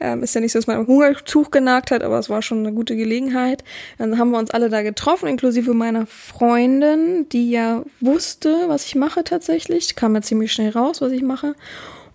Ähm, 0.00 0.22
ist 0.22 0.34
ja 0.34 0.40
nicht 0.40 0.52
so, 0.52 0.58
dass 0.58 0.66
man 0.66 0.78
am 0.78 0.86
Hungertuch 0.86 1.50
genagt 1.50 1.90
hat, 1.90 2.02
aber 2.02 2.18
es 2.18 2.30
war 2.30 2.42
schon 2.42 2.58
eine 2.58 2.72
gute 2.72 2.96
Gelegenheit. 2.96 3.64
Dann 3.98 4.18
haben 4.18 4.30
wir 4.30 4.38
uns 4.38 4.50
alle 4.50 4.70
da 4.70 4.82
getroffen, 4.82 5.28
inklusive 5.28 5.74
meiner 5.74 6.06
Freundin, 6.06 7.28
die 7.28 7.50
ja 7.50 7.84
wusste, 8.00 8.64
was 8.68 8.86
ich 8.86 8.94
mache 8.94 9.24
tatsächlich. 9.24 9.96
Kam 9.96 10.14
ja 10.14 10.22
ziemlich 10.22 10.52
schnell 10.52 10.70
raus, 10.70 11.00
was 11.00 11.12
ich 11.12 11.22
mache. 11.22 11.54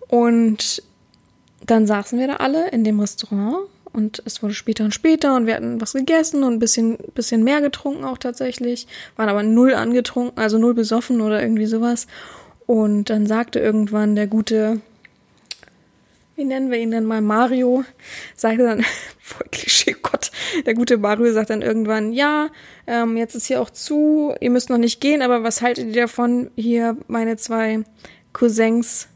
Und 0.08 0.82
dann 1.66 1.86
saßen 1.86 2.18
wir 2.18 2.26
da 2.26 2.36
alle 2.36 2.68
in 2.70 2.84
dem 2.84 3.00
Restaurant 3.00 3.68
und 3.94 4.22
es 4.26 4.42
wurde 4.42 4.54
später 4.54 4.84
und 4.84 4.92
später 4.92 5.36
und 5.36 5.46
wir 5.46 5.54
hatten 5.54 5.80
was 5.80 5.92
gegessen 5.92 6.42
und 6.42 6.54
ein 6.54 6.58
bisschen, 6.58 6.98
bisschen 7.14 7.44
mehr 7.44 7.60
getrunken 7.60 8.04
auch 8.04 8.18
tatsächlich, 8.18 8.88
waren 9.16 9.28
aber 9.28 9.44
null 9.44 9.72
angetrunken, 9.72 10.36
also 10.36 10.58
null 10.58 10.74
besoffen 10.74 11.20
oder 11.20 11.40
irgendwie 11.40 11.66
sowas. 11.66 12.08
Und 12.66 13.08
dann 13.08 13.26
sagte 13.26 13.60
irgendwann 13.60 14.16
der 14.16 14.26
gute, 14.26 14.80
wie 16.34 16.44
nennen 16.44 16.72
wir 16.72 16.78
ihn 16.78 16.90
denn 16.90 17.04
mal, 17.04 17.20
Mario, 17.20 17.84
sagte 18.34 18.64
dann, 18.64 18.84
voll 19.20 19.46
Klischee, 19.52 19.94
Gott, 20.02 20.32
der 20.66 20.74
gute 20.74 20.96
Mario 20.96 21.32
sagt 21.32 21.50
dann 21.50 21.62
irgendwann, 21.62 22.12
ja, 22.12 22.48
ähm, 22.88 23.16
jetzt 23.16 23.36
ist 23.36 23.46
hier 23.46 23.60
auch 23.60 23.70
zu, 23.70 24.34
ihr 24.40 24.50
müsst 24.50 24.70
noch 24.70 24.78
nicht 24.78 25.00
gehen, 25.00 25.22
aber 25.22 25.44
was 25.44 25.62
haltet 25.62 25.94
ihr 25.94 26.02
davon? 26.02 26.50
Hier 26.56 26.96
meine 27.06 27.36
zwei 27.36 27.84
Cousins 28.32 29.06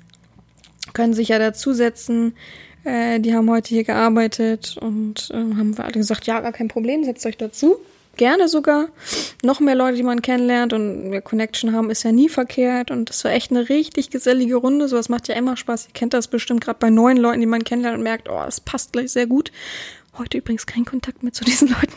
können 0.92 1.14
sich 1.14 1.28
ja 1.28 1.40
dazusetzen. 1.40 2.34
Äh, 2.88 3.20
die 3.20 3.35
haben 3.35 3.51
heute 3.51 3.68
hier 3.68 3.85
gearbeitet 3.85 4.77
und 4.81 5.31
äh, 5.31 5.37
haben 5.37 5.77
wir 5.77 5.85
alle 5.85 5.92
gesagt, 5.92 6.27
ja, 6.27 6.40
gar 6.40 6.53
kein 6.53 6.68
Problem, 6.68 7.05
setzt 7.05 7.27
euch 7.27 7.37
dazu. 7.37 7.77
Gerne 8.16 8.48
sogar. 8.48 8.88
Noch 9.44 9.61
mehr 9.61 9.74
Leute, 9.74 9.96
die 9.96 10.03
man 10.03 10.22
kennenlernt 10.22 10.72
und 10.72 11.12
wir 11.12 11.20
Connection 11.20 11.72
haben, 11.72 11.90
ist 11.90 12.03
ja 12.03 12.11
nie 12.11 12.29
verkehrt. 12.29 12.90
Und 12.90 13.11
das 13.11 13.22
war 13.24 13.31
echt 13.31 13.51
eine 13.51 13.68
richtig 13.68 14.11
gesellige 14.11 14.57
Runde. 14.57 14.88
Sowas 14.88 15.09
macht 15.09 15.29
ja 15.29 15.37
immer 15.37 15.57
Spaß. 15.57 15.87
Ihr 15.87 15.92
kennt 15.92 16.14
das 16.14 16.27
bestimmt 16.27 16.64
gerade 16.64 16.79
bei 16.81 16.90
neuen 16.90 17.18
Leuten, 17.18 17.40
die 17.40 17.46
man 17.46 17.62
kennenlernt 17.62 17.98
und 17.98 18.03
merkt, 18.03 18.29
oh, 18.29 18.42
es 18.48 18.61
passt 18.61 18.92
gleich 18.92 19.12
sehr 19.12 19.27
gut. 19.27 19.53
Heute 20.16 20.38
übrigens 20.38 20.66
kein 20.66 20.85
Kontakt 20.85 21.22
mehr 21.22 21.33
zu 21.33 21.44
diesen 21.44 21.68
Leuten. 21.81 21.94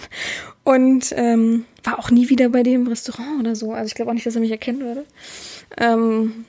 Und 0.63 1.12
ähm, 1.15 1.65
war 1.84 1.97
auch 1.97 2.12
nie 2.12 2.30
wieder 2.30 2.49
bei 2.49 2.62
dem 2.62 2.86
Restaurant 2.86 3.39
oder 3.39 3.56
so. 3.56 3.71
Also 3.71 3.88
ich 3.88 3.95
glaube 3.95 4.12
auch 4.12 4.13
nicht, 4.13 4.25
dass 4.25 4.36
er 4.36 4.41
mich 4.41 4.51
erkennen 4.51 4.82
würde. 4.82 5.06
Ähm, 5.77 6.45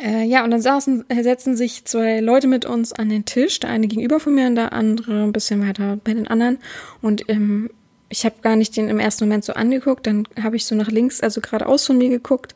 Äh, 0.00 0.24
ja, 0.24 0.44
und 0.44 0.50
dann 0.50 0.62
saßen, 0.62 1.04
äh, 1.08 1.22
setzen 1.22 1.56
sich 1.56 1.84
zwei 1.84 2.20
Leute 2.20 2.46
mit 2.46 2.64
uns 2.64 2.92
an 2.92 3.08
den 3.08 3.24
Tisch. 3.24 3.60
Der 3.60 3.70
eine 3.70 3.88
gegenüber 3.88 4.20
von 4.20 4.34
mir 4.34 4.46
und 4.46 4.54
der 4.54 4.72
andere 4.72 5.22
ein 5.22 5.32
bisschen 5.32 5.66
weiter 5.66 5.98
bei 6.02 6.14
den 6.14 6.28
anderen. 6.28 6.58
Und 7.00 7.28
ähm, 7.28 7.70
ich 8.08 8.24
habe 8.24 8.36
gar 8.42 8.56
nicht 8.56 8.76
den 8.76 8.88
im 8.88 9.00
ersten 9.00 9.24
Moment 9.24 9.44
so 9.44 9.54
angeguckt. 9.54 10.06
Dann 10.06 10.28
habe 10.40 10.56
ich 10.56 10.66
so 10.66 10.74
nach 10.74 10.88
links, 10.88 11.20
also 11.20 11.40
geradeaus 11.40 11.86
von 11.86 11.98
mir 11.98 12.08
geguckt. 12.08 12.54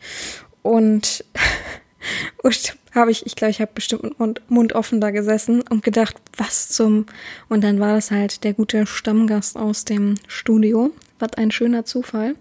Und, 0.63 1.25
und 2.43 2.77
habe 2.95 3.11
ich, 3.11 3.27
ich 3.27 3.37
glaube, 3.37 3.51
ich 3.51 3.61
habe 3.61 3.73
bestimmt 3.75 4.19
Mund, 4.19 4.43
Mund 4.49 4.73
offen 4.75 5.01
da 5.01 5.11
gesessen 5.11 5.63
und 5.63 5.83
gedacht, 5.83 6.17
was 6.37 6.69
zum. 6.69 7.07
Und 7.49 7.63
dann 7.63 7.81
war 7.81 7.95
das 7.95 8.11
halt 8.11 8.45
der 8.45 8.55
gute 8.55 8.87
Stammgast 8.87 9.57
aus 9.57 9.85
dem 9.85 10.15
Studio. 10.27 10.93
Was 11.19 11.35
ein 11.35 11.51
schöner 11.51 11.85
Zufall. 11.85 12.35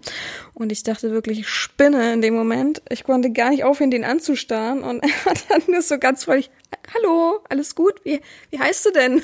Und 0.54 0.72
ich 0.72 0.82
dachte 0.82 1.10
wirklich, 1.10 1.40
ich 1.40 1.48
spinne 1.48 2.12
in 2.12 2.20
dem 2.20 2.34
Moment. 2.34 2.82
Ich 2.90 3.04
konnte 3.04 3.32
gar 3.32 3.50
nicht 3.50 3.64
aufhören, 3.64 3.90
den 3.90 4.04
anzustarren. 4.04 4.82
Und 4.82 5.00
er 5.02 5.24
hat 5.24 5.50
dann 5.50 5.62
nur 5.68 5.82
so 5.82 5.98
ganz 5.98 6.24
freudig, 6.24 6.50
hallo, 6.94 7.40
alles 7.48 7.74
gut? 7.74 8.04
Wie, 8.04 8.20
wie 8.50 8.58
heißt 8.58 8.86
du 8.86 8.90
denn? 8.90 9.22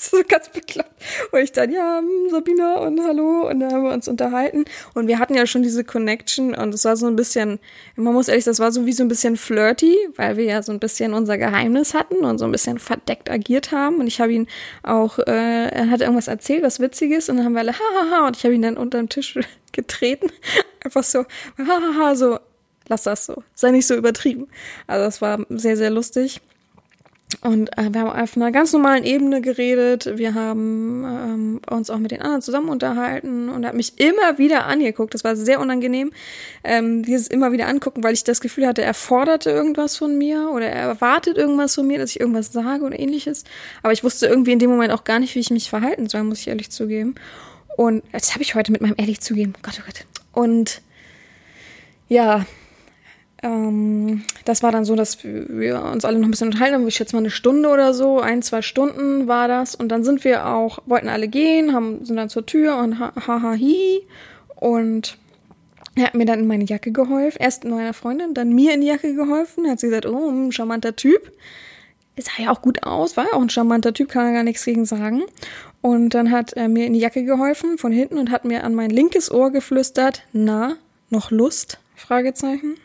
so 0.10 0.22
ganz 0.26 0.48
bekloppt. 0.48 0.90
Und 1.30 1.40
ich 1.40 1.52
dann, 1.52 1.70
ja, 1.70 1.98
hm, 1.98 2.30
Sabina 2.30 2.76
und 2.78 3.00
hallo. 3.02 3.48
Und 3.48 3.60
dann 3.60 3.72
haben 3.72 3.84
wir 3.84 3.92
uns 3.92 4.08
unterhalten. 4.08 4.64
Und 4.94 5.08
wir 5.08 5.18
hatten 5.18 5.34
ja 5.34 5.46
schon 5.46 5.62
diese 5.62 5.84
Connection. 5.84 6.54
Und 6.54 6.72
es 6.74 6.84
war 6.84 6.96
so 6.96 7.06
ein 7.06 7.16
bisschen, 7.16 7.58
man 7.96 8.14
muss 8.14 8.28
ehrlich 8.28 8.44
sagen, 8.44 8.52
das 8.52 8.60
war 8.60 8.72
so 8.72 8.86
wie 8.86 8.92
so 8.92 9.04
ein 9.04 9.08
bisschen 9.08 9.36
flirty, 9.36 9.96
weil 10.16 10.36
wir 10.36 10.44
ja 10.44 10.62
so 10.62 10.72
ein 10.72 10.80
bisschen 10.80 11.12
unser 11.12 11.36
Geheimnis 11.36 11.92
hatten 11.92 12.24
und 12.24 12.38
so 12.38 12.46
ein 12.46 12.52
bisschen 12.52 12.78
verdeckt 12.78 13.30
agiert 13.30 13.72
haben. 13.72 13.96
Und 13.96 14.06
ich 14.06 14.20
habe 14.20 14.32
ihn 14.32 14.46
auch, 14.82 15.18
äh, 15.18 15.68
er 15.68 15.90
hat 15.90 16.00
irgendwas 16.00 16.28
erzählt, 16.28 16.62
was 16.62 16.80
Witziges. 16.80 17.28
Und 17.28 17.36
dann 17.36 17.44
haben 17.44 17.52
wir 17.52 17.60
alle, 17.60 17.74
hahaha. 17.74 18.26
Und 18.26 18.36
ich 18.38 18.44
habe 18.44 18.54
ihn 18.54 18.62
dann 18.62 18.78
unter 18.78 18.98
den 18.98 19.10
Tisch 19.10 19.38
getreten. 19.72 20.30
Einfach 20.82 21.04
so, 21.04 21.26
hahaha, 21.58 22.16
so, 22.16 22.38
lass 22.88 23.02
das 23.02 23.26
so. 23.26 23.42
Sei 23.54 23.70
nicht 23.70 23.86
so 23.86 23.94
übertrieben. 23.94 24.48
Also 24.86 25.04
das 25.04 25.20
war 25.20 25.44
sehr, 25.50 25.76
sehr 25.76 25.90
lustig. 25.90 26.40
Und 27.42 27.70
äh, 27.78 27.88
wir 27.90 28.02
haben 28.02 28.10
auf 28.10 28.36
einer 28.36 28.52
ganz 28.52 28.72
normalen 28.74 29.02
Ebene 29.04 29.40
geredet. 29.40 30.18
Wir 30.18 30.34
haben 30.34 31.04
ähm, 31.04 31.60
uns 31.70 31.88
auch 31.88 31.98
mit 31.98 32.10
den 32.10 32.20
anderen 32.20 32.42
zusammen 32.42 32.68
unterhalten 32.68 33.48
und 33.48 33.62
er 33.62 33.70
hat 33.70 33.76
mich 33.76 33.98
immer 33.98 34.36
wieder 34.36 34.66
angeguckt. 34.66 35.14
Das 35.14 35.24
war 35.24 35.36
sehr 35.36 35.58
unangenehm, 35.58 36.12
ähm, 36.64 37.02
dieses 37.02 37.28
immer 37.28 37.50
wieder 37.52 37.66
angucken, 37.66 38.04
weil 38.04 38.12
ich 38.12 38.24
das 38.24 38.42
Gefühl 38.42 38.66
hatte, 38.66 38.82
er 38.82 38.92
forderte 38.92 39.50
irgendwas 39.50 39.96
von 39.96 40.18
mir 40.18 40.50
oder 40.52 40.66
er 40.66 40.88
erwartet 40.88 41.38
irgendwas 41.38 41.74
von 41.74 41.86
mir, 41.86 41.98
dass 41.98 42.10
ich 42.10 42.20
irgendwas 42.20 42.52
sage 42.52 42.84
oder 42.84 42.98
ähnliches. 42.98 43.44
Aber 43.82 43.94
ich 43.94 44.04
wusste 44.04 44.26
irgendwie 44.26 44.52
in 44.52 44.58
dem 44.58 44.68
Moment 44.68 44.92
auch 44.92 45.04
gar 45.04 45.18
nicht, 45.18 45.34
wie 45.34 45.40
ich 45.40 45.50
mich 45.50 45.70
verhalten 45.70 46.10
soll, 46.10 46.22
muss 46.24 46.40
ich 46.40 46.48
ehrlich 46.48 46.70
zugeben. 46.70 47.14
Und 47.78 48.02
das 48.12 48.34
habe 48.34 48.42
ich 48.42 48.54
heute 48.54 48.70
mit 48.70 48.82
meinem 48.82 48.96
ehrlich 48.98 49.22
zugeben. 49.22 49.54
Gott, 49.62 49.80
oh 49.80 49.86
Gott. 49.86 50.04
Und 50.32 50.82
ja, 52.08 52.44
ähm, 53.42 54.22
das 54.44 54.62
war 54.62 54.70
dann 54.70 54.84
so, 54.84 54.94
dass 54.96 55.24
wir 55.24 55.82
uns 55.82 56.04
alle 56.04 56.18
noch 56.18 56.28
ein 56.28 56.30
bisschen 56.30 56.48
unterhalten 56.48 56.74
haben. 56.74 56.88
Ich 56.88 56.96
schätze 56.96 57.16
mal 57.16 57.20
eine 57.20 57.30
Stunde 57.30 57.68
oder 57.68 57.94
so, 57.94 58.20
ein, 58.20 58.42
zwei 58.42 58.62
Stunden 58.62 59.28
war 59.28 59.48
das. 59.48 59.74
Und 59.74 59.88
dann 59.88 60.04
sind 60.04 60.24
wir 60.24 60.46
auch, 60.46 60.80
wollten 60.86 61.08
alle 61.08 61.28
gehen, 61.28 61.72
haben, 61.72 62.04
sind 62.04 62.16
dann 62.16 62.28
zur 62.28 62.44
Tür 62.44 62.76
und 62.76 62.98
haha 62.98 63.26
ha, 63.26 63.42
hi. 63.42 64.02
Und 64.56 65.16
er 65.94 66.04
hat 66.04 66.14
mir 66.14 66.26
dann 66.26 66.40
in 66.40 66.46
meine 66.46 66.64
Jacke 66.64 66.92
geholfen. 66.92 67.38
Erst 67.40 67.64
meiner 67.64 67.94
Freundin, 67.94 68.34
dann 68.34 68.52
mir 68.52 68.74
in 68.74 68.82
die 68.82 68.88
Jacke 68.88 69.14
geholfen. 69.14 69.68
Hat 69.68 69.80
sie 69.80 69.88
gesagt, 69.88 70.06
oh, 70.06 70.28
ein 70.28 70.52
charmanter 70.52 70.94
Typ. 70.94 71.32
Es 72.16 72.26
sah 72.26 72.42
ja 72.42 72.50
auch 72.50 72.60
gut 72.60 72.82
aus, 72.82 73.16
war 73.16 73.24
ja 73.24 73.32
auch 73.32 73.40
ein 73.40 73.48
charmanter 73.48 73.94
Typ, 73.94 74.10
kann 74.10 74.26
er 74.26 74.32
gar 74.32 74.42
nichts 74.42 74.64
gegen 74.64 74.84
sagen. 74.84 75.22
Und 75.80 76.10
dann 76.10 76.30
hat 76.30 76.52
er 76.52 76.68
mir 76.68 76.84
in 76.84 76.92
die 76.92 76.98
Jacke 77.00 77.24
geholfen 77.24 77.78
von 77.78 77.92
hinten 77.92 78.18
und 78.18 78.30
hat 78.30 78.44
mir 78.44 78.64
an 78.64 78.74
mein 78.74 78.90
linkes 78.90 79.30
Ohr 79.30 79.50
geflüstert, 79.50 80.24
na, 80.32 80.76
noch 81.08 81.30
Lust? 81.30 81.78
Fragezeichen. 81.96 82.76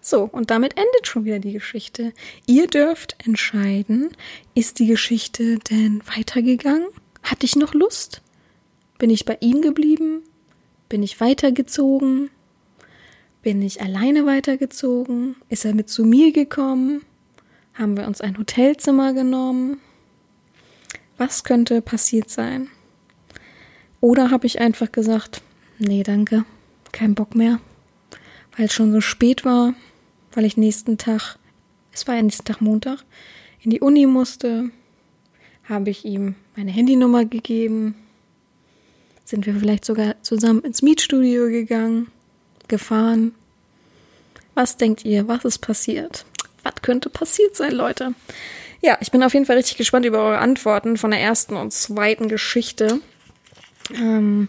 So, 0.00 0.24
und 0.24 0.50
damit 0.50 0.76
endet 0.76 1.06
schon 1.06 1.24
wieder 1.24 1.38
die 1.38 1.52
Geschichte. 1.52 2.12
Ihr 2.46 2.66
dürft 2.66 3.16
entscheiden, 3.24 4.10
ist 4.54 4.78
die 4.78 4.86
Geschichte 4.86 5.58
denn 5.58 6.02
weitergegangen? 6.16 6.88
Hatte 7.22 7.44
ich 7.44 7.56
noch 7.56 7.74
Lust? 7.74 8.22
Bin 8.98 9.10
ich 9.10 9.24
bei 9.24 9.36
ihm 9.40 9.60
geblieben? 9.60 10.22
Bin 10.88 11.02
ich 11.02 11.20
weitergezogen? 11.20 12.30
Bin 13.42 13.62
ich 13.62 13.80
alleine 13.80 14.26
weitergezogen? 14.26 15.36
Ist 15.48 15.64
er 15.64 15.74
mit 15.74 15.88
zu 15.88 16.04
mir 16.04 16.32
gekommen? 16.32 17.02
Haben 17.74 17.96
wir 17.96 18.06
uns 18.06 18.20
ein 18.20 18.36
Hotelzimmer 18.38 19.12
genommen? 19.12 19.78
Was 21.16 21.44
könnte 21.44 21.82
passiert 21.82 22.30
sein? 22.30 22.68
Oder 24.00 24.30
habe 24.30 24.46
ich 24.46 24.60
einfach 24.60 24.90
gesagt, 24.90 25.42
nee, 25.78 26.02
danke, 26.02 26.44
kein 26.92 27.14
Bock 27.14 27.34
mehr, 27.34 27.60
weil 28.56 28.66
es 28.66 28.72
schon 28.72 28.92
so 28.92 29.02
spät 29.02 29.44
war, 29.44 29.74
weil 30.32 30.44
ich 30.44 30.56
nächsten 30.56 30.98
Tag, 30.98 31.38
es 31.92 32.06
war 32.06 32.16
ja 32.16 32.22
nächsten 32.22 32.44
Tag 32.44 32.60
Montag, 32.60 33.04
in 33.62 33.70
die 33.70 33.80
Uni 33.80 34.06
musste, 34.06 34.70
habe 35.64 35.90
ich 35.90 36.04
ihm 36.04 36.34
meine 36.56 36.70
Handynummer 36.70 37.24
gegeben, 37.24 37.94
sind 39.24 39.46
wir 39.46 39.54
vielleicht 39.54 39.84
sogar 39.84 40.20
zusammen 40.22 40.62
ins 40.62 40.82
Mietstudio 40.82 41.46
gegangen, 41.46 42.08
gefahren. 42.68 43.32
Was 44.54 44.76
denkt 44.76 45.04
ihr, 45.04 45.28
was 45.28 45.44
ist 45.44 45.58
passiert? 45.58 46.24
Was 46.62 46.74
könnte 46.82 47.08
passiert 47.08 47.56
sein, 47.56 47.72
Leute? 47.72 48.14
Ja, 48.82 48.98
ich 49.00 49.10
bin 49.10 49.22
auf 49.22 49.34
jeden 49.34 49.46
Fall 49.46 49.56
richtig 49.56 49.76
gespannt 49.76 50.06
über 50.06 50.18
eure 50.18 50.38
Antworten 50.38 50.96
von 50.96 51.10
der 51.10 51.20
ersten 51.20 51.54
und 51.56 51.72
zweiten 51.72 52.28
Geschichte. 52.28 53.00
Ähm, 53.94 54.48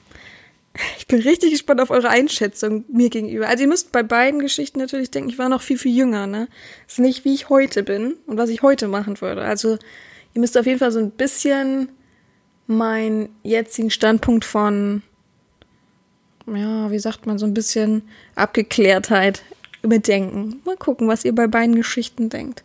ich 0.97 1.07
bin 1.07 1.21
richtig 1.21 1.51
gespannt 1.51 1.81
auf 1.81 1.89
eure 1.89 2.09
Einschätzung 2.09 2.85
mir 2.87 3.09
gegenüber. 3.09 3.47
Also 3.47 3.63
ihr 3.63 3.67
müsst 3.67 3.91
bei 3.91 4.03
beiden 4.03 4.39
Geschichten 4.39 4.79
natürlich 4.79 5.11
denken, 5.11 5.29
ich 5.29 5.37
war 5.37 5.49
noch 5.49 5.61
viel, 5.61 5.77
viel 5.77 5.95
jünger, 5.95 6.27
ne? 6.27 6.47
Das 6.85 6.93
ist 6.93 6.99
nicht, 6.99 7.25
wie 7.25 7.33
ich 7.33 7.49
heute 7.49 7.83
bin 7.83 8.15
und 8.25 8.37
was 8.37 8.49
ich 8.49 8.61
heute 8.61 8.87
machen 8.87 9.19
würde. 9.19 9.41
Also 9.41 9.77
ihr 10.33 10.41
müsst 10.41 10.57
auf 10.57 10.65
jeden 10.65 10.79
Fall 10.79 10.91
so 10.91 10.99
ein 10.99 11.11
bisschen 11.11 11.89
meinen 12.67 13.29
jetzigen 13.43 13.89
Standpunkt 13.89 14.45
von, 14.45 15.03
ja, 16.47 16.89
wie 16.89 16.99
sagt 16.99 17.25
man, 17.25 17.37
so 17.37 17.45
ein 17.45 17.53
bisschen 17.53 18.03
Abgeklärtheit 18.35 19.43
bedenken. 19.81 20.61
Mal 20.63 20.77
gucken, 20.77 21.07
was 21.07 21.25
ihr 21.25 21.35
bei 21.35 21.47
beiden 21.47 21.75
Geschichten 21.75 22.29
denkt. 22.29 22.63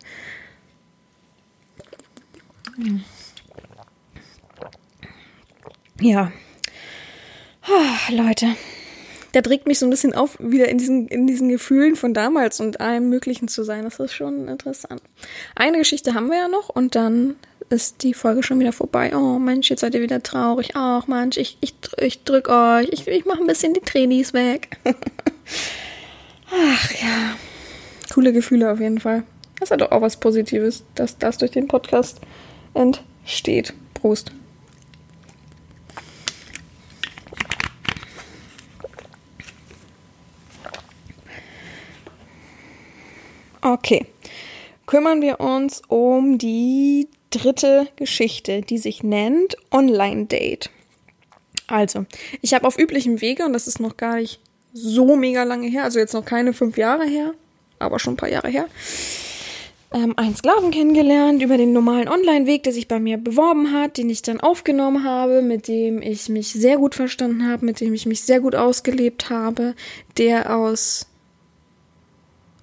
Ja, 5.98 6.30
Oh, 7.68 8.14
Leute, 8.14 8.46
der 9.34 9.42
trägt 9.42 9.66
mich 9.66 9.78
so 9.80 9.86
ein 9.86 9.90
bisschen 9.90 10.14
auf, 10.14 10.36
wieder 10.38 10.68
in 10.68 10.78
diesen, 10.78 11.08
in 11.08 11.26
diesen 11.26 11.48
Gefühlen 11.48 11.96
von 11.96 12.14
damals 12.14 12.60
und 12.60 12.80
allem 12.80 13.08
Möglichen 13.08 13.48
zu 13.48 13.64
sein. 13.64 13.82
Das 13.84 13.98
ist 13.98 14.14
schon 14.14 14.46
interessant. 14.48 15.02
Eine 15.56 15.78
Geschichte 15.78 16.14
haben 16.14 16.28
wir 16.28 16.38
ja 16.38 16.48
noch 16.48 16.68
und 16.68 16.94
dann 16.94 17.34
ist 17.68 18.04
die 18.04 18.14
Folge 18.14 18.44
schon 18.44 18.60
wieder 18.60 18.72
vorbei. 18.72 19.16
Oh 19.16 19.40
Mensch, 19.40 19.68
jetzt 19.68 19.80
seid 19.80 19.94
ihr 19.94 20.00
wieder 20.00 20.22
traurig. 20.22 20.70
Ach 20.74 21.08
Mensch, 21.08 21.36
ich, 21.36 21.58
ich, 21.60 21.74
ich 21.98 22.22
drück 22.22 22.48
euch. 22.48 22.88
Ich, 22.92 23.08
ich 23.08 23.24
mache 23.24 23.40
ein 23.40 23.46
bisschen 23.48 23.74
die 23.74 23.80
Trainings 23.80 24.32
weg. 24.32 24.78
Ach 26.50 26.92
ja. 26.92 27.36
Coole 28.14 28.32
Gefühle 28.32 28.70
auf 28.70 28.78
jeden 28.78 29.00
Fall. 29.00 29.24
Das 29.58 29.70
ist 29.70 29.80
doch 29.80 29.90
auch 29.90 30.02
was 30.02 30.20
Positives, 30.20 30.84
dass 30.94 31.18
das 31.18 31.38
durch 31.38 31.50
den 31.50 31.66
Podcast 31.66 32.20
entsteht. 32.74 33.74
Prost. 33.94 34.30
Okay, 43.66 44.06
kümmern 44.86 45.20
wir 45.20 45.40
uns 45.40 45.82
um 45.88 46.38
die 46.38 47.08
dritte 47.30 47.88
Geschichte, 47.96 48.60
die 48.60 48.78
sich 48.78 49.02
nennt 49.02 49.56
Online 49.72 50.26
Date. 50.26 50.70
Also, 51.66 52.06
ich 52.42 52.54
habe 52.54 52.64
auf 52.64 52.78
üblichem 52.78 53.20
Wege, 53.20 53.44
und 53.44 53.52
das 53.52 53.66
ist 53.66 53.80
noch 53.80 53.96
gar 53.96 54.18
nicht 54.18 54.38
so 54.72 55.16
mega 55.16 55.42
lange 55.42 55.66
her, 55.66 55.82
also 55.82 55.98
jetzt 55.98 56.12
noch 56.12 56.24
keine 56.24 56.52
fünf 56.52 56.78
Jahre 56.78 57.06
her, 57.06 57.34
aber 57.80 57.98
schon 57.98 58.14
ein 58.14 58.16
paar 58.16 58.28
Jahre 58.28 58.50
her, 58.50 58.66
ähm, 59.92 60.14
einen 60.16 60.36
Sklaven 60.36 60.70
kennengelernt 60.70 61.42
über 61.42 61.56
den 61.56 61.72
normalen 61.72 62.08
Online-Weg, 62.08 62.62
der 62.62 62.72
sich 62.72 62.86
bei 62.86 63.00
mir 63.00 63.18
beworben 63.18 63.72
hat, 63.72 63.96
den 63.96 64.08
ich 64.10 64.22
dann 64.22 64.38
aufgenommen 64.38 65.02
habe, 65.02 65.42
mit 65.42 65.66
dem 65.66 66.02
ich 66.02 66.28
mich 66.28 66.52
sehr 66.52 66.76
gut 66.76 66.94
verstanden 66.94 67.48
habe, 67.48 67.66
mit 67.66 67.80
dem 67.80 67.94
ich 67.94 68.06
mich 68.06 68.22
sehr 68.22 68.38
gut 68.38 68.54
ausgelebt 68.54 69.28
habe, 69.28 69.74
der 70.18 70.56
aus 70.56 71.08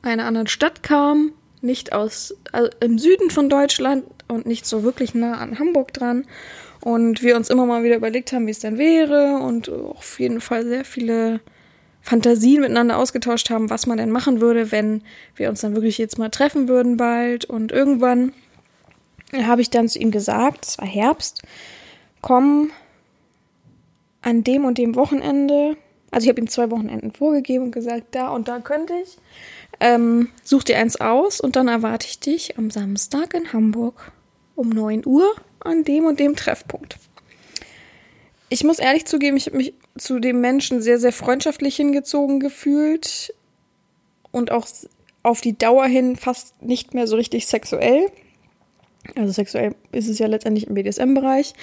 einer 0.04 0.26
anderen 0.26 0.48
Stadt 0.48 0.84
kam, 0.84 1.32
nicht 1.62 1.94
aus 1.94 2.36
also 2.52 2.70
im 2.82 3.00
Süden 3.00 3.30
von 3.30 3.50
Deutschland 3.50 4.06
und 4.28 4.46
nicht 4.46 4.66
so 4.66 4.84
wirklich 4.84 5.16
nah 5.16 5.38
an 5.38 5.58
Hamburg 5.58 5.94
dran. 5.94 6.26
Und 6.82 7.24
wir 7.24 7.38
uns 7.38 7.50
immer 7.50 7.66
mal 7.66 7.84
wieder 7.84 7.96
überlegt 7.96 8.34
haben, 8.34 8.46
wie 8.46 8.52
es 8.52 8.60
denn 8.60 8.78
wäre 8.78 9.38
und 9.38 9.70
auf 9.70 10.20
jeden 10.20 10.42
Fall 10.42 10.66
sehr 10.66 10.84
viele 10.84 11.40
Fantasien 12.02 12.60
miteinander 12.60 12.98
ausgetauscht 12.98 13.50
haben, 13.50 13.70
was 13.70 13.86
man 13.88 13.98
denn 13.98 14.12
machen 14.12 14.42
würde, 14.42 14.74
wenn 14.74 15.02
wir 15.38 15.50
uns 15.50 15.62
dann 15.62 15.74
wirklich 15.74 15.98
jetzt 15.98 16.20
mal 16.20 16.30
treffen 16.30 16.68
würden 16.68 16.98
bald. 16.98 17.46
Und 17.46 17.72
irgendwann 17.72 18.34
habe 19.42 19.62
ich 19.62 19.70
dann 19.70 19.88
zu 19.88 19.98
ihm 20.00 20.12
gesagt, 20.12 20.66
es 20.66 20.78
war 20.78 20.88
Herbst, 20.88 21.42
komm 22.20 22.72
an 24.22 24.44
dem 24.44 24.66
und 24.66 24.78
dem 24.78 24.96
Wochenende 24.96 25.78
Also 26.12 26.26
ich 26.26 26.30
habe 26.30 26.42
ihm 26.42 26.50
zwei 26.50 26.70
Wochenenden 26.70 27.12
vorgegeben 27.12 27.66
und 27.66 27.72
gesagt, 27.72 28.08
da 28.12 28.30
und 28.30 28.50
da 28.50 28.60
könnte 28.60 28.94
ich. 29.02 29.18
Ähm, 29.86 30.30
such 30.46 30.64
dir 30.64 30.78
eins 30.78 31.02
aus 31.02 31.42
und 31.42 31.58
dann 31.58 31.68
erwarte 31.68 32.08
ich 32.08 32.18
dich 32.18 32.58
am 32.58 32.72
Samstag 32.72 33.34
in 33.34 33.52
Hamburg 33.52 34.14
um 34.56 34.70
9 34.70 35.06
Uhr 35.06 35.36
an 35.60 35.84
dem 35.84 36.06
und 36.06 36.22
dem 36.22 36.38
Treffpunkt. 36.38 36.98
Ich 38.48 38.64
muss 38.64 38.80
ehrlich 38.80 39.04
zugeben, 39.04 39.36
ich 39.36 39.48
habe 39.48 39.58
mich 39.58 39.74
zu 39.98 40.20
dem 40.20 40.40
Menschen 40.40 40.82
sehr, 40.82 41.00
sehr 41.00 41.12
freundschaftlich 41.12 41.76
hingezogen 41.76 42.40
gefühlt 42.40 43.34
und 44.32 44.52
auch 44.52 44.68
auf 45.22 45.42
die 45.42 45.58
Dauer 45.58 45.86
hin 45.86 46.16
fast 46.16 46.62
nicht 46.62 46.94
mehr 46.94 47.06
so 47.06 47.18
richtig 47.18 47.48
sexuell. 47.48 48.10
Also 49.18 49.34
sexuell 49.34 49.76
ist 49.92 50.08
es 50.08 50.18
ja 50.18 50.28
letztendlich 50.28 50.68
im 50.68 50.76
BDSM-Bereich. 50.76 51.54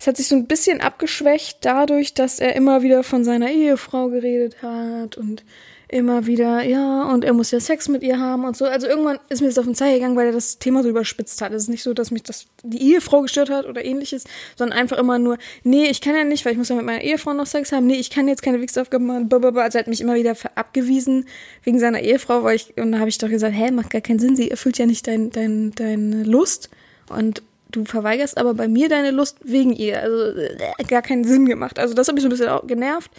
Es 0.00 0.08
hat 0.08 0.16
sich 0.16 0.26
so 0.26 0.34
ein 0.34 0.48
bisschen 0.48 0.80
abgeschwächt 0.80 1.58
dadurch, 1.60 2.14
dass 2.14 2.40
er 2.40 2.56
immer 2.56 2.82
wieder 2.82 3.04
von 3.04 3.22
seiner 3.22 3.48
Ehefrau 3.48 4.08
geredet 4.08 4.60
hat 4.60 5.16
und 5.16 5.44
immer 5.90 6.26
wieder, 6.26 6.62
ja, 6.62 7.04
und 7.10 7.24
er 7.24 7.32
muss 7.32 7.50
ja 7.50 7.58
Sex 7.58 7.88
mit 7.88 8.02
ihr 8.02 8.18
haben 8.20 8.44
und 8.44 8.56
so. 8.56 8.64
Also 8.64 8.86
irgendwann 8.86 9.18
ist 9.28 9.40
mir 9.40 9.48
das 9.48 9.58
auf 9.58 9.64
den 9.64 9.74
Zeiger 9.74 9.94
gegangen, 9.94 10.16
weil 10.16 10.26
er 10.26 10.32
das 10.32 10.58
Thema 10.58 10.82
so 10.82 10.88
überspitzt 10.88 11.42
hat. 11.42 11.52
Es 11.52 11.64
ist 11.64 11.68
nicht 11.68 11.82
so, 11.82 11.94
dass 11.94 12.12
mich 12.12 12.22
das 12.22 12.46
die 12.62 12.92
Ehefrau 12.92 13.22
gestört 13.22 13.50
hat 13.50 13.66
oder 13.66 13.84
ähnliches, 13.84 14.24
sondern 14.56 14.78
einfach 14.78 14.98
immer 14.98 15.18
nur, 15.18 15.36
nee, 15.64 15.86
ich 15.86 16.00
kann 16.00 16.14
ja 16.14 16.22
nicht, 16.22 16.44
weil 16.44 16.52
ich 16.52 16.58
muss 16.58 16.68
ja 16.68 16.76
mit 16.76 16.84
meiner 16.84 17.02
Ehefrau 17.02 17.32
noch 17.32 17.46
Sex 17.46 17.72
haben. 17.72 17.86
Nee, 17.86 17.96
ich 17.96 18.10
kann 18.10 18.28
jetzt 18.28 18.42
keine 18.42 18.60
Wichsaufgaben 18.60 19.06
machen. 19.06 19.28
Blablabla. 19.28 19.62
Also 19.62 19.78
er 19.78 19.80
hat 19.80 19.88
mich 19.88 20.00
immer 20.00 20.14
wieder 20.14 20.36
abgewiesen 20.54 21.26
wegen 21.64 21.80
seiner 21.80 22.00
Ehefrau, 22.00 22.44
weil 22.44 22.56
ich, 22.56 22.76
und 22.76 22.92
da 22.92 23.00
habe 23.00 23.08
ich 23.08 23.18
doch 23.18 23.28
gesagt, 23.28 23.54
hä, 23.56 23.72
macht 23.72 23.90
gar 23.90 24.00
keinen 24.00 24.20
Sinn, 24.20 24.36
sie 24.36 24.50
erfüllt 24.50 24.78
ja 24.78 24.86
nicht 24.86 25.08
dein, 25.08 25.30
dein, 25.30 25.72
deine 25.74 26.22
Lust. 26.22 26.70
Und 27.08 27.42
du 27.72 27.84
verweigerst 27.84 28.38
aber 28.38 28.54
bei 28.54 28.68
mir 28.68 28.88
deine 28.88 29.10
Lust 29.10 29.38
wegen 29.42 29.72
ihr. 29.72 30.00
Also 30.00 30.38
äh, 30.38 30.84
gar 30.86 31.02
keinen 31.02 31.24
Sinn 31.24 31.46
gemacht. 31.46 31.80
Also 31.80 31.94
das 31.94 32.06
hat 32.06 32.14
mich 32.14 32.22
so 32.22 32.28
ein 32.28 32.30
bisschen 32.30 32.48
auch 32.48 32.66
genervt. 32.66 33.10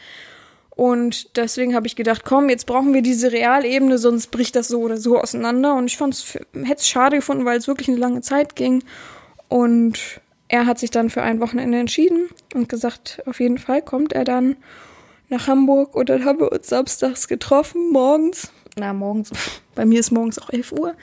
Und 0.76 1.38
deswegen 1.38 1.76
habe 1.76 1.86
ich 1.86 1.96
gedacht, 1.96 2.24
komm, 2.24 2.50
jetzt 2.50 2.66
brauchen 2.66 2.94
wir 2.94 3.02
diese 3.02 3.32
Realebene, 3.32 3.98
sonst 3.98 4.28
bricht 4.28 4.56
das 4.56 4.70
so 4.70 4.80
oder 4.82 4.98
so 4.98 5.20
auseinander. 5.20 5.76
Und 5.76 5.86
ich 5.86 6.00
hätte 6.00 6.36
es 6.54 6.88
schade 6.88 7.18
gefunden, 7.18 7.46
weil 7.46 7.58
es 7.58 7.68
wirklich 7.68 7.90
eine 7.90 7.98
lange 7.98 8.22
Zeit 8.22 8.56
ging. 8.56 8.84
Und 9.50 10.22
er 10.48 10.66
hat 10.66 10.80
sich 10.80 10.90
dann 10.90 11.10
für 11.10 11.22
ein 11.22 11.40
Wochenende 11.40 11.78
entschieden 11.78 12.30
und 12.54 12.70
gesagt, 12.70 13.22
auf 13.26 13.40
jeden 13.40 13.58
Fall 13.58 13.82
kommt 13.82 14.14
er 14.14 14.24
dann 14.24 14.56
nach 15.30 15.48
Hamburg. 15.48 15.96
Und 15.96 16.10
dann 16.10 16.24
haben 16.24 16.40
wir 16.40 16.52
uns 16.52 16.68
samstags 16.68 17.28
getroffen, 17.28 17.92
morgens. 17.92 18.52
Na, 18.78 18.94
morgens, 18.94 19.32
bei 19.76 19.86
mir 19.86 20.00
ist 20.00 20.12
morgens 20.12 20.40
auch 20.40 20.50
11 20.50 20.72
Uhr. 20.72 20.96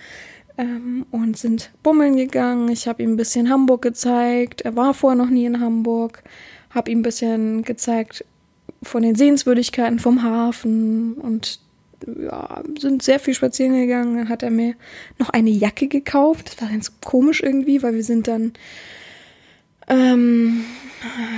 Ähm, 0.56 1.06
und 1.10 1.36
sind 1.36 1.70
bummeln 1.82 2.16
gegangen. 2.16 2.68
Ich 2.70 2.88
habe 2.88 3.02
ihm 3.02 3.12
ein 3.12 3.16
bisschen 3.16 3.50
Hamburg 3.50 3.82
gezeigt. 3.82 4.62
Er 4.62 4.74
war 4.76 4.92
vorher 4.94 5.16
noch 5.16 5.30
nie 5.30 5.44
in 5.44 5.60
Hamburg. 5.60 6.22
Habe 6.70 6.90
ihm 6.90 7.00
ein 7.00 7.02
bisschen 7.02 7.62
gezeigt, 7.62 8.24
von 8.82 9.02
den 9.02 9.14
Sehenswürdigkeiten 9.14 9.98
vom 9.98 10.22
Hafen 10.22 11.14
und 11.14 11.60
ja, 12.06 12.62
sind 12.78 13.02
sehr 13.02 13.18
viel 13.18 13.34
spazieren 13.34 13.74
gegangen. 13.74 14.16
Dann 14.16 14.28
hat 14.28 14.42
er 14.42 14.50
mir 14.50 14.74
noch 15.18 15.30
eine 15.30 15.50
Jacke 15.50 15.88
gekauft. 15.88 16.52
Das 16.52 16.62
war 16.62 16.68
ganz 16.68 17.00
komisch 17.00 17.42
irgendwie, 17.42 17.82
weil 17.82 17.94
wir 17.94 18.04
sind 18.04 18.28
dann 18.28 18.52
ähm, 19.88 20.64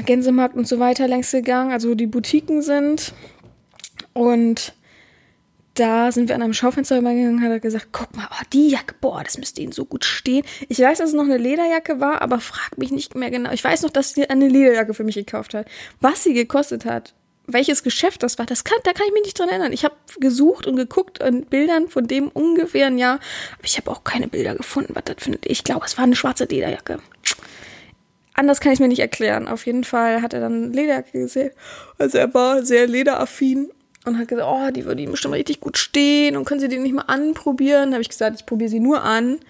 Gänsemarkt 0.07 0.57
und 0.57 0.69
so 0.69 0.79
weiter 0.79 1.09
längs 1.09 1.31
gegangen, 1.31 1.73
also 1.73 1.91
wo 1.91 1.95
die 1.95 2.07
Boutiquen 2.07 2.63
sind. 2.63 3.15
Und 4.13 4.75
da 5.75 6.13
sind 6.13 6.29
wir 6.29 6.35
an 6.35 6.43
einem 6.43 6.53
Schaufenster 6.53 6.99
übergegangen, 6.99 7.43
hat 7.43 7.51
er 7.51 7.61
gesagt, 7.61 7.89
guck 7.93 8.15
mal, 8.15 8.29
oh, 8.31 8.45
die 8.53 8.69
Jacke, 8.69 8.95
boah, 9.01 9.23
das 9.23 9.39
müsste 9.39 9.63
Ihnen 9.63 9.73
so 9.73 9.85
gut 9.85 10.05
stehen. 10.05 10.45
Ich 10.69 10.81
weiß, 10.81 10.99
dass 10.99 11.11
es 11.11 11.15
noch 11.15 11.25
eine 11.25 11.39
Lederjacke 11.39 12.01
war, 12.01 12.23
aber 12.23 12.41
frag 12.41 12.77
mich 12.77 12.91
nicht 12.91 13.15
mehr 13.15 13.31
genau. 13.31 13.53
Ich 13.53 13.63
weiß 13.63 13.83
noch, 13.83 13.91
dass 13.91 14.13
sie 14.13 14.29
eine 14.29 14.49
Lederjacke 14.49 14.95
für 14.95 15.05
mich 15.05 15.15
gekauft 15.15 15.55
hat. 15.55 15.67
Was 16.01 16.25
sie 16.25 16.35
gekostet 16.35 16.85
hat, 16.85 17.15
welches 17.53 17.83
Geschäft 17.83 18.23
das 18.23 18.39
war, 18.39 18.47
das 18.47 18.65
kann, 18.65 18.79
da 18.85 18.93
kann 18.93 19.07
ich 19.07 19.13
mich 19.13 19.25
nicht 19.25 19.39
dran 19.39 19.49
erinnern. 19.49 19.73
Ich 19.73 19.85
habe 19.85 19.95
gesucht 20.19 20.67
und 20.67 20.77
geguckt 20.77 21.21
an 21.23 21.45
Bildern 21.45 21.89
von 21.89 22.07
dem 22.07 22.29
ungefähr 22.29 22.87
ein 22.87 22.99
Jahr, 22.99 23.21
aber 23.55 23.65
ich 23.65 23.77
habe 23.77 23.91
auch 23.91 24.05
keine 24.05 24.29
Bilder 24.29 24.55
gefunden, 24.55 24.95
was 24.95 25.05
das 25.05 25.17
findet. 25.19 25.47
Ich 25.47 25.65
glaube, 25.65 25.87
es 25.87 25.97
war 25.97 26.05
eine 26.05 26.17
schwarze 26.17 26.45
Lederjacke. 26.45 26.99
Anders 28.35 28.61
kann 28.61 28.73
ich 28.73 28.81
mir 28.81 28.89
nicht 28.89 29.01
erklären. 29.01 29.49
Auf 29.49 29.67
jeden 29.67 29.85
Fall 29.85 30.23
hat 30.23 30.33
er 30.33 30.41
dann 30.41 30.73
Lederjacke 30.73 31.19
gesehen. 31.19 31.51
Also 31.99 32.19
er 32.19 32.33
war 32.33 32.65
sehr 32.65 32.87
lederaffin 32.87 33.71
und 34.07 34.19
hat 34.19 34.29
gesagt, 34.29 34.49
oh, 34.49 34.71
die 34.71 34.85
würde 34.85 35.03
ihm 35.03 35.11
bestimmt 35.11 35.35
richtig 35.35 35.61
gut 35.61 35.77
stehen 35.77 36.37
und 36.37 36.45
können 36.45 36.61
Sie 36.61 36.69
die 36.69 36.79
nicht 36.79 36.95
mal 36.95 37.03
anprobieren? 37.03 37.91
Da 37.91 37.95
habe 37.97 38.03
ich 38.03 38.09
gesagt, 38.09 38.37
ich 38.41 38.47
probiere 38.47 38.71
sie 38.71 38.81
nur 38.81 39.03
an, 39.03 39.41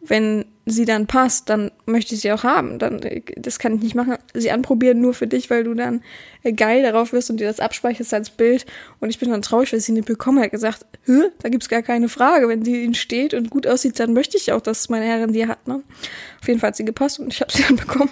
wenn 0.00 0.46
sie 0.70 0.84
dann 0.84 1.06
passt, 1.06 1.48
dann 1.48 1.70
möchte 1.86 2.14
ich 2.14 2.20
sie 2.20 2.32
auch 2.32 2.44
haben. 2.44 2.78
Dann, 2.78 3.00
das 3.36 3.58
kann 3.58 3.74
ich 3.74 3.82
nicht 3.82 3.94
machen, 3.94 4.16
sie 4.34 4.50
anprobieren 4.50 5.00
nur 5.00 5.14
für 5.14 5.26
dich, 5.26 5.50
weil 5.50 5.64
du 5.64 5.74
dann 5.74 6.02
geil 6.56 6.82
darauf 6.82 7.12
wirst 7.12 7.30
und 7.30 7.38
dir 7.38 7.46
das 7.46 7.60
abspeicherst 7.60 8.14
als 8.14 8.30
Bild. 8.30 8.66
Und 9.00 9.10
ich 9.10 9.18
bin 9.18 9.30
dann 9.30 9.42
traurig, 9.42 9.72
weil 9.72 9.80
sie 9.80 9.92
nicht 9.92 10.06
bekomme. 10.06 10.40
Er 10.40 10.44
hat 10.44 10.50
gesagt, 10.52 10.86
Hö, 11.04 11.30
da 11.42 11.48
gibt's 11.48 11.68
gar 11.68 11.82
keine 11.82 12.08
Frage. 12.08 12.48
Wenn 12.48 12.64
sie 12.64 12.84
ihnen 12.84 12.94
steht 12.94 13.34
und 13.34 13.50
gut 13.50 13.66
aussieht, 13.66 13.98
dann 13.98 14.12
möchte 14.12 14.36
ich 14.36 14.52
auch, 14.52 14.60
dass 14.60 14.88
meine 14.88 15.06
Herrin 15.06 15.32
sie 15.32 15.46
hat. 15.46 15.66
Ne? 15.66 15.82
Auf 16.40 16.48
jeden 16.48 16.60
Fall 16.60 16.68
hat 16.68 16.76
sie 16.76 16.84
gepasst 16.84 17.18
und 17.18 17.32
ich 17.32 17.40
habe 17.40 17.50
sie 17.50 17.62
dann 17.62 17.76
bekommen. 17.76 18.10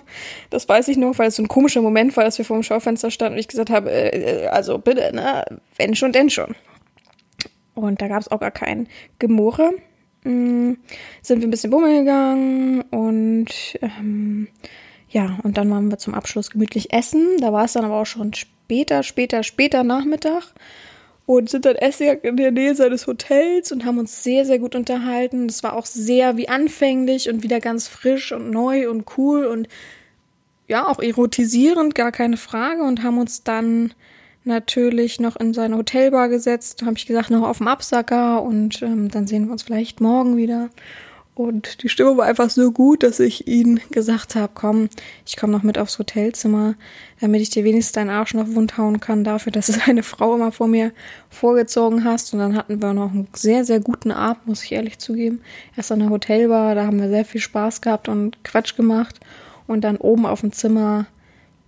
Das 0.50 0.68
weiß 0.68 0.88
ich 0.88 0.96
noch, 0.96 1.18
weil 1.18 1.28
es 1.28 1.36
so 1.36 1.42
ein 1.42 1.48
komischer 1.48 1.82
Moment 1.82 2.16
war, 2.16 2.24
dass 2.24 2.38
wir 2.38 2.44
vor 2.44 2.56
dem 2.56 2.62
Schaufenster 2.62 3.10
standen 3.10 3.34
und 3.34 3.40
ich 3.40 3.48
gesagt 3.48 3.70
habe, 3.70 3.90
äh, 3.90 4.46
also 4.46 4.78
bitte, 4.78 5.14
ne, 5.14 5.44
wenn 5.76 5.94
schon, 5.94 6.12
denn 6.12 6.30
schon. 6.30 6.54
Und 7.74 8.00
da 8.00 8.08
gab's 8.08 8.28
auch 8.28 8.40
gar 8.40 8.50
kein 8.50 8.88
Gemurre 9.18 9.72
mh, 10.24 10.76
sind 11.22 11.40
wir 11.40 11.48
ein 11.48 11.50
bisschen 11.50 11.70
bummeln 11.70 12.04
gegangen 12.04 12.82
und 12.90 13.78
ähm, 13.80 14.48
ja, 15.10 15.38
und 15.42 15.56
dann 15.56 15.70
waren 15.70 15.90
wir 15.90 15.98
zum 15.98 16.14
Abschluss 16.14 16.50
gemütlich 16.50 16.92
essen. 16.92 17.38
Da 17.40 17.52
war 17.52 17.64
es 17.64 17.72
dann 17.72 17.84
aber 17.84 18.00
auch 18.00 18.06
schon 18.06 18.34
später, 18.34 19.02
später, 19.02 19.42
später 19.42 19.82
Nachmittag 19.82 20.52
und 21.24 21.50
sind 21.50 21.64
dann 21.64 21.76
essen 21.76 22.06
in 22.22 22.36
der 22.36 22.50
Nähe 22.50 22.74
seines 22.74 23.06
Hotels 23.06 23.72
und 23.72 23.84
haben 23.84 23.98
uns 23.98 24.22
sehr, 24.22 24.44
sehr 24.44 24.58
gut 24.58 24.74
unterhalten. 24.74 25.46
Es 25.46 25.62
war 25.62 25.74
auch 25.74 25.86
sehr 25.86 26.36
wie 26.36 26.48
anfänglich 26.48 27.28
und 27.28 27.42
wieder 27.42 27.60
ganz 27.60 27.88
frisch 27.88 28.32
und 28.32 28.50
neu 28.50 28.90
und 28.90 29.04
cool 29.16 29.44
und 29.46 29.68
ja, 30.68 30.86
auch 30.86 31.00
erotisierend, 31.00 31.94
gar 31.94 32.12
keine 32.12 32.36
Frage 32.36 32.82
und 32.82 33.02
haben 33.02 33.18
uns 33.18 33.42
dann 33.42 33.94
natürlich 34.48 35.20
noch 35.20 35.36
in 35.36 35.54
seine 35.54 35.76
Hotelbar 35.76 36.28
gesetzt. 36.28 36.82
Da 36.82 36.86
habe 36.86 36.96
ich 36.98 37.06
gesagt, 37.06 37.30
noch 37.30 37.46
auf 37.46 37.58
dem 37.58 37.68
Absacker 37.68 38.42
und 38.42 38.82
ähm, 38.82 39.08
dann 39.08 39.26
sehen 39.28 39.46
wir 39.46 39.52
uns 39.52 39.62
vielleicht 39.62 40.00
morgen 40.00 40.36
wieder. 40.36 40.70
Und 41.38 41.84
die 41.84 41.88
Stimme 41.88 42.16
war 42.16 42.26
einfach 42.26 42.50
so 42.50 42.72
gut, 42.72 43.04
dass 43.04 43.20
ich 43.20 43.46
ihn 43.46 43.78
gesagt 43.92 44.34
habe, 44.34 44.50
komm, 44.54 44.88
ich 45.24 45.36
komme 45.36 45.52
noch 45.52 45.62
mit 45.62 45.78
aufs 45.78 46.00
Hotelzimmer, 46.00 46.74
damit 47.20 47.40
ich 47.40 47.50
dir 47.50 47.62
wenigstens 47.62 47.92
deinen 47.92 48.10
Arsch 48.10 48.34
noch 48.34 48.48
wund 48.56 48.76
hauen 48.76 48.98
kann, 48.98 49.22
dafür, 49.22 49.52
dass 49.52 49.68
du 49.68 49.74
eine 49.86 50.02
Frau 50.02 50.34
immer 50.34 50.50
vor 50.50 50.66
mir 50.66 50.90
vorgezogen 51.30 52.02
hast. 52.02 52.32
Und 52.32 52.40
dann 52.40 52.56
hatten 52.56 52.82
wir 52.82 52.92
noch 52.92 53.12
einen 53.12 53.28
sehr, 53.34 53.64
sehr 53.64 53.78
guten 53.78 54.10
Abend, 54.10 54.48
muss 54.48 54.64
ich 54.64 54.72
ehrlich 54.72 54.98
zugeben. 54.98 55.40
Erst 55.76 55.92
an 55.92 56.00
der 56.00 56.10
Hotelbar, 56.10 56.74
da 56.74 56.86
haben 56.86 57.00
wir 57.00 57.08
sehr 57.08 57.24
viel 57.24 57.40
Spaß 57.40 57.82
gehabt 57.82 58.08
und 58.08 58.42
Quatsch 58.42 58.76
gemacht. 58.76 59.20
Und 59.68 59.82
dann 59.82 59.96
oben 59.96 60.26
auf 60.26 60.40
dem 60.40 60.50
Zimmer 60.50 61.06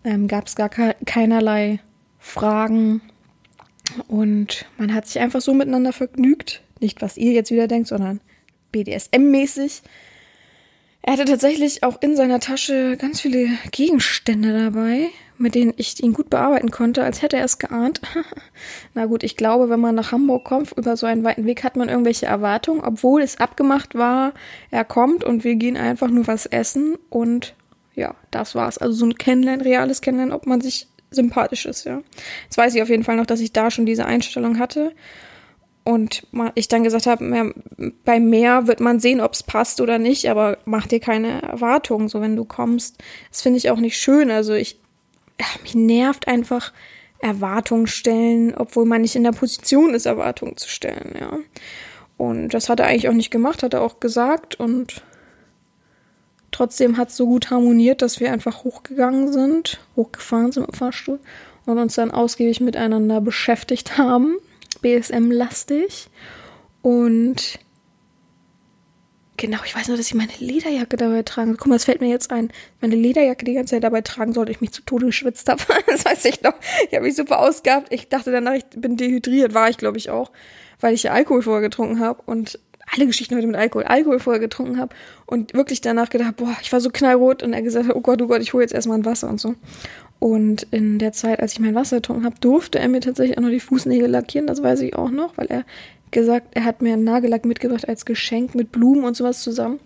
ähm, 0.02 0.26
gab 0.26 0.48
es 0.48 0.56
gar 0.56 0.68
keinerlei 0.68 1.78
Fragen 2.20 3.00
und 4.06 4.66
man 4.78 4.94
hat 4.94 5.06
sich 5.06 5.20
einfach 5.20 5.40
so 5.40 5.54
miteinander 5.54 5.92
vergnügt. 5.92 6.62
Nicht, 6.78 7.02
was 7.02 7.16
ihr 7.16 7.32
jetzt 7.32 7.50
wieder 7.50 7.66
denkt, 7.66 7.88
sondern 7.88 8.20
BDSM-mäßig. 8.72 9.82
Er 11.02 11.14
hatte 11.14 11.24
tatsächlich 11.24 11.82
auch 11.82 12.00
in 12.02 12.14
seiner 12.14 12.40
Tasche 12.40 12.96
ganz 12.98 13.20
viele 13.20 13.48
Gegenstände 13.72 14.52
dabei, 14.52 15.08
mit 15.38 15.54
denen 15.54 15.72
ich 15.76 16.02
ihn 16.02 16.12
gut 16.12 16.28
bearbeiten 16.28 16.70
konnte, 16.70 17.02
als 17.02 17.22
hätte 17.22 17.38
er 17.38 17.44
es 17.44 17.58
geahnt. 17.58 18.02
Na 18.94 19.06
gut, 19.06 19.22
ich 19.22 19.36
glaube, 19.36 19.70
wenn 19.70 19.80
man 19.80 19.94
nach 19.94 20.12
Hamburg 20.12 20.44
kommt, 20.44 20.72
über 20.76 20.96
so 20.98 21.06
einen 21.06 21.24
weiten 21.24 21.46
Weg, 21.46 21.64
hat 21.64 21.76
man 21.76 21.88
irgendwelche 21.88 22.26
Erwartungen, 22.26 22.82
obwohl 22.82 23.22
es 23.22 23.40
abgemacht 23.40 23.94
war, 23.94 24.34
er 24.70 24.84
kommt 24.84 25.24
und 25.24 25.42
wir 25.42 25.54
gehen 25.54 25.78
einfach 25.78 26.10
nur 26.10 26.26
was 26.26 26.44
essen 26.44 26.96
und 27.08 27.54
ja, 27.94 28.14
das 28.30 28.54
war's. 28.54 28.78
Also 28.78 28.94
so 28.94 29.06
ein 29.06 29.16
Kennenlernen, 29.16 29.62
reales 29.62 30.02
Kennenlernen, 30.02 30.34
ob 30.34 30.46
man 30.46 30.60
sich 30.60 30.86
sympathisch 31.10 31.66
ist, 31.66 31.84
ja. 31.84 32.02
Jetzt 32.44 32.56
weiß 32.56 32.74
ich 32.74 32.82
auf 32.82 32.88
jeden 32.88 33.04
Fall 33.04 33.16
noch, 33.16 33.26
dass 33.26 33.40
ich 33.40 33.52
da 33.52 33.70
schon 33.70 33.86
diese 33.86 34.06
Einstellung 34.06 34.58
hatte. 34.58 34.92
Und 35.82 36.26
ich 36.54 36.68
dann 36.68 36.84
gesagt 36.84 37.06
habe, 37.06 37.54
bei 38.04 38.20
mehr 38.20 38.66
wird 38.66 38.80
man 38.80 39.00
sehen, 39.00 39.20
ob 39.20 39.32
es 39.32 39.42
passt 39.42 39.80
oder 39.80 39.98
nicht, 39.98 40.28
aber 40.28 40.58
mach 40.64 40.86
dir 40.86 41.00
keine 41.00 41.42
Erwartungen, 41.42 42.08
so 42.08 42.20
wenn 42.20 42.36
du 42.36 42.44
kommst. 42.44 42.98
Das 43.30 43.40
finde 43.40 43.58
ich 43.58 43.70
auch 43.70 43.78
nicht 43.78 43.96
schön. 43.96 44.30
Also 44.30 44.52
ich, 44.52 44.78
mich 45.62 45.74
nervt 45.74 46.28
einfach 46.28 46.72
Erwartungen 47.18 47.86
stellen, 47.86 48.54
obwohl 48.54 48.84
man 48.84 49.00
nicht 49.00 49.16
in 49.16 49.24
der 49.24 49.32
Position 49.32 49.94
ist, 49.94 50.06
Erwartungen 50.06 50.56
zu 50.56 50.68
stellen, 50.68 51.14
ja. 51.18 51.38
Und 52.16 52.50
das 52.50 52.68
hat 52.68 52.80
er 52.80 52.86
eigentlich 52.86 53.08
auch 53.08 53.14
nicht 53.14 53.30
gemacht, 53.30 53.62
hat 53.62 53.72
er 53.72 53.80
auch 53.80 53.98
gesagt 53.98 54.60
und 54.60 55.02
Trotzdem 56.50 56.96
hat 56.96 57.10
es 57.10 57.16
so 57.16 57.26
gut 57.26 57.50
harmoniert, 57.50 58.02
dass 58.02 58.20
wir 58.20 58.32
einfach 58.32 58.64
hochgegangen 58.64 59.32
sind, 59.32 59.78
hochgefahren 59.96 60.52
sind 60.52 60.68
im 60.68 60.74
Fahrstuhl 60.74 61.20
und 61.66 61.78
uns 61.78 61.94
dann 61.94 62.10
ausgiebig 62.10 62.60
miteinander 62.60 63.20
beschäftigt 63.20 63.98
haben. 63.98 64.36
BSM-lastig. 64.82 66.08
Und 66.82 67.58
Genau, 69.40 69.56
ich 69.64 69.74
weiß 69.74 69.88
nur, 69.88 69.96
dass 69.96 70.06
ich 70.06 70.14
meine 70.14 70.32
Lederjacke 70.38 70.98
dabei 70.98 71.22
tragen. 71.22 71.56
Guck 71.56 71.68
mal, 71.68 71.76
das 71.76 71.86
fällt 71.86 72.02
mir 72.02 72.10
jetzt 72.10 72.30
ein. 72.30 72.52
Meine 72.82 72.94
Lederjacke 72.94 73.46
die 73.46 73.54
ganze 73.54 73.74
Zeit 73.74 73.84
dabei 73.84 74.02
tragen 74.02 74.34
sollte, 74.34 74.52
ich 74.52 74.60
mich 74.60 74.72
zu 74.72 74.82
Tode 74.82 75.06
geschwitzt 75.06 75.48
habe. 75.48 75.62
Das 75.86 76.04
weiß 76.04 76.26
ich 76.26 76.42
noch. 76.42 76.52
Ich 76.86 76.94
habe 76.94 77.06
mich 77.06 77.16
super 77.16 77.38
ausgehabt. 77.38 77.90
Ich 77.90 78.10
dachte 78.10 78.32
danach, 78.32 78.52
ich 78.52 78.66
bin 78.66 78.98
dehydriert. 78.98 79.54
War 79.54 79.70
ich, 79.70 79.78
glaube 79.78 79.96
ich, 79.96 80.10
auch. 80.10 80.30
Weil 80.78 80.92
ich 80.92 81.04
ja 81.04 81.12
Alkohol 81.12 81.40
vorher 81.40 81.62
getrunken 81.62 82.00
habe. 82.00 82.20
Und 82.26 82.58
alle 82.92 83.06
Geschichten 83.06 83.36
heute 83.36 83.46
mit 83.46 83.56
Alkohol. 83.56 83.84
Alkohol 83.84 84.18
vorher 84.18 84.40
getrunken 84.40 84.78
habe. 84.78 84.94
Und 85.26 85.54
wirklich 85.54 85.80
danach 85.80 86.10
gedacht, 86.10 86.36
boah, 86.36 86.56
ich 86.60 86.72
war 86.72 86.80
so 86.80 86.90
knallrot. 86.90 87.42
Und 87.42 87.52
er 87.52 87.62
gesagt 87.62 87.88
hat, 87.88 87.96
oh 87.96 88.00
Gott, 88.00 88.20
oh 88.22 88.26
Gott, 88.26 88.42
ich 88.42 88.52
hole 88.52 88.62
jetzt 88.62 88.74
erstmal 88.74 88.98
ein 88.98 89.04
Wasser 89.04 89.28
und 89.28 89.40
so. 89.40 89.54
Und 90.18 90.66
in 90.70 90.98
der 90.98 91.12
Zeit, 91.12 91.40
als 91.40 91.52
ich 91.52 91.60
mein 91.60 91.74
Wasser 91.74 91.96
getrunken 91.96 92.24
habe, 92.24 92.36
durfte 92.40 92.78
er 92.78 92.88
mir 92.88 93.00
tatsächlich 93.00 93.38
auch 93.38 93.42
noch 93.42 93.50
die 93.50 93.60
Fußnägel 93.60 94.08
lackieren. 94.08 94.46
Das 94.46 94.62
weiß 94.62 94.80
ich 94.80 94.94
auch 94.96 95.10
noch, 95.10 95.36
weil 95.36 95.46
er 95.46 95.64
gesagt, 96.10 96.48
er 96.52 96.64
hat 96.64 96.82
mir 96.82 96.92
einen 96.92 97.04
Nagellack 97.04 97.44
mitgebracht 97.44 97.88
als 97.88 98.04
Geschenk 98.04 98.54
mit 98.54 98.72
Blumen 98.72 99.04
und 99.04 99.16
sowas 99.16 99.42
zusammen. 99.42 99.80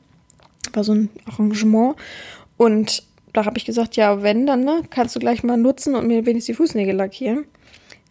War 0.73 0.85
so 0.85 0.93
ein 0.93 1.11
Arrangement. 1.27 1.97
Und 2.57 3.05
da 3.33 3.45
habe 3.45 3.59
ich 3.59 3.65
gesagt, 3.65 3.97
ja, 3.97 4.23
wenn, 4.23 4.47
dann 4.47 4.65
ne, 4.65 4.83
kannst 4.91 5.15
du 5.15 5.21
gleich 5.21 5.43
mal 5.43 5.57
nutzen 5.57 5.95
und 5.95 6.07
mir 6.07 6.25
wenigstens 6.25 6.47
die 6.47 6.55
Fußnägel 6.55 6.97
lackieren. 6.97 7.45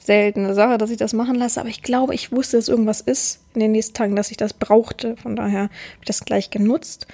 Seltene 0.06 0.54
Sache, 0.54 0.78
dass 0.78 0.90
ich 0.90 0.98
das 0.98 1.14
machen 1.14 1.36
lasse, 1.36 1.60
aber 1.60 1.70
ich 1.70 1.82
glaube, 1.82 2.14
ich 2.14 2.32
wusste, 2.32 2.58
dass 2.58 2.68
irgendwas 2.68 3.02
ist 3.02 3.40
in 3.54 3.62
den 3.62 3.72
nächsten 3.72 3.94
Tagen, 3.94 4.16
dass 4.16 4.32
ich 4.32 4.38
das 4.38 4.54
brauchte. 4.54 5.16
Von 5.18 5.36
daher 5.36 5.64
habe 5.64 5.72
ich 6.02 6.08
das 6.08 6.26
gleich 6.26 6.50
genutzt. 6.50 7.08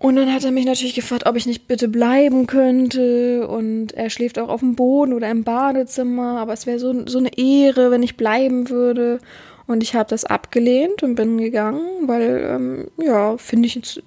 Und 0.00 0.14
dann 0.16 0.32
hat 0.32 0.44
er 0.44 0.52
mich 0.52 0.64
natürlich 0.64 0.94
gefragt, 0.94 1.26
ob 1.26 1.34
ich 1.34 1.46
nicht 1.46 1.66
bitte 1.66 1.88
bleiben 1.88 2.46
könnte. 2.46 3.48
Und 3.48 3.92
er 3.92 4.10
schläft 4.10 4.38
auch 4.38 4.48
auf 4.48 4.60
dem 4.60 4.76
Boden 4.76 5.12
oder 5.12 5.28
im 5.28 5.42
Badezimmer. 5.42 6.38
Aber 6.38 6.52
es 6.52 6.66
wäre 6.66 6.78
so, 6.78 7.06
so 7.06 7.18
eine 7.18 7.36
Ehre, 7.36 7.90
wenn 7.90 8.04
ich 8.04 8.16
bleiben 8.16 8.70
würde. 8.70 9.18
Und 9.66 9.82
ich 9.82 9.94
habe 9.94 10.08
das 10.08 10.24
abgelehnt 10.24 11.02
und 11.02 11.16
bin 11.16 11.36
gegangen, 11.38 12.08
weil, 12.08 12.48
ähm, 12.48 12.88
ja, 12.96 13.36
finde 13.36 13.66
ich 13.66 13.74
jetzt, 13.74 14.02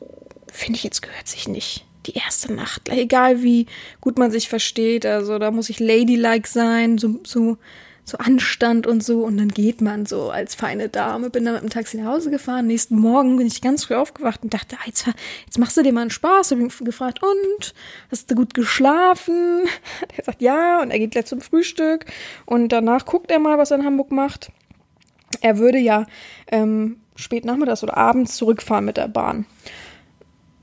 finde 0.51 0.77
ich 0.77 0.83
jetzt 0.83 1.01
gehört 1.01 1.27
sich 1.27 1.47
nicht. 1.47 1.85
Die 2.07 2.13
erste 2.13 2.51
Nacht, 2.51 2.89
egal 2.89 3.43
wie 3.43 3.67
gut 3.99 4.17
man 4.17 4.31
sich 4.31 4.49
versteht, 4.49 5.05
also 5.05 5.37
da 5.37 5.51
muss 5.51 5.69
ich 5.69 5.79
ladylike 5.79 6.47
sein, 6.47 6.97
so, 6.97 7.19
so 7.23 7.57
so 8.03 8.17
Anstand 8.17 8.87
und 8.87 9.03
so. 9.03 9.23
Und 9.23 9.37
dann 9.37 9.49
geht 9.49 9.81
man 9.81 10.05
so 10.05 10.29
als 10.29 10.55
feine 10.55 10.89
Dame. 10.89 11.29
Bin 11.29 11.45
dann 11.45 11.53
mit 11.55 11.63
dem 11.63 11.69
Taxi 11.69 11.97
nach 11.97 12.11
Hause 12.11 12.31
gefahren. 12.31 12.67
Nächsten 12.67 12.97
Morgen 12.97 13.37
bin 13.37 13.47
ich 13.47 13.61
ganz 13.61 13.85
früh 13.85 13.95
aufgewacht 13.95 14.43
und 14.43 14.53
dachte, 14.53 14.75
ah, 14.79 14.83
jetzt, 14.85 15.07
jetzt 15.45 15.59
machst 15.59 15.77
du 15.77 15.83
dir 15.83 15.93
mal 15.93 16.01
einen 16.01 16.09
Spaß. 16.09 16.51
Hab 16.51 16.59
ihn 16.59 16.71
gefragt, 16.81 17.21
und? 17.21 17.73
Hast 18.11 18.29
du 18.29 18.35
gut 18.35 18.53
geschlafen? 18.53 19.65
Er 20.17 20.23
sagt 20.23 20.41
ja 20.41 20.81
und 20.81 20.91
er 20.91 20.99
geht 20.99 21.11
gleich 21.11 21.25
zum 21.25 21.41
Frühstück. 21.41 22.05
Und 22.45 22.69
danach 22.69 23.05
guckt 23.05 23.31
er 23.31 23.39
mal, 23.39 23.57
was 23.57 23.71
er 23.71 23.77
in 23.77 23.85
Hamburg 23.85 24.11
macht. 24.11 24.51
Er 25.39 25.57
würde 25.57 25.77
ja 25.77 26.05
ähm, 26.51 26.97
spät 27.15 27.45
nachmittags 27.45 27.83
oder 27.83 27.97
abends 27.97 28.35
zurückfahren 28.35 28.85
mit 28.85 28.97
der 28.97 29.07
Bahn. 29.07 29.45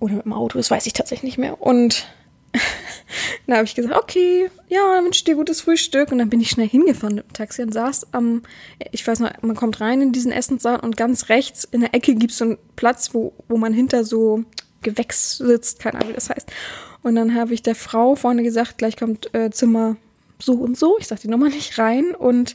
Oder 0.00 0.14
mit 0.14 0.24
dem 0.26 0.32
Auto, 0.32 0.58
das 0.58 0.70
weiß 0.70 0.86
ich 0.86 0.92
tatsächlich 0.92 1.30
nicht 1.30 1.38
mehr. 1.38 1.60
Und 1.60 2.06
dann 3.46 3.56
habe 3.56 3.64
ich 3.64 3.74
gesagt, 3.74 3.94
okay, 3.94 4.50
ja, 4.68 4.80
dann 4.94 5.04
wünsche 5.04 5.18
ich 5.18 5.24
dir 5.24 5.34
gutes 5.34 5.60
Frühstück. 5.60 6.12
Und 6.12 6.18
dann 6.18 6.28
bin 6.28 6.40
ich 6.40 6.50
schnell 6.50 6.68
hingefahren 6.68 7.16
mit 7.16 7.26
dem 7.26 7.32
Taxi 7.32 7.62
und 7.62 7.72
saß 7.72 8.12
am, 8.12 8.42
ich 8.92 9.06
weiß 9.06 9.20
noch, 9.20 9.30
man 9.42 9.56
kommt 9.56 9.80
rein 9.80 10.00
in 10.00 10.12
diesen 10.12 10.32
Essenssaal 10.32 10.80
und 10.80 10.96
ganz 10.96 11.28
rechts 11.28 11.64
in 11.64 11.80
der 11.80 11.94
Ecke 11.94 12.14
gibt 12.14 12.32
es 12.32 12.38
so 12.38 12.44
einen 12.44 12.58
Platz, 12.76 13.14
wo, 13.14 13.32
wo 13.48 13.56
man 13.56 13.72
hinter 13.72 14.04
so 14.04 14.44
Gewächs 14.82 15.38
sitzt, 15.38 15.80
keine 15.80 15.98
Ahnung, 15.98 16.10
wie 16.10 16.14
das 16.14 16.30
heißt. 16.30 16.50
Und 17.02 17.14
dann 17.14 17.34
habe 17.34 17.54
ich 17.54 17.62
der 17.62 17.74
Frau 17.74 18.16
vorne 18.16 18.42
gesagt, 18.42 18.78
gleich 18.78 18.96
kommt 18.96 19.32
äh, 19.34 19.50
Zimmer 19.50 19.96
so 20.38 20.54
und 20.54 20.76
so. 20.76 20.98
Ich 20.98 21.06
sag 21.06 21.20
die 21.20 21.28
Nummer 21.28 21.48
nicht 21.48 21.78
rein 21.78 22.14
und 22.14 22.54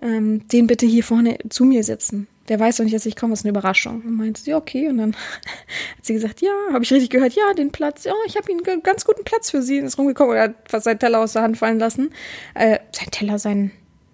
ähm, 0.00 0.46
den 0.48 0.66
bitte 0.66 0.86
hier 0.86 1.04
vorne 1.04 1.38
zu 1.48 1.64
mir 1.64 1.84
sitzen 1.84 2.26
der 2.48 2.58
weiß 2.58 2.78
doch 2.78 2.84
nicht, 2.84 2.94
dass 2.94 3.06
ich 3.06 3.16
komme, 3.16 3.32
das 3.32 3.40
ist 3.40 3.44
eine 3.44 3.50
Überraschung. 3.50 4.02
Und 4.02 4.16
meinte 4.16 4.40
sie, 4.40 4.54
okay. 4.54 4.88
Und 4.88 4.98
dann 4.98 5.12
hat 5.96 6.04
sie 6.04 6.14
gesagt, 6.14 6.40
ja, 6.40 6.50
habe 6.72 6.84
ich 6.84 6.92
richtig 6.92 7.10
gehört, 7.10 7.34
ja, 7.34 7.54
den 7.54 7.70
Platz, 7.70 8.04
ja, 8.04 8.12
ich 8.26 8.36
habe 8.36 8.50
Ihnen 8.50 8.66
einen 8.66 8.82
ganz 8.82 9.04
guten 9.04 9.24
Platz 9.24 9.50
für 9.50 9.62
Sie. 9.62 9.80
Und 9.80 9.86
ist 9.86 9.98
rumgekommen 9.98 10.32
oder 10.32 10.42
hat 10.42 10.54
fast 10.66 10.84
seinen 10.84 10.98
Teller 10.98 11.20
aus 11.20 11.34
der 11.34 11.42
Hand 11.42 11.56
fallen 11.56 11.78
lassen. 11.78 12.10
Äh, 12.54 12.78
sein 12.92 13.10
Teller, 13.10 13.38
sein, 13.38 13.70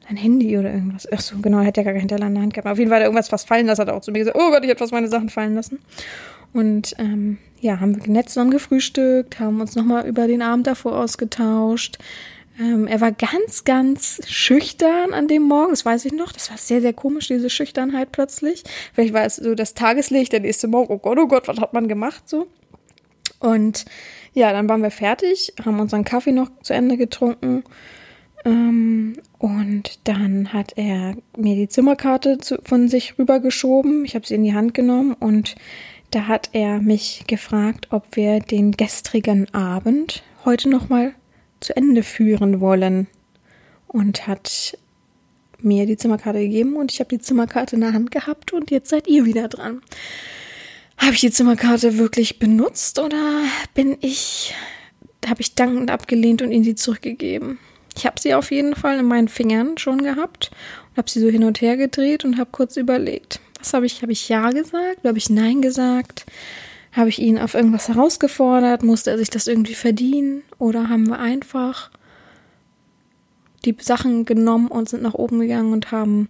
sein 0.07 0.17
Handy 0.17 0.59
oder 0.59 0.73
irgendwas. 0.73 1.09
Ach 1.11 1.21
so, 1.21 1.39
genau, 1.39 1.61
er 1.61 1.67
hat 1.67 1.77
ja 1.77 1.83
gar 1.83 1.95
keinen 1.95 2.09
Teller 2.09 2.27
in 2.27 2.35
der 2.35 2.43
Hand 2.43 2.55
gehabt. 2.55 2.69
Auf 2.69 2.79
jeden 2.79 2.91
Fall 2.91 2.97
hat 2.97 3.03
er 3.03 3.07
irgendwas 3.07 3.29
fast 3.29 3.49
fallen 3.49 3.67
lassen, 3.67 3.81
hat 3.81 3.89
er 3.89 3.95
auch 3.95 4.03
zu 4.03 4.13
mir 4.13 4.21
gesagt, 4.21 4.37
oh 4.39 4.51
Gott, 4.51 4.63
ich 4.63 4.71
hätte 4.71 4.79
fast 4.79 4.93
meine 4.93 5.09
Sachen 5.09 5.31
fallen 5.31 5.55
lassen. 5.55 5.79
Und 6.53 6.95
ähm, 6.99 7.39
ja, 7.61 7.81
haben 7.81 7.97
wir 7.97 8.11
nett 8.11 8.29
zusammen 8.29 8.51
gefrühstückt, 8.51 9.41
haben 9.41 9.61
uns 9.61 9.75
nochmal 9.75 10.07
über 10.07 10.27
den 10.27 10.43
Abend 10.43 10.67
davor 10.67 10.97
ausgetauscht. 10.97 11.99
Ähm, 12.59 12.87
er 12.87 13.01
war 13.01 13.13
ganz, 13.13 13.65
ganz 13.65 14.21
schüchtern 14.27 15.13
an 15.13 15.29
dem 15.29 15.43
Morgen, 15.43 15.71
das 15.71 15.85
weiß 15.85 16.05
ich 16.07 16.13
noch. 16.13 16.33
Das 16.33 16.51
war 16.51 16.59
sehr, 16.59 16.81
sehr 16.81 16.93
komisch, 16.93 17.29
diese 17.29 17.51
Schüchternheit 17.51 18.13
plötzlich. 18.13 18.65
Vielleicht 18.93 19.15
war 19.15 19.25
es 19.25 19.37
so 19.37 19.55
das 19.55 19.75
Tageslicht, 19.75 20.33
der 20.33 20.41
nächste 20.41 20.69
Morgen, 20.69 20.93
oh 20.93 20.99
Gott, 20.99 21.19
oh 21.19 21.29
Gott, 21.29 21.49
was 21.49 21.61
hat 21.61 21.73
man 21.73 21.89
gemacht 21.89 22.29
so? 22.29 22.49
Und 23.39 23.85
ja, 24.33 24.53
dann 24.53 24.69
waren 24.69 24.83
wir 24.83 24.91
fertig, 24.91 25.53
haben 25.65 25.79
unseren 25.79 26.05
Kaffee 26.05 26.33
noch 26.33 26.51
zu 26.63 26.75
Ende 26.75 26.97
getrunken. 26.97 27.63
Ähm, 28.45 29.15
und 29.39 30.01
dann 30.09 30.53
hat 30.53 30.73
er 30.77 31.17
mir 31.37 31.55
die 31.55 31.69
Zimmerkarte 31.69 32.39
zu, 32.39 32.59
von 32.65 32.89
sich 32.89 33.19
rübergeschoben. 33.19 34.05
Ich 34.05 34.15
habe 34.15 34.27
sie 34.27 34.35
in 34.35 34.45
die 34.45 34.55
Hand 34.55 34.75
genommen 34.75 35.15
und 35.15 35.55
da 36.11 36.27
hat 36.27 36.51
er 36.53 36.81
mich 36.81 37.25
gefragt, 37.27 37.89
ob 37.91 38.17
wir 38.17 38.41
den 38.41 38.73
gestrigen 38.73 39.53
Abend 39.55 40.23
heute 40.45 40.69
nochmal 40.69 41.15
zu 41.61 41.77
Ende 41.77 42.03
führen 42.03 42.61
wollen 42.61 43.07
und 43.87 44.27
hat 44.27 44.79
mir 45.61 45.87
die 45.87 45.97
Zimmerkarte 45.97 46.39
gegeben 46.39 46.77
und 46.77 46.93
ich 46.93 47.01
habe 47.01 47.09
die 47.09 47.19
Zimmerkarte 47.19 47.77
in 47.77 47.81
der 47.81 47.93
Hand 47.93 48.11
gehabt 48.11 48.53
und 48.53 48.71
jetzt 48.71 48.91
seid 48.91 49.09
ihr 49.09 49.25
wieder 49.25 49.49
dran. 49.49 49.83
Habe 50.99 51.15
ich 51.15 51.21
die 51.21 51.31
Zimmerkarte 51.31 51.99
wirklich 51.99 52.39
benutzt 52.39 52.99
oder 52.99 53.43
bin 53.75 53.97
ich, 54.01 54.55
habe 55.27 55.41
ich 55.41 55.55
dankend 55.55 55.91
abgelehnt 55.91 56.43
und 56.43 56.53
ihnen 56.53 56.65
sie 56.65 56.75
zurückgegeben? 56.75 57.59
Ich 57.97 58.07
habe 58.07 58.21
sie 58.21 58.35
auf 58.35 58.51
jeden 58.51 58.77
Fall 58.77 58.99
in 59.01 59.07
meinen 59.07 59.29
Fingern 59.29 59.79
schon 59.79 60.03
gehabt 60.03 60.51
und 60.91 60.99
habe 60.99 61.11
sie 61.11 61.21
so 61.21 61.29
hin 61.29 61.45
und 61.45 61.61
her 61.61 61.77
gedreht 61.77 62.25
und 62.25 62.39
habe 62.39 62.51
kurz 62.53 62.77
überlegt. 62.77 63.41
Was 63.59 63.75
habe 63.75 63.87
ich? 63.87 64.03
Habe 64.03 64.13
ich 64.13 64.29
Ja 64.29 64.51
gesagt? 64.51 65.05
Habe 65.05 65.19
ich 65.19 65.31
Nein 65.31 65.63
gesagt? 65.63 66.27
Habe 66.99 67.11
ich 67.11 67.21
ihn 67.21 67.39
auf 67.39 67.55
irgendwas 67.55 67.87
herausgefordert? 67.87 68.83
Musste 68.83 69.13
er 69.13 69.19
sich 69.19 69.31
das 69.31 69.47
irgendwie 69.47 69.77
verdienen? 69.77 70.43
Oder 70.59 70.89
haben 70.89 71.07
wir 71.07 71.21
einfach 71.21 71.93
die 73.65 73.77
Sachen 73.79 74.25
genommen 74.25 74.67
und 74.67 74.89
sind 74.89 75.05
nach 75.05 75.15
oben 75.15 75.39
gegangen 75.39 75.73
und 75.73 75.93
haben 75.93 76.29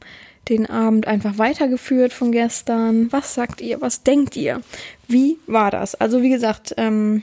den 0.51 0.69
Abend 0.69 1.07
einfach 1.07 1.39
weitergeführt 1.39 2.13
von 2.13 2.33
gestern? 2.33 3.11
Was 3.11 3.33
sagt 3.33 3.63
ihr? 3.63 3.81
Was 3.81 4.03
denkt 4.03 4.37
ihr? 4.37 4.61
Wie 5.07 5.39
war 5.47 5.71
das? 5.71 5.95
Also 5.95 6.21
wie 6.21 6.29
gesagt, 6.29 6.75
ähm, 6.77 7.23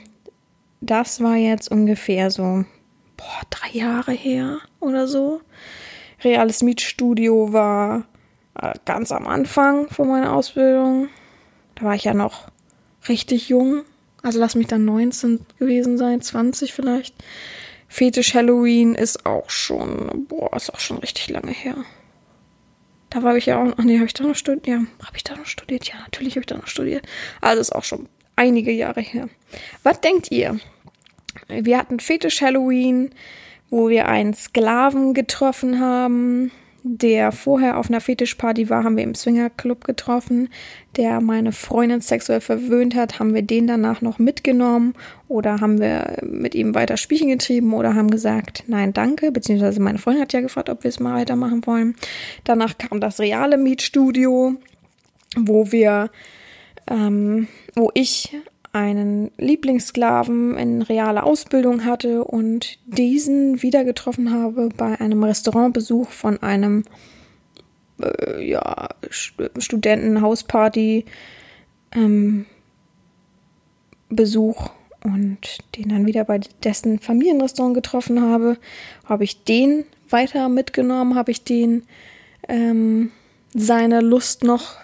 das 0.80 1.22
war 1.22 1.36
jetzt 1.36 1.70
ungefähr 1.70 2.32
so 2.32 2.64
boah, 3.16 3.42
drei 3.50 3.78
Jahre 3.78 4.10
her 4.10 4.58
oder 4.80 5.06
so. 5.06 5.40
Reales 6.24 6.64
Mietstudio 6.64 7.52
war 7.52 8.06
äh, 8.60 8.72
ganz 8.84 9.12
am 9.12 9.28
Anfang 9.28 9.88
von 9.88 10.08
meiner 10.08 10.32
Ausbildung. 10.32 11.10
Da 11.76 11.84
war 11.84 11.94
ich 11.94 12.02
ja 12.02 12.12
noch 12.12 12.48
richtig 13.08 13.48
jung. 13.48 13.82
Also 14.22 14.38
lass 14.38 14.54
mich 14.54 14.66
dann 14.66 14.84
19 14.84 15.40
gewesen 15.58 15.98
sein, 15.98 16.20
20 16.20 16.72
vielleicht. 16.72 17.14
Fetisch 17.88 18.34
Halloween 18.34 18.94
ist 18.94 19.24
auch 19.26 19.48
schon, 19.50 20.26
boah, 20.28 20.54
ist 20.56 20.72
auch 20.74 20.80
schon 20.80 20.98
richtig 20.98 21.30
lange 21.30 21.52
her. 21.52 21.76
Da 23.10 23.22
war 23.22 23.36
ich 23.36 23.46
ja 23.46 23.62
auch, 23.62 23.72
ach 23.76 23.84
nee, 23.84 23.96
habe 23.96 24.06
ich 24.06 24.14
da 24.14 24.24
noch 24.24 24.34
studiert? 24.34 24.66
Ja, 24.66 24.78
habe 25.04 25.16
ich 25.16 25.24
da 25.24 25.36
noch 25.36 25.46
studiert? 25.46 25.84
Ja, 25.86 25.94
natürlich 26.00 26.34
habe 26.34 26.40
ich 26.40 26.46
da 26.46 26.56
noch 26.56 26.66
studiert. 26.66 27.06
Also 27.40 27.60
ist 27.60 27.74
auch 27.74 27.84
schon 27.84 28.08
einige 28.34 28.72
Jahre 28.72 29.00
her. 29.00 29.28
Was 29.84 30.00
denkt 30.00 30.30
ihr? 30.32 30.58
Wir 31.48 31.78
hatten 31.78 32.00
Fetisch 32.00 32.42
Halloween, 32.42 33.10
wo 33.70 33.88
wir 33.88 34.08
einen 34.08 34.34
Sklaven 34.34 35.14
getroffen 35.14 35.80
haben 35.80 36.50
der 36.88 37.32
vorher 37.32 37.78
auf 37.78 37.88
einer 37.88 38.00
Fetischparty 38.00 38.70
war, 38.70 38.84
haben 38.84 38.96
wir 38.96 39.02
im 39.02 39.14
Swingerclub 39.14 39.84
getroffen. 39.84 40.48
Der 40.96 41.20
meine 41.20 41.52
Freundin 41.52 42.00
sexuell 42.00 42.40
verwöhnt 42.40 42.94
hat, 42.94 43.18
haben 43.18 43.34
wir 43.34 43.42
den 43.42 43.66
danach 43.66 44.00
noch 44.00 44.18
mitgenommen 44.18 44.94
oder 45.28 45.60
haben 45.60 45.80
wir 45.80 46.18
mit 46.22 46.54
ihm 46.54 46.74
weiter 46.74 46.96
Spielchen 46.96 47.28
getrieben 47.28 47.74
oder 47.74 47.94
haben 47.94 48.10
gesagt, 48.10 48.64
nein, 48.68 48.92
danke, 48.92 49.32
beziehungsweise 49.32 49.80
meine 49.80 49.98
Freundin 49.98 50.22
hat 50.22 50.32
ja 50.32 50.40
gefragt, 50.40 50.70
ob 50.70 50.84
wir 50.84 50.88
es 50.88 51.00
mal 51.00 51.20
weitermachen 51.20 51.66
wollen. 51.66 51.96
Danach 52.44 52.78
kam 52.78 53.00
das 53.00 53.18
reale 53.18 53.58
Mietstudio, 53.58 54.54
wo 55.36 55.72
wir, 55.72 56.10
ähm, 56.88 57.48
wo 57.74 57.90
ich 57.94 58.36
einen 58.76 59.30
Lieblingssklaven 59.38 60.58
in 60.58 60.82
realer 60.82 61.24
Ausbildung 61.24 61.86
hatte 61.86 62.24
und 62.24 62.78
diesen 62.84 63.62
wieder 63.62 63.84
getroffen 63.84 64.30
habe 64.30 64.68
bei 64.76 65.00
einem 65.00 65.24
Restaurantbesuch 65.24 66.10
von 66.10 66.42
einem 66.42 66.84
äh, 68.02 68.44
ja, 68.46 68.90
Studentenhausparty 69.08 71.06
ähm, 71.94 72.44
Besuch 74.10 74.68
und 75.02 75.38
den 75.76 75.88
dann 75.88 76.04
wieder 76.06 76.24
bei 76.24 76.40
dessen 76.62 76.98
Familienrestaurant 76.98 77.74
getroffen 77.74 78.20
habe, 78.20 78.58
habe 79.06 79.24
ich 79.24 79.42
den 79.44 79.86
weiter 80.10 80.50
mitgenommen, 80.50 81.14
habe 81.14 81.30
ich 81.30 81.44
den 81.44 81.84
ähm, 82.46 83.10
seine 83.54 84.00
Lust 84.00 84.44
noch 84.44 84.76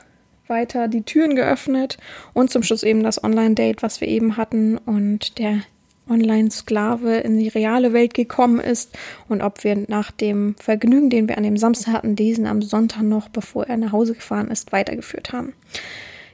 weiter 0.52 0.86
die 0.86 1.02
Türen 1.02 1.34
geöffnet 1.34 1.98
und 2.34 2.50
zum 2.50 2.62
Schluss 2.62 2.82
eben 2.82 3.02
das 3.02 3.24
Online-Date, 3.24 3.82
was 3.82 4.00
wir 4.00 4.08
eben 4.08 4.36
hatten 4.36 4.78
und 4.78 5.38
der 5.38 5.62
Online-Sklave 6.08 7.16
in 7.18 7.38
die 7.38 7.48
reale 7.48 7.92
Welt 7.92 8.14
gekommen 8.14 8.60
ist 8.60 8.96
und 9.28 9.40
ob 9.40 9.64
wir 9.64 9.84
nach 9.88 10.10
dem 10.10 10.54
Vergnügen, 10.58 11.10
den 11.10 11.28
wir 11.28 11.38
an 11.38 11.44
dem 11.44 11.56
Samstag 11.56 11.92
hatten, 11.92 12.16
diesen 12.16 12.46
am 12.46 12.62
Sonntag 12.62 13.02
noch, 13.02 13.28
bevor 13.28 13.66
er 13.66 13.76
nach 13.76 13.92
Hause 13.92 14.14
gefahren 14.14 14.50
ist, 14.50 14.72
weitergeführt 14.72 15.32
haben. 15.32 15.54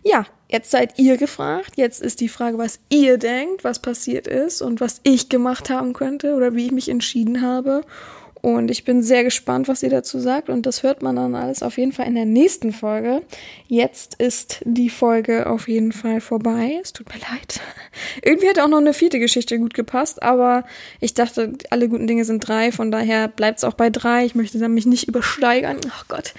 Ja, 0.05 0.27
jetzt 0.49 0.71
seid 0.71 0.99
ihr 0.99 1.16
gefragt. 1.16 1.73
Jetzt 1.77 2.01
ist 2.01 2.21
die 2.21 2.29
Frage, 2.29 2.59
was 2.59 2.81
ihr 2.89 3.19
denkt, 3.19 3.62
was 3.62 3.81
passiert 3.81 4.27
ist 4.27 4.62
und 4.62 4.81
was 4.81 5.01
ich 5.03 5.29
gemacht 5.29 5.71
haben 5.71 5.93
könnte 5.93 6.35
oder 6.35 6.55
wie 6.55 6.66
ich 6.66 6.73
mich 6.73 6.89
entschieden 6.89 7.43
habe. 7.43 7.83
Und 8.41 8.70
ich 8.70 8.84
bin 8.84 9.03
sehr 9.03 9.24
gespannt, 9.24 9.66
was 9.66 9.82
ihr 9.82 9.91
dazu 9.91 10.20
sagt. 10.20 10.49
Und 10.49 10.66
das 10.66 10.82
hört 10.82 11.03
man 11.03 11.16
dann 11.16 11.34
alles 11.34 11.62
auf 11.62 11.76
jeden 11.76 11.93
Fall 11.93 12.07
in 12.07 12.14
der 12.14 12.24
nächsten 12.24 12.72
Folge. 12.72 13.22
Jetzt 13.66 14.14
ist 14.16 14.61
die 14.64 14.91
Folge 14.91 15.49
auf 15.49 15.68
jeden 15.68 15.93
Fall 15.93 16.20
vorbei. 16.20 16.78
Es 16.80 16.93
tut 16.93 17.09
mir 17.09 17.20
leid. 17.20 17.61
Irgendwie 18.22 18.47
hätte 18.47 18.64
auch 18.64 18.68
noch 18.68 18.78
eine 18.78 18.95
vierte 18.95 19.18
Geschichte 19.18 19.59
gut 19.59 19.74
gepasst, 19.74 20.22
aber 20.22 20.64
ich 21.01 21.14
dachte, 21.14 21.55
alle 21.70 21.89
guten 21.89 22.07
Dinge 22.07 22.24
sind 22.24 22.47
drei. 22.47 22.70
Von 22.70 22.93
daher 22.93 23.28
bleibt 23.28 23.59
es 23.59 23.64
auch 23.64 23.74
bei 23.74 23.91
drei. 23.91 24.24
Ich 24.24 24.34
möchte 24.34 24.59
dann 24.59 24.74
mich 24.74 24.86
nicht 24.86 25.09
übersteigern. 25.09 25.78
Ach 25.91 26.07
Gott. 26.07 26.34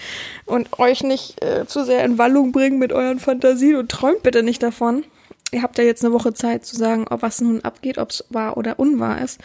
Und 0.46 0.80
euch 0.80 1.04
nicht 1.04 1.44
äh, 1.44 1.66
zu 1.66 1.84
sehr 1.84 2.06
in 2.06 2.18
Wallung 2.18 2.52
bringen 2.52 2.80
mit 2.80 2.94
euren 2.94 3.20
Fantasien 3.20 3.76
und 3.76 3.92
träumt 3.92 4.24
bitte 4.24 4.42
nicht 4.42 4.64
davon. 4.64 5.04
Ihr 5.52 5.64
habt 5.64 5.80
ja 5.80 5.84
jetzt 5.84 6.06
eine 6.06 6.14
Woche 6.14 6.34
Zeit 6.34 6.66
zu 6.66 6.76
sagen, 6.76 7.08
ob 7.10 7.24
was 7.24 7.42
nun 7.42 7.62
abgeht, 7.62 7.98
ob 7.98 8.12
es 8.12 8.24
wahr 8.30 8.56
oder 8.56 8.80
unwahr 8.80 9.22
ist. 9.22 9.40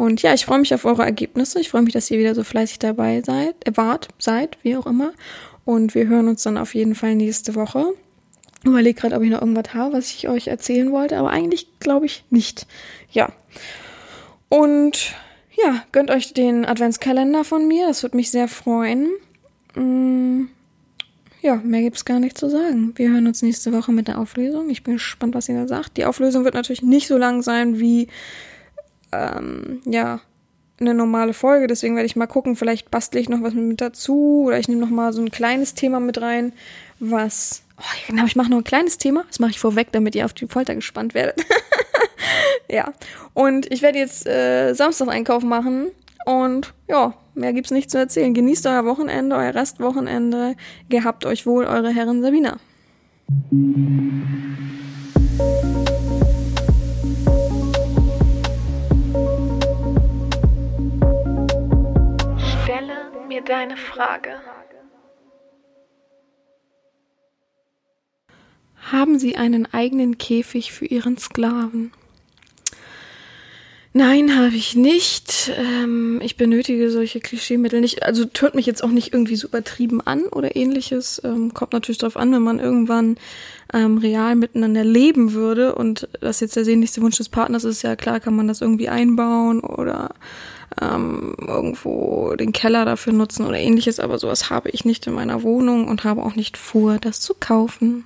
Und 0.00 0.22
ja, 0.22 0.32
ich 0.32 0.46
freue 0.46 0.60
mich 0.60 0.72
auf 0.72 0.86
eure 0.86 1.04
Ergebnisse. 1.04 1.60
Ich 1.60 1.68
freue 1.68 1.82
mich, 1.82 1.92
dass 1.92 2.10
ihr 2.10 2.18
wieder 2.18 2.34
so 2.34 2.42
fleißig 2.42 2.78
dabei 2.78 3.20
seid, 3.20 3.54
äh, 3.68 3.76
wart, 3.76 4.08
seid, 4.18 4.56
wie 4.62 4.74
auch 4.78 4.86
immer. 4.86 5.12
Und 5.66 5.94
wir 5.94 6.06
hören 6.06 6.26
uns 6.28 6.42
dann 6.42 6.56
auf 6.56 6.74
jeden 6.74 6.94
Fall 6.94 7.14
nächste 7.14 7.54
Woche. 7.54 7.84
Überlege 8.64 8.98
gerade, 8.98 9.14
ob 9.14 9.22
ich 9.22 9.28
noch 9.28 9.42
irgendwas 9.42 9.74
habe, 9.74 9.92
was 9.92 10.10
ich 10.10 10.26
euch 10.26 10.46
erzählen 10.46 10.90
wollte, 10.90 11.18
aber 11.18 11.28
eigentlich 11.28 11.78
glaube 11.80 12.06
ich 12.06 12.24
nicht. 12.30 12.66
Ja. 13.10 13.30
Und 14.48 15.14
ja, 15.52 15.84
gönnt 15.92 16.10
euch 16.10 16.32
den 16.32 16.64
Adventskalender 16.64 17.44
von 17.44 17.68
mir. 17.68 17.86
Das 17.86 18.02
würde 18.02 18.16
mich 18.16 18.30
sehr 18.30 18.48
freuen. 18.48 19.10
Mm, 19.74 20.44
ja, 21.42 21.56
mehr 21.56 21.82
gibt's 21.82 22.06
gar 22.06 22.20
nicht 22.20 22.38
zu 22.38 22.48
sagen. 22.48 22.94
Wir 22.96 23.10
hören 23.10 23.26
uns 23.26 23.42
nächste 23.42 23.70
Woche 23.74 23.92
mit 23.92 24.08
der 24.08 24.18
Auflösung. 24.18 24.70
Ich 24.70 24.82
bin 24.82 24.94
gespannt, 24.94 25.34
was 25.34 25.50
ihr 25.50 25.56
da 25.56 25.68
sagt. 25.68 25.98
Die 25.98 26.06
Auflösung 26.06 26.44
wird 26.44 26.54
natürlich 26.54 26.82
nicht 26.82 27.06
so 27.06 27.18
lang 27.18 27.42
sein 27.42 27.78
wie 27.78 28.08
ähm, 29.12 29.80
ja, 29.84 30.20
eine 30.80 30.94
normale 30.94 31.34
Folge. 31.34 31.66
Deswegen 31.66 31.94
werde 31.94 32.06
ich 32.06 32.16
mal 32.16 32.26
gucken, 32.26 32.56
vielleicht 32.56 32.90
bastle 32.90 33.20
ich 33.20 33.28
noch 33.28 33.42
was 33.42 33.54
mit 33.54 33.80
dazu 33.80 34.44
oder 34.46 34.58
ich 34.58 34.68
nehme 34.68 34.80
noch 34.80 34.90
mal 34.90 35.12
so 35.12 35.20
ein 35.20 35.30
kleines 35.30 35.74
Thema 35.74 36.00
mit 36.00 36.20
rein, 36.20 36.52
was. 36.98 37.62
Oh, 37.78 37.82
genau, 38.08 38.26
ich 38.26 38.36
mache 38.36 38.50
noch 38.50 38.58
ein 38.58 38.64
kleines 38.64 38.98
Thema. 38.98 39.24
Das 39.28 39.38
mache 39.38 39.52
ich 39.52 39.60
vorweg, 39.60 39.88
damit 39.92 40.14
ihr 40.14 40.24
auf 40.24 40.34
die 40.34 40.46
Folter 40.46 40.74
gespannt 40.74 41.14
werdet. 41.14 41.44
ja. 42.70 42.92
Und 43.32 43.72
ich 43.72 43.82
werde 43.82 43.98
jetzt 43.98 44.26
äh, 44.26 44.74
Samstag 44.74 45.08
Einkauf 45.08 45.42
machen. 45.42 45.88
Und 46.26 46.74
ja, 46.88 47.14
mehr 47.34 47.52
gibt's 47.52 47.70
nicht 47.70 47.90
zu 47.90 47.98
erzählen. 47.98 48.34
Genießt 48.34 48.66
euer 48.66 48.84
Wochenende, 48.84 49.36
euer 49.36 49.54
Restwochenende. 49.54 50.56
Gehabt 50.90 51.24
euch 51.24 51.46
wohl, 51.46 51.64
eure 51.64 51.90
Herren 51.90 52.22
Sabina. 52.22 52.58
Mir 63.40 63.44
deine 63.44 63.76
Frage. 63.76 64.40
Haben 68.92 69.18
Sie 69.18 69.36
einen 69.36 69.66
eigenen 69.72 70.18
Käfig 70.18 70.72
für 70.72 70.86
Ihren 70.86 71.18
Sklaven? 71.18 71.92
Nein, 73.92 74.36
habe 74.38 74.54
ich 74.54 74.76
nicht. 74.76 75.52
Ähm, 75.56 76.20
ich 76.22 76.36
benötige 76.36 76.90
solche 76.90 77.20
Klischeemittel 77.20 77.80
nicht. 77.80 78.04
Also 78.04 78.24
hört 78.38 78.54
mich 78.54 78.66
jetzt 78.66 78.84
auch 78.84 78.90
nicht 78.90 79.12
irgendwie 79.12 79.36
so 79.36 79.48
übertrieben 79.48 80.00
an 80.00 80.24
oder 80.26 80.54
ähnliches. 80.54 81.20
Ähm, 81.24 81.54
kommt 81.54 81.72
natürlich 81.72 81.98
darauf 81.98 82.16
an, 82.16 82.32
wenn 82.32 82.42
man 82.42 82.60
irgendwann 82.60 83.16
ähm, 83.74 83.98
real 83.98 84.36
miteinander 84.36 84.84
leben 84.84 85.32
würde 85.32 85.74
und 85.74 86.08
das 86.20 86.40
jetzt 86.40 86.56
der 86.56 86.64
sehnlichste 86.64 87.02
Wunsch 87.02 87.16
des 87.16 87.28
Partners 87.28 87.64
ist, 87.64 87.82
ja 87.82 87.96
klar, 87.96 88.20
kann 88.20 88.36
man 88.36 88.48
das 88.48 88.60
irgendwie 88.60 88.88
einbauen 88.88 89.60
oder 89.60 90.14
ähm, 90.80 91.34
irgendwo 91.46 92.34
den 92.36 92.52
Keller 92.52 92.84
dafür 92.84 93.12
nutzen 93.12 93.46
oder 93.46 93.58
ähnliches, 93.58 94.00
aber 94.00 94.18
sowas 94.18 94.50
habe 94.50 94.70
ich 94.70 94.84
nicht 94.84 95.06
in 95.06 95.14
meiner 95.14 95.42
Wohnung 95.42 95.88
und 95.88 96.04
habe 96.04 96.22
auch 96.22 96.34
nicht 96.34 96.56
vor, 96.56 96.98
das 96.98 97.20
zu 97.20 97.34
kaufen. 97.34 98.04